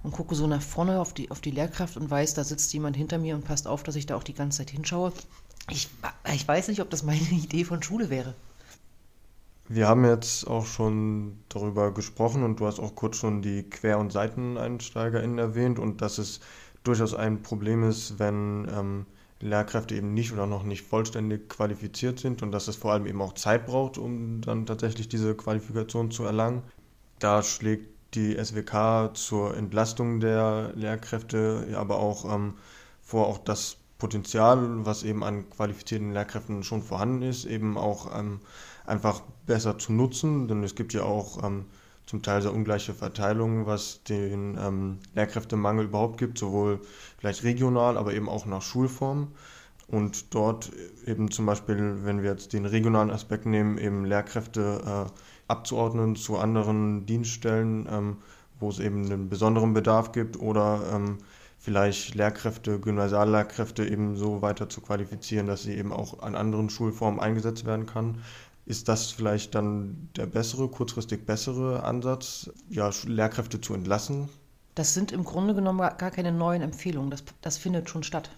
und 0.02 0.12
gucke 0.12 0.34
so 0.34 0.46
nach 0.46 0.62
vorne 0.62 1.00
auf 1.00 1.12
die, 1.12 1.30
auf 1.30 1.40
die 1.40 1.50
Lehrkraft 1.50 1.96
und 1.96 2.10
weiß, 2.10 2.34
da 2.34 2.44
sitzt 2.44 2.72
jemand 2.72 2.96
hinter 2.96 3.18
mir 3.18 3.34
und 3.34 3.44
passt 3.44 3.66
auf, 3.66 3.82
dass 3.82 3.96
ich 3.96 4.06
da 4.06 4.16
auch 4.16 4.22
die 4.22 4.34
ganze 4.34 4.58
Zeit 4.58 4.70
hinschaue. 4.70 5.12
Ich, 5.70 5.88
ich 6.32 6.46
weiß 6.46 6.68
nicht, 6.68 6.80
ob 6.80 6.90
das 6.90 7.02
meine 7.02 7.20
Idee 7.30 7.64
von 7.64 7.82
Schule 7.82 8.10
wäre. 8.10 8.34
Wir 9.66 9.88
haben 9.88 10.04
jetzt 10.04 10.46
auch 10.46 10.66
schon 10.66 11.38
darüber 11.48 11.92
gesprochen 11.94 12.42
und 12.42 12.60
du 12.60 12.66
hast 12.66 12.78
auch 12.80 12.94
kurz 12.94 13.16
schon 13.16 13.40
die 13.40 13.62
Quer- 13.62 13.98
und 13.98 14.12
SeiteneinsteigerInnen 14.12 15.38
erwähnt 15.38 15.78
und 15.78 16.02
dass 16.02 16.18
es 16.18 16.40
durchaus 16.82 17.14
ein 17.14 17.42
Problem 17.42 17.82
ist, 17.82 18.18
wenn 18.18 18.68
ähm, 18.70 19.06
Lehrkräfte 19.40 19.94
eben 19.94 20.12
nicht 20.12 20.32
oder 20.32 20.46
noch 20.46 20.64
nicht 20.64 20.82
vollständig 20.86 21.48
qualifiziert 21.48 22.18
sind 22.18 22.42
und 22.42 22.52
dass 22.52 22.68
es 22.68 22.76
vor 22.76 22.92
allem 22.92 23.06
eben 23.06 23.22
auch 23.22 23.32
Zeit 23.34 23.66
braucht, 23.66 23.96
um 23.96 24.42
dann 24.42 24.66
tatsächlich 24.66 25.08
diese 25.08 25.34
Qualifikation 25.34 26.10
zu 26.10 26.24
erlangen. 26.24 26.62
Da 27.18 27.42
schlägt 27.42 27.88
die 28.14 28.36
SWK 28.36 29.12
zur 29.14 29.56
Entlastung 29.56 30.20
der 30.20 30.72
Lehrkräfte 30.74 31.74
aber 31.74 31.98
auch 31.98 32.32
ähm, 32.32 32.54
vor, 33.02 33.26
auch 33.26 33.38
das 33.38 33.78
Potenzial, 33.98 34.84
was 34.84 35.02
eben 35.02 35.22
an 35.22 35.48
qualifizierten 35.50 36.12
Lehrkräften 36.12 36.62
schon 36.64 36.82
vorhanden 36.82 37.22
ist, 37.22 37.44
eben 37.44 37.78
auch 37.78 38.18
ähm, 38.18 38.40
einfach 38.86 39.20
besser 39.46 39.78
zu 39.78 39.92
nutzen. 39.92 40.48
Denn 40.48 40.62
es 40.62 40.74
gibt 40.74 40.92
ja 40.92 41.02
auch 41.02 41.42
ähm, 41.44 41.66
zum 42.06 42.22
Teil 42.22 42.42
sehr 42.42 42.52
ungleiche 42.52 42.92
Verteilung, 42.92 43.66
was 43.66 44.02
den 44.04 44.58
ähm, 44.60 44.98
Lehrkräftemangel 45.14 45.86
überhaupt 45.86 46.18
gibt, 46.18 46.38
sowohl 46.38 46.80
vielleicht 47.18 47.44
regional, 47.44 47.96
aber 47.96 48.12
eben 48.14 48.28
auch 48.28 48.46
nach 48.46 48.62
Schulform. 48.62 49.28
Und 49.86 50.34
dort 50.34 50.72
eben 51.06 51.30
zum 51.30 51.46
Beispiel, 51.46 52.04
wenn 52.04 52.22
wir 52.22 52.30
jetzt 52.30 52.52
den 52.52 52.64
regionalen 52.66 53.10
Aspekt 53.10 53.46
nehmen, 53.46 53.78
eben 53.78 54.04
Lehrkräfte 54.04 55.06
äh, 55.08 55.10
abzuordnen 55.46 56.16
zu 56.16 56.38
anderen 56.38 57.06
Dienststellen, 57.06 57.86
ähm, 57.90 58.16
wo 58.60 58.70
es 58.70 58.78
eben 58.78 59.04
einen 59.04 59.28
besonderen 59.28 59.74
Bedarf 59.74 60.12
gibt 60.12 60.38
oder 60.40 60.82
ähm, 60.92 61.18
vielleicht 61.64 62.14
Lehrkräfte, 62.14 62.78
Gymnasiallehrkräfte 62.78 63.86
eben 63.86 64.16
so 64.16 64.42
weiter 64.42 64.68
zu 64.68 64.82
qualifizieren, 64.82 65.46
dass 65.46 65.62
sie 65.62 65.72
eben 65.74 65.94
auch 65.94 66.22
an 66.22 66.34
anderen 66.34 66.68
Schulformen 66.68 67.20
eingesetzt 67.20 67.64
werden 67.64 67.86
kann. 67.86 68.18
Ist 68.66 68.88
das 68.88 69.10
vielleicht 69.10 69.54
dann 69.54 70.10
der 70.14 70.26
bessere, 70.26 70.68
kurzfristig 70.68 71.24
bessere 71.24 71.82
Ansatz, 71.82 72.50
ja, 72.68 72.90
Lehrkräfte 73.06 73.62
zu 73.62 73.72
entlassen? 73.72 74.28
Das 74.74 74.92
sind 74.92 75.10
im 75.10 75.24
Grunde 75.24 75.54
genommen 75.54 75.78
gar 75.78 76.10
keine 76.10 76.32
neuen 76.32 76.60
Empfehlungen. 76.60 77.10
Das, 77.10 77.24
das 77.40 77.56
findet 77.56 77.88
schon 77.88 78.02
statt. 78.02 78.30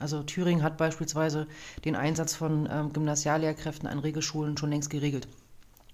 Also 0.00 0.24
Thüringen 0.24 0.64
hat 0.64 0.76
beispielsweise 0.76 1.46
den 1.84 1.94
Einsatz 1.94 2.34
von 2.34 2.68
ähm, 2.68 2.92
Gymnasiallehrkräften 2.92 3.88
an 3.88 4.00
Regelschulen 4.00 4.56
schon 4.56 4.70
längst 4.70 4.90
geregelt 4.90 5.28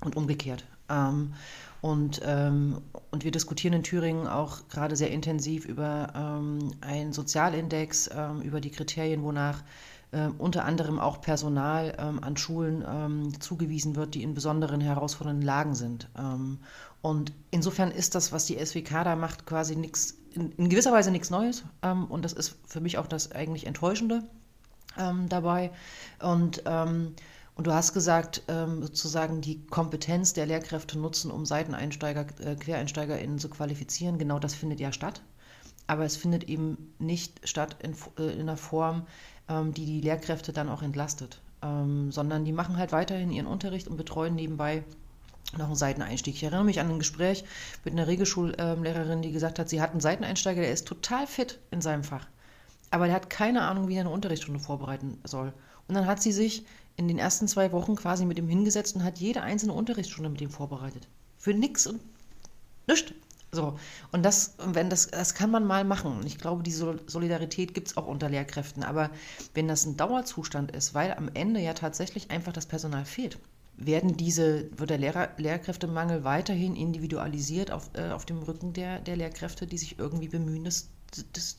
und 0.01 0.17
umgekehrt. 0.17 0.65
Ähm, 0.89 1.35
und, 1.81 2.21
ähm, 2.25 2.81
und 3.11 3.25
wir 3.25 3.31
diskutieren 3.31 3.75
in 3.75 3.83
Thüringen 3.83 4.27
auch 4.27 4.69
gerade 4.69 4.97
sehr 4.97 5.11
intensiv 5.11 5.65
über 5.65 6.13
ähm, 6.15 6.73
einen 6.81 7.13
Sozialindex, 7.13 8.11
ähm, 8.13 8.41
über 8.43 8.61
die 8.61 8.71
Kriterien, 8.71 9.23
wonach 9.23 9.63
äh, 10.11 10.29
unter 10.39 10.65
anderem 10.65 10.99
auch 10.99 11.21
Personal 11.21 11.95
ähm, 11.99 12.23
an 12.23 12.37
Schulen 12.37 12.85
ähm, 12.89 13.41
zugewiesen 13.41 13.95
wird, 13.95 14.15
die 14.15 14.23
in 14.23 14.35
besonderen 14.35 14.81
herausfordernden 14.81 15.45
Lagen 15.45 15.75
sind. 15.75 16.09
Ähm, 16.19 16.59
und 17.01 17.33
insofern 17.53 17.93
ist 17.93 18.17
das, 18.17 18.33
was 18.33 18.47
die 18.47 18.59
SWK 18.65 19.05
da 19.05 19.15
macht, 19.15 19.47
quasi 19.47 19.77
nichts, 19.77 20.17
in, 20.33 20.51
in, 20.53 20.69
gewisser 20.69 20.93
Weise 20.93 21.13
nichts 21.13 21.31
Neues. 21.31 21.63
Und 22.09 22.25
das 22.25 22.33
ist 22.33 22.57
für 22.67 22.81
mich 22.81 22.99
auch 22.99 23.07
das 23.07 23.31
eigentlich 23.31 23.69
Enttäuschende 23.69 24.25
dabei. 25.29 25.71
Und 26.21 26.61
und 27.59 27.67
du 27.67 27.75
hast 27.75 27.93
gesagt, 27.93 28.45
sozusagen 28.47 29.41
die 29.41 29.67
Kompetenz 29.67 30.33
der 30.33 30.47
Lehrkräfte 30.47 30.97
nutzen, 30.97 31.33
um 31.33 31.45
Seiteneinsteiger, 31.45 32.25
äh, 32.41 32.55
QuereinsteigerInnen 32.55 33.41
zu 33.41 33.51
qualifizieren. 33.51 34.17
Genau 34.17 34.39
das 34.39 34.55
findet 34.55 34.79
ja 34.79 34.93
statt. 34.93 35.23
Aber 35.89 36.05
es 36.05 36.17
findet 36.17 36.45
eben 36.45 36.95
nicht 37.01 37.49
statt 37.49 37.77
in, 37.83 37.97
äh, 38.17 38.33
in 38.33 38.43
einer 38.43 38.57
Form, 38.57 39.07
ähm, 39.49 39.75
die 39.75 39.87
die 39.87 40.01
Lehrkräfte 40.01 40.53
dann 40.53 40.69
auch 40.69 40.83
entlastet, 40.83 41.41
ähm, 41.63 42.13
sondern 42.13 42.45
die 42.45 42.53
machen 42.53 42.77
halt 42.77 42.93
weiterhin 42.93 43.33
ihren 43.33 43.49
Unterricht 43.49 43.89
und 43.89 43.97
betreuen 43.97 44.37
nebenbei 44.37 44.85
noch 45.57 45.67
einen 45.67 45.75
Seiteneinstieg. 45.75 46.37
Ich 46.37 46.45
erinnere 46.45 46.65
mich 46.65 46.79
an 46.79 46.91
ein 46.91 46.99
Gespräch 46.99 47.43
mit 47.85 47.93
einer 47.93 48.07
Regelschullehrerin, 48.07 49.23
die 49.23 49.33
gesagt 49.33 49.59
hat, 49.59 49.69
sie 49.69 49.81
hat 49.81 49.91
einen 49.91 50.01
Seiteneinsteiger, 50.01 50.61
der 50.61 50.73
ist 50.73 50.87
total 50.87 51.27
fit 51.27 51.59
in 51.73 51.81
seinem 51.81 52.05
Fach, 52.05 52.29
aber 52.91 53.07
der 53.07 53.15
hat 53.17 53.31
keine 53.31 53.63
Ahnung, 53.63 53.89
wie 53.89 53.97
er 53.97 54.03
eine 54.03 54.11
Unterrichtsstunde 54.11 54.61
vorbereiten 54.61 55.19
soll. 55.25 55.53
Und 55.89 55.95
dann 55.95 56.07
hat 56.07 56.23
sie 56.23 56.33
sich 56.33 56.65
in 56.99 57.09
den 57.09 57.19
ersten 57.19 57.47
zwei 57.49 57.73
Wochen 57.73 57.95
quasi 57.95 58.27
mit 58.27 58.39
ihm 58.39 58.49
hingesetzt 58.49 58.97
und 58.97 59.05
hat 59.05 59.19
jede 59.19 59.41
einzelne 59.41 59.73
Unterrichtsstunde 59.73 60.29
mit 60.29 60.41
ihm 60.41 60.51
vorbereitet. 60.51 61.09
Für 61.39 61.55
nichts 61.55 61.87
und 61.87 62.01
nichts. 62.89 63.13
So, 63.53 63.79
und 64.13 64.25
das, 64.25 64.55
wenn 64.59 64.91
das, 64.91 65.07
das 65.07 65.33
kann 65.33 65.51
man 65.51 65.65
mal 65.65 65.85
machen. 65.85 66.21
Ich 66.27 66.39
glaube, 66.39 66.63
die 66.63 66.73
Solidarität 66.73 67.73
gibt 67.73 67.89
es 67.89 67.97
auch 67.97 68.07
unter 68.07 68.29
Lehrkräften. 68.29 68.83
Aber 68.83 69.11
wenn 69.55 69.69
das 69.69 69.87
ein 69.87 69.97
Dauerzustand 69.97 70.73
ist, 70.73 70.93
weil 70.93 71.15
am 71.15 71.31
Ende 71.33 71.61
ja 71.61 71.73
tatsächlich 71.73 72.31
einfach 72.31 72.53
das 72.53 72.67
Personal 72.67 73.07
fehlt, 73.07 73.39
werden 73.77 74.17
diese, 74.17 74.69
wird 74.77 74.91
der 74.91 74.99
Lehrer, 74.99 75.31
Lehrkräftemangel 75.37 76.25
weiterhin 76.25 76.75
individualisiert 76.75 77.71
auf, 77.71 77.91
äh, 77.95 78.11
auf 78.11 78.27
dem 78.27 78.43
Rücken 78.43 78.73
der, 78.73 78.99
der 78.99 79.17
Lehrkräfte, 79.17 79.67
die 79.69 79.79
sich 79.79 79.99
irgendwie 79.99 80.29
bemühen, 80.29 80.65
das, 80.65 80.89
das 81.33 81.57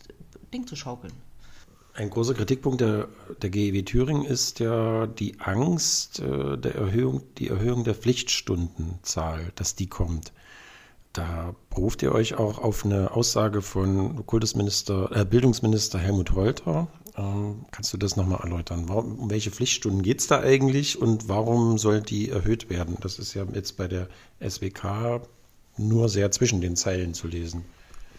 Ding 0.53 0.67
zu 0.67 0.75
schaukeln. 0.75 1.13
Ein 1.93 2.09
großer 2.09 2.33
Kritikpunkt 2.33 2.81
der, 2.81 3.07
der 3.41 3.49
GEW 3.49 3.81
Thüringen 3.83 4.25
ist 4.25 4.59
ja 4.59 5.07
die 5.07 5.39
Angst 5.39 6.19
äh, 6.19 6.57
der 6.57 6.75
Erhöhung, 6.75 7.23
die 7.37 7.49
Erhöhung 7.49 7.83
der 7.83 7.95
Pflichtstundenzahl, 7.95 9.51
dass 9.55 9.75
die 9.75 9.87
kommt. 9.87 10.31
Da 11.13 11.55
beruft 11.69 12.03
ihr 12.03 12.13
euch 12.13 12.35
auch 12.35 12.59
auf 12.59 12.85
eine 12.85 13.11
Aussage 13.11 13.61
von 13.61 14.25
Kultusminister, 14.25 15.09
äh, 15.13 15.25
Bildungsminister 15.25 15.97
Helmut 15.97 16.31
Holter. 16.31 16.87
Ähm, 17.17 17.65
kannst 17.71 17.91
du 17.91 17.97
das 17.97 18.15
nochmal 18.15 18.41
erläutern? 18.41 18.87
Warum, 18.87 19.19
um 19.19 19.29
welche 19.29 19.51
Pflichtstunden 19.51 20.03
geht 20.03 20.19
es 20.19 20.27
da 20.27 20.39
eigentlich 20.39 21.01
und 21.01 21.27
warum 21.27 21.77
soll 21.77 22.01
die 22.01 22.29
erhöht 22.29 22.69
werden? 22.69 22.97
Das 23.01 23.17
ist 23.19 23.33
ja 23.33 23.43
jetzt 23.53 23.75
bei 23.75 23.87
der 23.87 24.07
SWK 24.47 25.21
nur 25.77 26.09
sehr 26.09 26.31
zwischen 26.31 26.61
den 26.61 26.75
Zeilen 26.75 27.13
zu 27.13 27.27
lesen. 27.27 27.65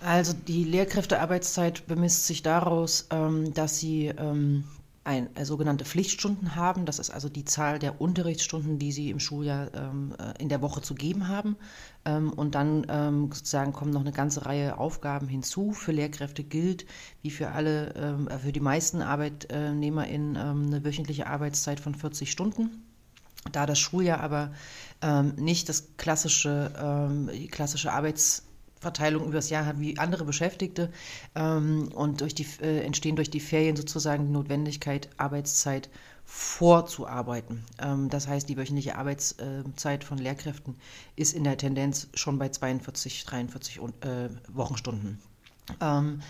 Also 0.03 0.32
die 0.32 0.64
Lehrkräftearbeitszeit 0.64 1.86
bemisst 1.86 2.26
sich 2.26 2.42
daraus, 2.42 3.07
ähm, 3.11 3.53
dass 3.53 3.78
sie 3.78 4.07
ähm, 4.07 4.64
ein, 5.05 5.34
äh, 5.36 5.44
sogenannte 5.44 5.84
Pflichtstunden 5.84 6.57
haben. 6.57 6.86
Das 6.86 6.98
ist 6.98 7.11
also 7.11 7.28
die 7.28 7.44
Zahl 7.44 7.78
der 7.78 8.01
Unterrichtsstunden, 8.01 8.78
die 8.78 8.92
sie 8.92 9.11
im 9.11 9.20
Schuljahr 9.20 9.74
ähm, 9.74 10.14
äh, 10.18 10.40
in 10.42 10.48
der 10.48 10.62
Woche 10.62 10.82
zu 10.82 10.94
geben 10.94 11.28
haben. 11.28 11.57
Ähm, 12.05 12.32
und 12.32 12.55
dann 12.55 12.86
ähm, 12.88 13.30
sozusagen 13.32 13.72
kommen 13.72 13.92
noch 13.92 14.01
eine 14.01 14.12
ganze 14.12 14.46
Reihe 14.46 14.78
Aufgaben 14.78 15.28
hinzu. 15.28 15.72
Für 15.72 15.92
Lehrkräfte 15.92 16.44
gilt, 16.44 16.86
wie 17.22 17.30
für 17.30 17.51
alle, 17.51 17.94
ähm, 17.96 18.28
äh, 18.28 18.38
für 18.38 18.53
die 18.53 18.61
meisten 18.61 19.03
ArbeitnehmerInnen, 19.03 20.36
ähm, 20.36 20.66
eine 20.66 20.84
wöchentliche 20.84 21.26
Arbeitszeit 21.26 21.80
von 21.80 21.94
40 21.94 22.30
Stunden. 22.30 22.84
Da 23.53 23.64
das 23.64 23.78
Schuljahr 23.78 24.20
aber 24.20 24.53
ähm, 25.01 25.34
nicht 25.36 25.70
das 25.70 25.96
klassische, 25.96 27.30
die 27.32 27.48
klassische 27.48 27.90
Arbeitszeit 27.90 28.49
Verteilung 28.81 29.26
übers 29.26 29.51
Jahr 29.51 29.66
hat 29.66 29.78
wie 29.78 29.99
andere 29.99 30.24
Beschäftigte 30.24 30.91
ähm, 31.35 31.89
und 31.95 32.22
durch 32.22 32.35
die, 32.35 32.47
äh, 32.62 32.81
entstehen 32.81 33.14
durch 33.14 33.31
die 33.31 33.41
Ferien 33.41 33.76
sozusagen 33.76 34.26
die 34.26 34.33
Notwendigkeit, 34.33 35.11
Arbeitszeit 35.18 35.91
vorzuarbeiten. 36.24 37.64
Ähm, 37.78 38.09
das 38.09 38.26
heißt, 38.26 38.49
die 38.49 38.57
wöchentliche 38.57 38.97
Arbeitszeit 38.97 40.03
von 40.03 40.18
Lehrkräften 40.18 40.76
ist 41.14 41.35
in 41.35 41.45
der 41.45 41.59
Tendenz 41.59 42.09
schon 42.14 42.39
bei 42.39 42.49
42, 42.49 43.24
43 43.26 43.78
äh, 43.78 44.28
Wochenstunden. 44.49 45.20
Ähm, 45.81 46.20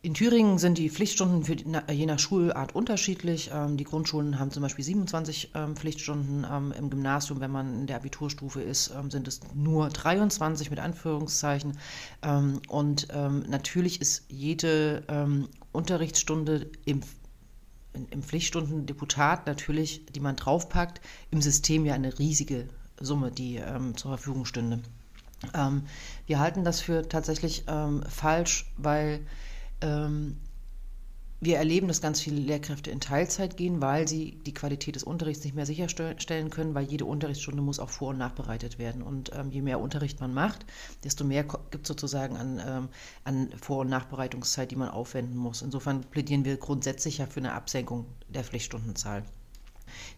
in 0.00 0.14
Thüringen 0.14 0.58
sind 0.58 0.78
die 0.78 0.90
Pflichtstunden 0.90 1.42
für 1.42 1.56
je 1.90 2.06
nach 2.06 2.18
Schulart 2.20 2.72
unterschiedlich. 2.74 3.50
Ähm, 3.52 3.76
die 3.76 3.84
Grundschulen 3.84 4.38
haben 4.38 4.52
zum 4.52 4.62
Beispiel 4.62 4.84
27 4.84 5.50
ähm, 5.56 5.74
Pflichtstunden. 5.74 6.46
Ähm, 6.48 6.72
Im 6.72 6.88
Gymnasium, 6.88 7.40
wenn 7.40 7.50
man 7.50 7.80
in 7.80 7.86
der 7.88 7.96
Abiturstufe 7.96 8.62
ist, 8.62 8.92
ähm, 8.96 9.10
sind 9.10 9.26
es 9.26 9.40
nur 9.54 9.88
23 9.88 10.70
mit 10.70 10.78
Anführungszeichen. 10.78 11.78
Ähm, 12.22 12.60
und 12.68 13.08
ähm, 13.12 13.44
natürlich 13.48 14.00
ist 14.00 14.24
jede 14.28 15.02
Unterrichtsstunde 15.72 16.70
im, 16.84 17.00
im 18.10 18.22
Pflichtstundendeputat 18.22 19.46
natürlich, 19.46 20.06
die 20.06 20.20
man 20.20 20.36
draufpackt, 20.36 21.00
im 21.30 21.42
System 21.42 21.84
ja 21.84 21.94
eine 21.94 22.18
riesige 22.18 22.68
Summe, 23.00 23.30
die 23.30 23.60
zur 23.96 24.10
Verfügung 24.12 24.44
stünde. 24.44 24.80
wir 26.26 26.38
halten 26.38 26.64
das 26.64 26.80
für 26.80 27.08
tatsächlich 27.08 27.64
falsch, 28.08 28.72
weil 28.76 29.20
ähm, 29.80 30.36
wir 31.40 31.56
erleben, 31.56 31.86
dass 31.86 32.00
ganz 32.00 32.20
viele 32.20 32.40
Lehrkräfte 32.40 32.90
in 32.90 33.00
Teilzeit 33.00 33.56
gehen, 33.56 33.80
weil 33.80 34.08
sie 34.08 34.40
die 34.44 34.54
Qualität 34.54 34.96
des 34.96 35.04
Unterrichts 35.04 35.44
nicht 35.44 35.54
mehr 35.54 35.66
sicherstellen 35.66 36.50
können, 36.50 36.74
weil 36.74 36.84
jede 36.84 37.04
Unterrichtsstunde 37.04 37.62
muss 37.62 37.78
auch 37.78 37.90
vor- 37.90 38.08
und 38.08 38.18
nachbereitet 38.18 38.80
werden. 38.80 39.02
Und 39.02 39.30
ähm, 39.34 39.52
je 39.52 39.62
mehr 39.62 39.78
Unterricht 39.78 40.18
man 40.20 40.34
macht, 40.34 40.66
desto 41.04 41.24
mehr 41.24 41.44
gibt 41.44 41.84
es 41.84 41.88
sozusagen 41.88 42.36
an, 42.36 42.60
ähm, 42.66 42.88
an 43.22 43.50
Vor- 43.60 43.80
und 43.80 43.88
Nachbereitungszeit, 43.88 44.72
die 44.72 44.76
man 44.76 44.88
aufwenden 44.88 45.36
muss. 45.36 45.62
Insofern 45.62 46.00
plädieren 46.00 46.44
wir 46.44 46.56
grundsätzlich 46.56 47.18
ja 47.18 47.26
für 47.26 47.40
eine 47.40 47.52
Absenkung 47.52 48.06
der 48.28 48.42
Pflichtstundenzahl. 48.42 49.22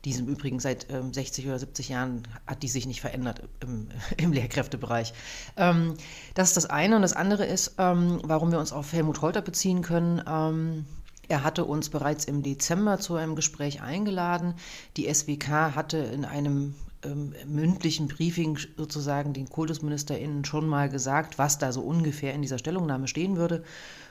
Die 0.04 0.12
im 0.12 0.28
Übrigen 0.28 0.60
seit 0.60 0.90
ähm, 0.90 1.12
60 1.12 1.46
oder 1.46 1.58
70 1.58 1.90
Jahren 1.90 2.22
hat 2.46 2.62
die 2.62 2.68
sich 2.68 2.86
nicht 2.86 3.00
verändert 3.00 3.42
im, 3.60 3.88
im 4.16 4.32
Lehrkräftebereich. 4.32 5.12
Ähm, 5.56 5.94
das 6.34 6.48
ist 6.48 6.56
das 6.56 6.66
eine. 6.66 6.96
Und 6.96 7.02
das 7.02 7.12
andere 7.12 7.44
ist, 7.44 7.74
ähm, 7.78 8.20
warum 8.24 8.50
wir 8.50 8.58
uns 8.58 8.72
auf 8.72 8.92
Helmut 8.92 9.20
Holter 9.20 9.42
beziehen 9.42 9.82
können. 9.82 10.22
Ähm, 10.26 10.86
er 11.28 11.44
hatte 11.44 11.64
uns 11.64 11.90
bereits 11.90 12.24
im 12.24 12.42
Dezember 12.42 12.98
zu 12.98 13.14
einem 13.14 13.36
Gespräch 13.36 13.82
eingeladen. 13.82 14.54
Die 14.96 15.12
SWK 15.12 15.76
hatte 15.76 15.98
in 15.98 16.24
einem 16.24 16.74
ähm, 17.04 17.34
mündlichen 17.46 18.08
Briefing 18.08 18.58
sozusagen 18.76 19.32
den 19.32 19.48
KultusministerInnen 19.48 20.44
schon 20.44 20.66
mal 20.66 20.88
gesagt, 20.88 21.38
was 21.38 21.58
da 21.58 21.72
so 21.72 21.82
ungefähr 21.82 22.34
in 22.34 22.42
dieser 22.42 22.58
Stellungnahme 22.58 23.06
stehen 23.06 23.36
würde. 23.36 23.62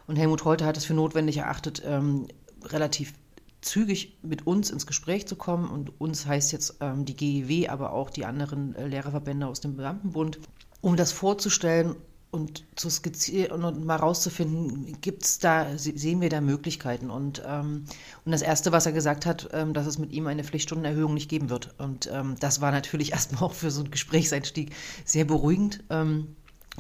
Und 0.08 0.16
Helmut 0.16 0.46
Holter 0.46 0.66
hat 0.66 0.78
es 0.78 0.86
für 0.86 0.94
notwendig 0.94 1.38
erachtet, 1.38 1.84
ähm, 1.86 2.28
relativ 2.64 3.14
zügig 3.62 4.18
mit 4.22 4.48
uns 4.48 4.70
ins 4.70 4.88
Gespräch 4.88 5.28
zu 5.28 5.36
kommen. 5.36 5.70
Und 5.70 6.00
uns 6.00 6.26
heißt 6.26 6.52
jetzt 6.52 6.78
ähm, 6.82 7.06
die 7.06 7.16
GEW, 7.16 7.68
aber 7.70 7.94
auch 7.94 8.10
die 8.10 8.26
anderen 8.26 8.76
äh, 8.76 8.88
Lehrerverbände 8.88 9.48
aus 9.48 9.62
dem 9.62 9.76
Beamtenbund, 9.76 10.40
um 10.82 10.96
das 10.96 11.12
vorzustellen 11.12 11.96
und 12.32 12.64
zu 12.76 12.92
skizzieren 12.92 13.64
und 13.64 13.84
mal 13.86 13.96
rauszufinden, 13.96 14.98
gibt's 15.02 15.40
da, 15.40 15.78
se- 15.80 15.98
sehen 15.98 16.22
wir 16.22 16.30
da 16.30 16.42
Möglichkeiten? 16.42 17.10
Und, 17.10 17.42
ähm, 17.46 17.86
und 18.24 18.32
das 18.32 18.44
Erste, 18.44 18.72
was 18.72 18.86
er 18.86 18.92
gesagt 18.92 19.26
hat, 19.26 19.50
ähm, 19.52 19.74
dass 19.74 19.88
es 19.88 19.98
mit 19.98 20.12
ihm 20.12 20.28
eine 20.28 20.44
Pflichtstundenerhöhung 20.44 21.16
nicht 21.16 21.28
geben 21.30 21.50
wird. 21.50 21.74
Und 21.80 22.08
ähm, 22.14 22.36
das 22.40 22.62
war 22.62 22.72
natürlich 22.72 23.12
erstmal 23.14 23.42
auch 23.44 23.54
für 23.54 23.72
so 23.72 23.82
einen 23.82 23.90
Gesprächseinstieg 23.92 24.74
sehr 25.06 25.26
beruhigend. 25.26 25.84
Ähm, 25.90 26.36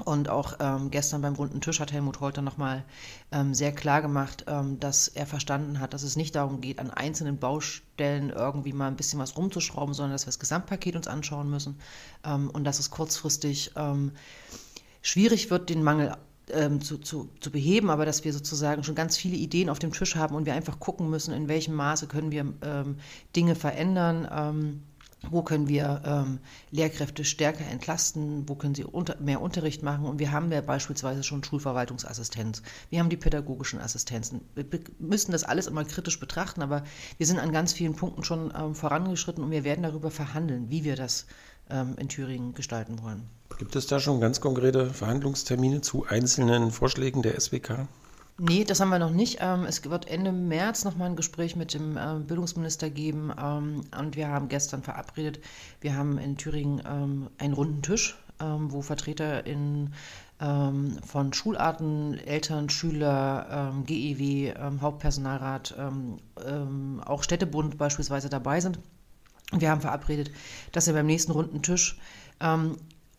und 0.05 0.29
auch 0.29 0.53
ähm, 0.59 0.91
gestern 0.91 1.21
beim 1.21 1.35
runden 1.35 1.61
Tisch 1.61 1.79
hat 1.79 1.91
Helmut 1.91 2.19
Holter 2.19 2.41
nochmal 2.41 2.83
ähm, 3.31 3.53
sehr 3.53 3.71
klar 3.71 4.01
gemacht, 4.01 4.45
ähm, 4.47 4.79
dass 4.79 5.07
er 5.07 5.25
verstanden 5.25 5.79
hat, 5.79 5.93
dass 5.93 6.03
es 6.03 6.15
nicht 6.15 6.35
darum 6.35 6.61
geht, 6.61 6.79
an 6.79 6.91
einzelnen 6.91 7.37
Baustellen 7.37 8.29
irgendwie 8.29 8.73
mal 8.73 8.87
ein 8.87 8.95
bisschen 8.95 9.19
was 9.19 9.37
rumzuschrauben, 9.37 9.93
sondern 9.93 10.13
dass 10.13 10.23
wir 10.23 10.29
das 10.31 10.39
Gesamtpaket 10.39 10.95
uns 10.95 11.07
anschauen 11.07 11.49
müssen 11.49 11.77
ähm, 12.23 12.49
und 12.49 12.63
dass 12.63 12.79
es 12.79 12.91
kurzfristig 12.91 13.71
ähm, 13.75 14.11
schwierig 15.01 15.49
wird, 15.49 15.69
den 15.69 15.83
Mangel 15.83 16.15
ähm, 16.51 16.81
zu, 16.81 16.97
zu, 16.97 17.29
zu 17.39 17.51
beheben, 17.51 17.89
aber 17.89 18.05
dass 18.05 18.23
wir 18.23 18.33
sozusagen 18.33 18.83
schon 18.83 18.95
ganz 18.95 19.17
viele 19.17 19.35
Ideen 19.35 19.69
auf 19.69 19.79
dem 19.79 19.91
Tisch 19.91 20.15
haben 20.15 20.35
und 20.35 20.45
wir 20.45 20.53
einfach 20.53 20.79
gucken 20.79 21.09
müssen, 21.09 21.33
in 21.33 21.47
welchem 21.47 21.75
Maße 21.75 22.07
können 22.07 22.31
wir 22.31 22.45
Dinge 23.35 23.55
verändern. 23.55 24.81
Wo 25.29 25.43
können 25.43 25.67
wir 25.67 26.01
ähm, 26.05 26.39
Lehrkräfte 26.71 27.25
stärker 27.25 27.65
entlasten? 27.65 28.47
Wo 28.47 28.55
können 28.55 28.73
sie 28.73 28.85
unter, 28.85 29.17
mehr 29.19 29.41
Unterricht 29.41 29.83
machen? 29.83 30.05
Und 30.05 30.19
wir 30.19 30.31
haben 30.31 30.51
ja 30.51 30.61
beispielsweise 30.61 31.23
schon 31.23 31.43
Schulverwaltungsassistenz. 31.43 32.61
Wir 32.89 32.99
haben 32.99 33.09
die 33.09 33.17
pädagogischen 33.17 33.79
Assistenzen. 33.79 34.41
Wir 34.55 34.65
müssen 34.97 35.31
das 35.33 35.43
alles 35.43 35.67
immer 35.67 35.83
kritisch 35.83 36.19
betrachten, 36.19 36.61
aber 36.61 36.83
wir 37.17 37.27
sind 37.27 37.39
an 37.39 37.51
ganz 37.51 37.73
vielen 37.73 37.95
Punkten 37.95 38.23
schon 38.23 38.53
ähm, 38.57 38.75
vorangeschritten 38.75 39.43
und 39.43 39.51
wir 39.51 39.65
werden 39.65 39.83
darüber 39.83 40.09
verhandeln, 40.09 40.69
wie 40.69 40.85
wir 40.85 40.95
das 40.95 41.25
ähm, 41.69 41.95
in 41.97 42.07
Thüringen 42.07 42.53
gestalten 42.53 43.01
wollen. 43.03 43.23
Gibt 43.57 43.75
es 43.75 43.87
da 43.87 43.99
schon 43.99 44.21
ganz 44.21 44.39
konkrete 44.39 44.93
Verhandlungstermine 44.93 45.81
zu 45.81 46.05
einzelnen 46.05 46.71
Vorschlägen 46.71 47.21
der 47.21 47.39
SWK? 47.39 47.87
Nee, 48.41 48.63
das 48.63 48.79
haben 48.79 48.89
wir 48.89 48.99
noch 48.99 49.11
nicht. 49.11 49.39
Ähm, 49.41 49.65
es 49.65 49.83
wird 49.83 50.07
Ende 50.07 50.31
März 50.31 50.85
nochmal 50.85 51.09
ein 51.09 51.17
Gespräch 51.17 51.57
mit 51.57 51.73
dem 51.73 51.97
ähm, 51.97 52.25
Bildungsminister 52.25 52.89
geben. 52.89 53.33
Ähm, 53.37 53.81
und 53.99 54.15
wir 54.15 54.29
haben 54.29 54.47
gestern 54.47 54.81
verabredet, 54.81 55.41
wir 55.81 55.97
haben 55.97 56.17
in 56.17 56.37
Thüringen 56.37 56.79
einen 57.37 57.53
runden 57.53 57.81
Tisch, 57.81 58.17
wo 58.39 58.81
Vertreter 58.81 59.45
in, 59.45 59.93
von 60.39 61.33
Schularten, 61.33 62.17
Eltern, 62.19 62.69
Schüler, 62.69 63.73
GEW, 63.85 64.53
Hauptpersonalrat, 64.81 65.75
auch 67.05 67.23
Städtebund 67.23 67.77
beispielsweise 67.77 68.29
dabei 68.29 68.61
sind. 68.61 68.79
Wir 69.51 69.69
haben 69.69 69.81
verabredet, 69.81 70.31
dass 70.71 70.87
wir 70.87 70.93
beim 70.93 71.05
nächsten 71.05 71.33
runden 71.33 71.61
Tisch 71.61 71.99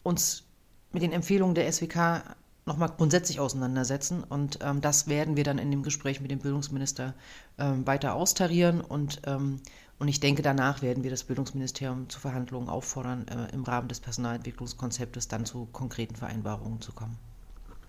uns 0.03 0.45
mit 0.93 1.03
den 1.03 1.13
Empfehlungen 1.13 1.55
der 1.55 1.71
SWK 1.71 2.23
nochmal 2.67 2.93
grundsätzlich 2.97 3.41
auseinandersetzen. 3.41 4.25
Und 4.25 4.59
ähm, 4.63 4.81
das 4.81 5.09
werden 5.09 5.37
wir 5.37 5.45
dann 5.45 5.59
in 5.59 5.71
dem 5.71 5.83
Gespräch 5.83 6.21
mit 6.21 6.31
dem 6.31 6.41
Bildungsminister 6.41 7.15
ähm, 7.59 7.87
weiter 7.87 8.15
austarieren. 8.15 8.81
Und, 8.81 9.23
ähm, 9.27 9.61
und 9.99 10.09
ich 10.09 10.21
denke, 10.21 10.43
danach 10.43 10.83
werden 10.83 11.03
wir 11.03 11.11
das 11.11 11.25
Bildungsministerium 11.25 12.09
zu 12.09 12.21
Verhandlungen 12.21 12.69
auffordern, 12.69 13.27
äh, 13.29 13.53
im 13.53 13.65
Rahmen 13.65 13.89
des 13.89 14.01
Personalentwicklungskonzeptes 14.01 15.29
dann 15.29 15.45
zu 15.45 15.69
konkreten 15.73 16.17
Vereinbarungen 16.17 16.81
zu 16.81 16.93
kommen. 16.93 17.17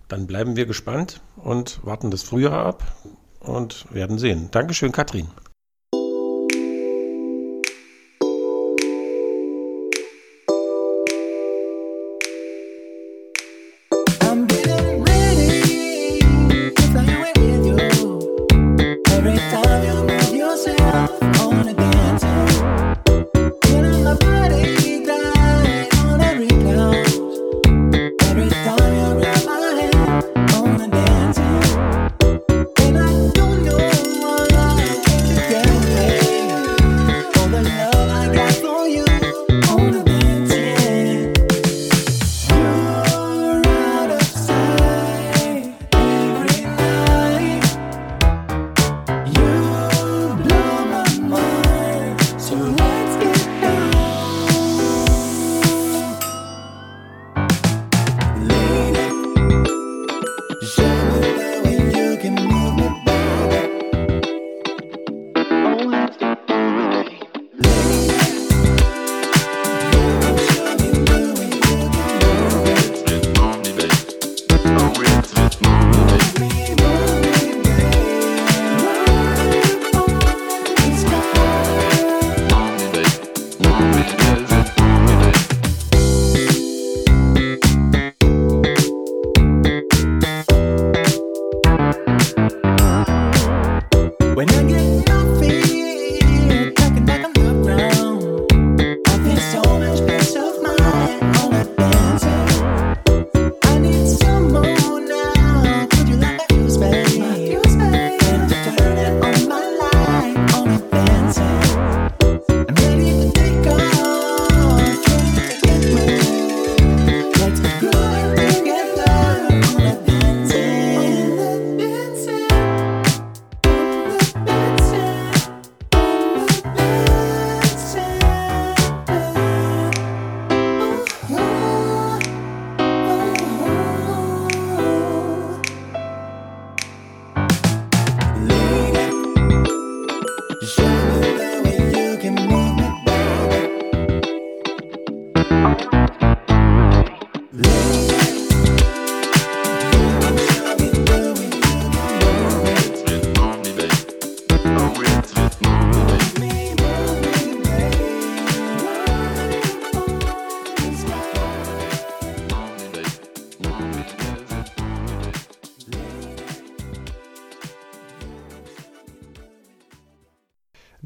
Dann 0.08 0.26
bleiben 0.26 0.56
wir 0.56 0.66
gespannt 0.66 1.20
und 1.36 1.84
warten 1.84 2.10
das 2.10 2.22
Frühjahr 2.22 2.66
ab 2.66 2.82
und 3.40 3.86
werden 3.92 4.18
sehen. 4.18 4.48
Dankeschön, 4.50 4.92
Katrin. 4.92 5.28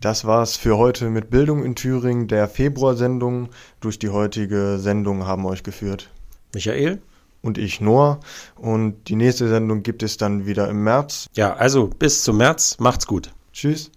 Das 0.06 0.24
war's 0.24 0.56
für 0.56 0.78
heute 0.78 1.10
mit 1.10 1.30
Bildung 1.30 1.64
in 1.64 1.74
Thüringen, 1.74 2.28
der 2.28 2.46
Februarsendung. 2.46 3.48
Durch 3.80 3.98
die 3.98 4.10
heutige 4.10 4.78
Sendung 4.78 5.26
haben 5.26 5.44
euch 5.46 5.64
geführt 5.64 6.10
Michael? 6.54 7.02
und 7.42 7.58
ich 7.58 7.80
Noah. 7.80 8.20
Und 8.54 9.08
die 9.08 9.16
nächste 9.16 9.48
Sendung 9.48 9.82
gibt 9.82 10.04
es 10.04 10.16
dann 10.16 10.46
wieder 10.46 10.68
im 10.68 10.84
März. 10.84 11.26
Ja, 11.34 11.54
also 11.54 11.88
bis 11.88 12.22
zum 12.22 12.36
März. 12.36 12.76
Macht's 12.78 13.08
gut. 13.08 13.32
Tschüss. 13.52 13.90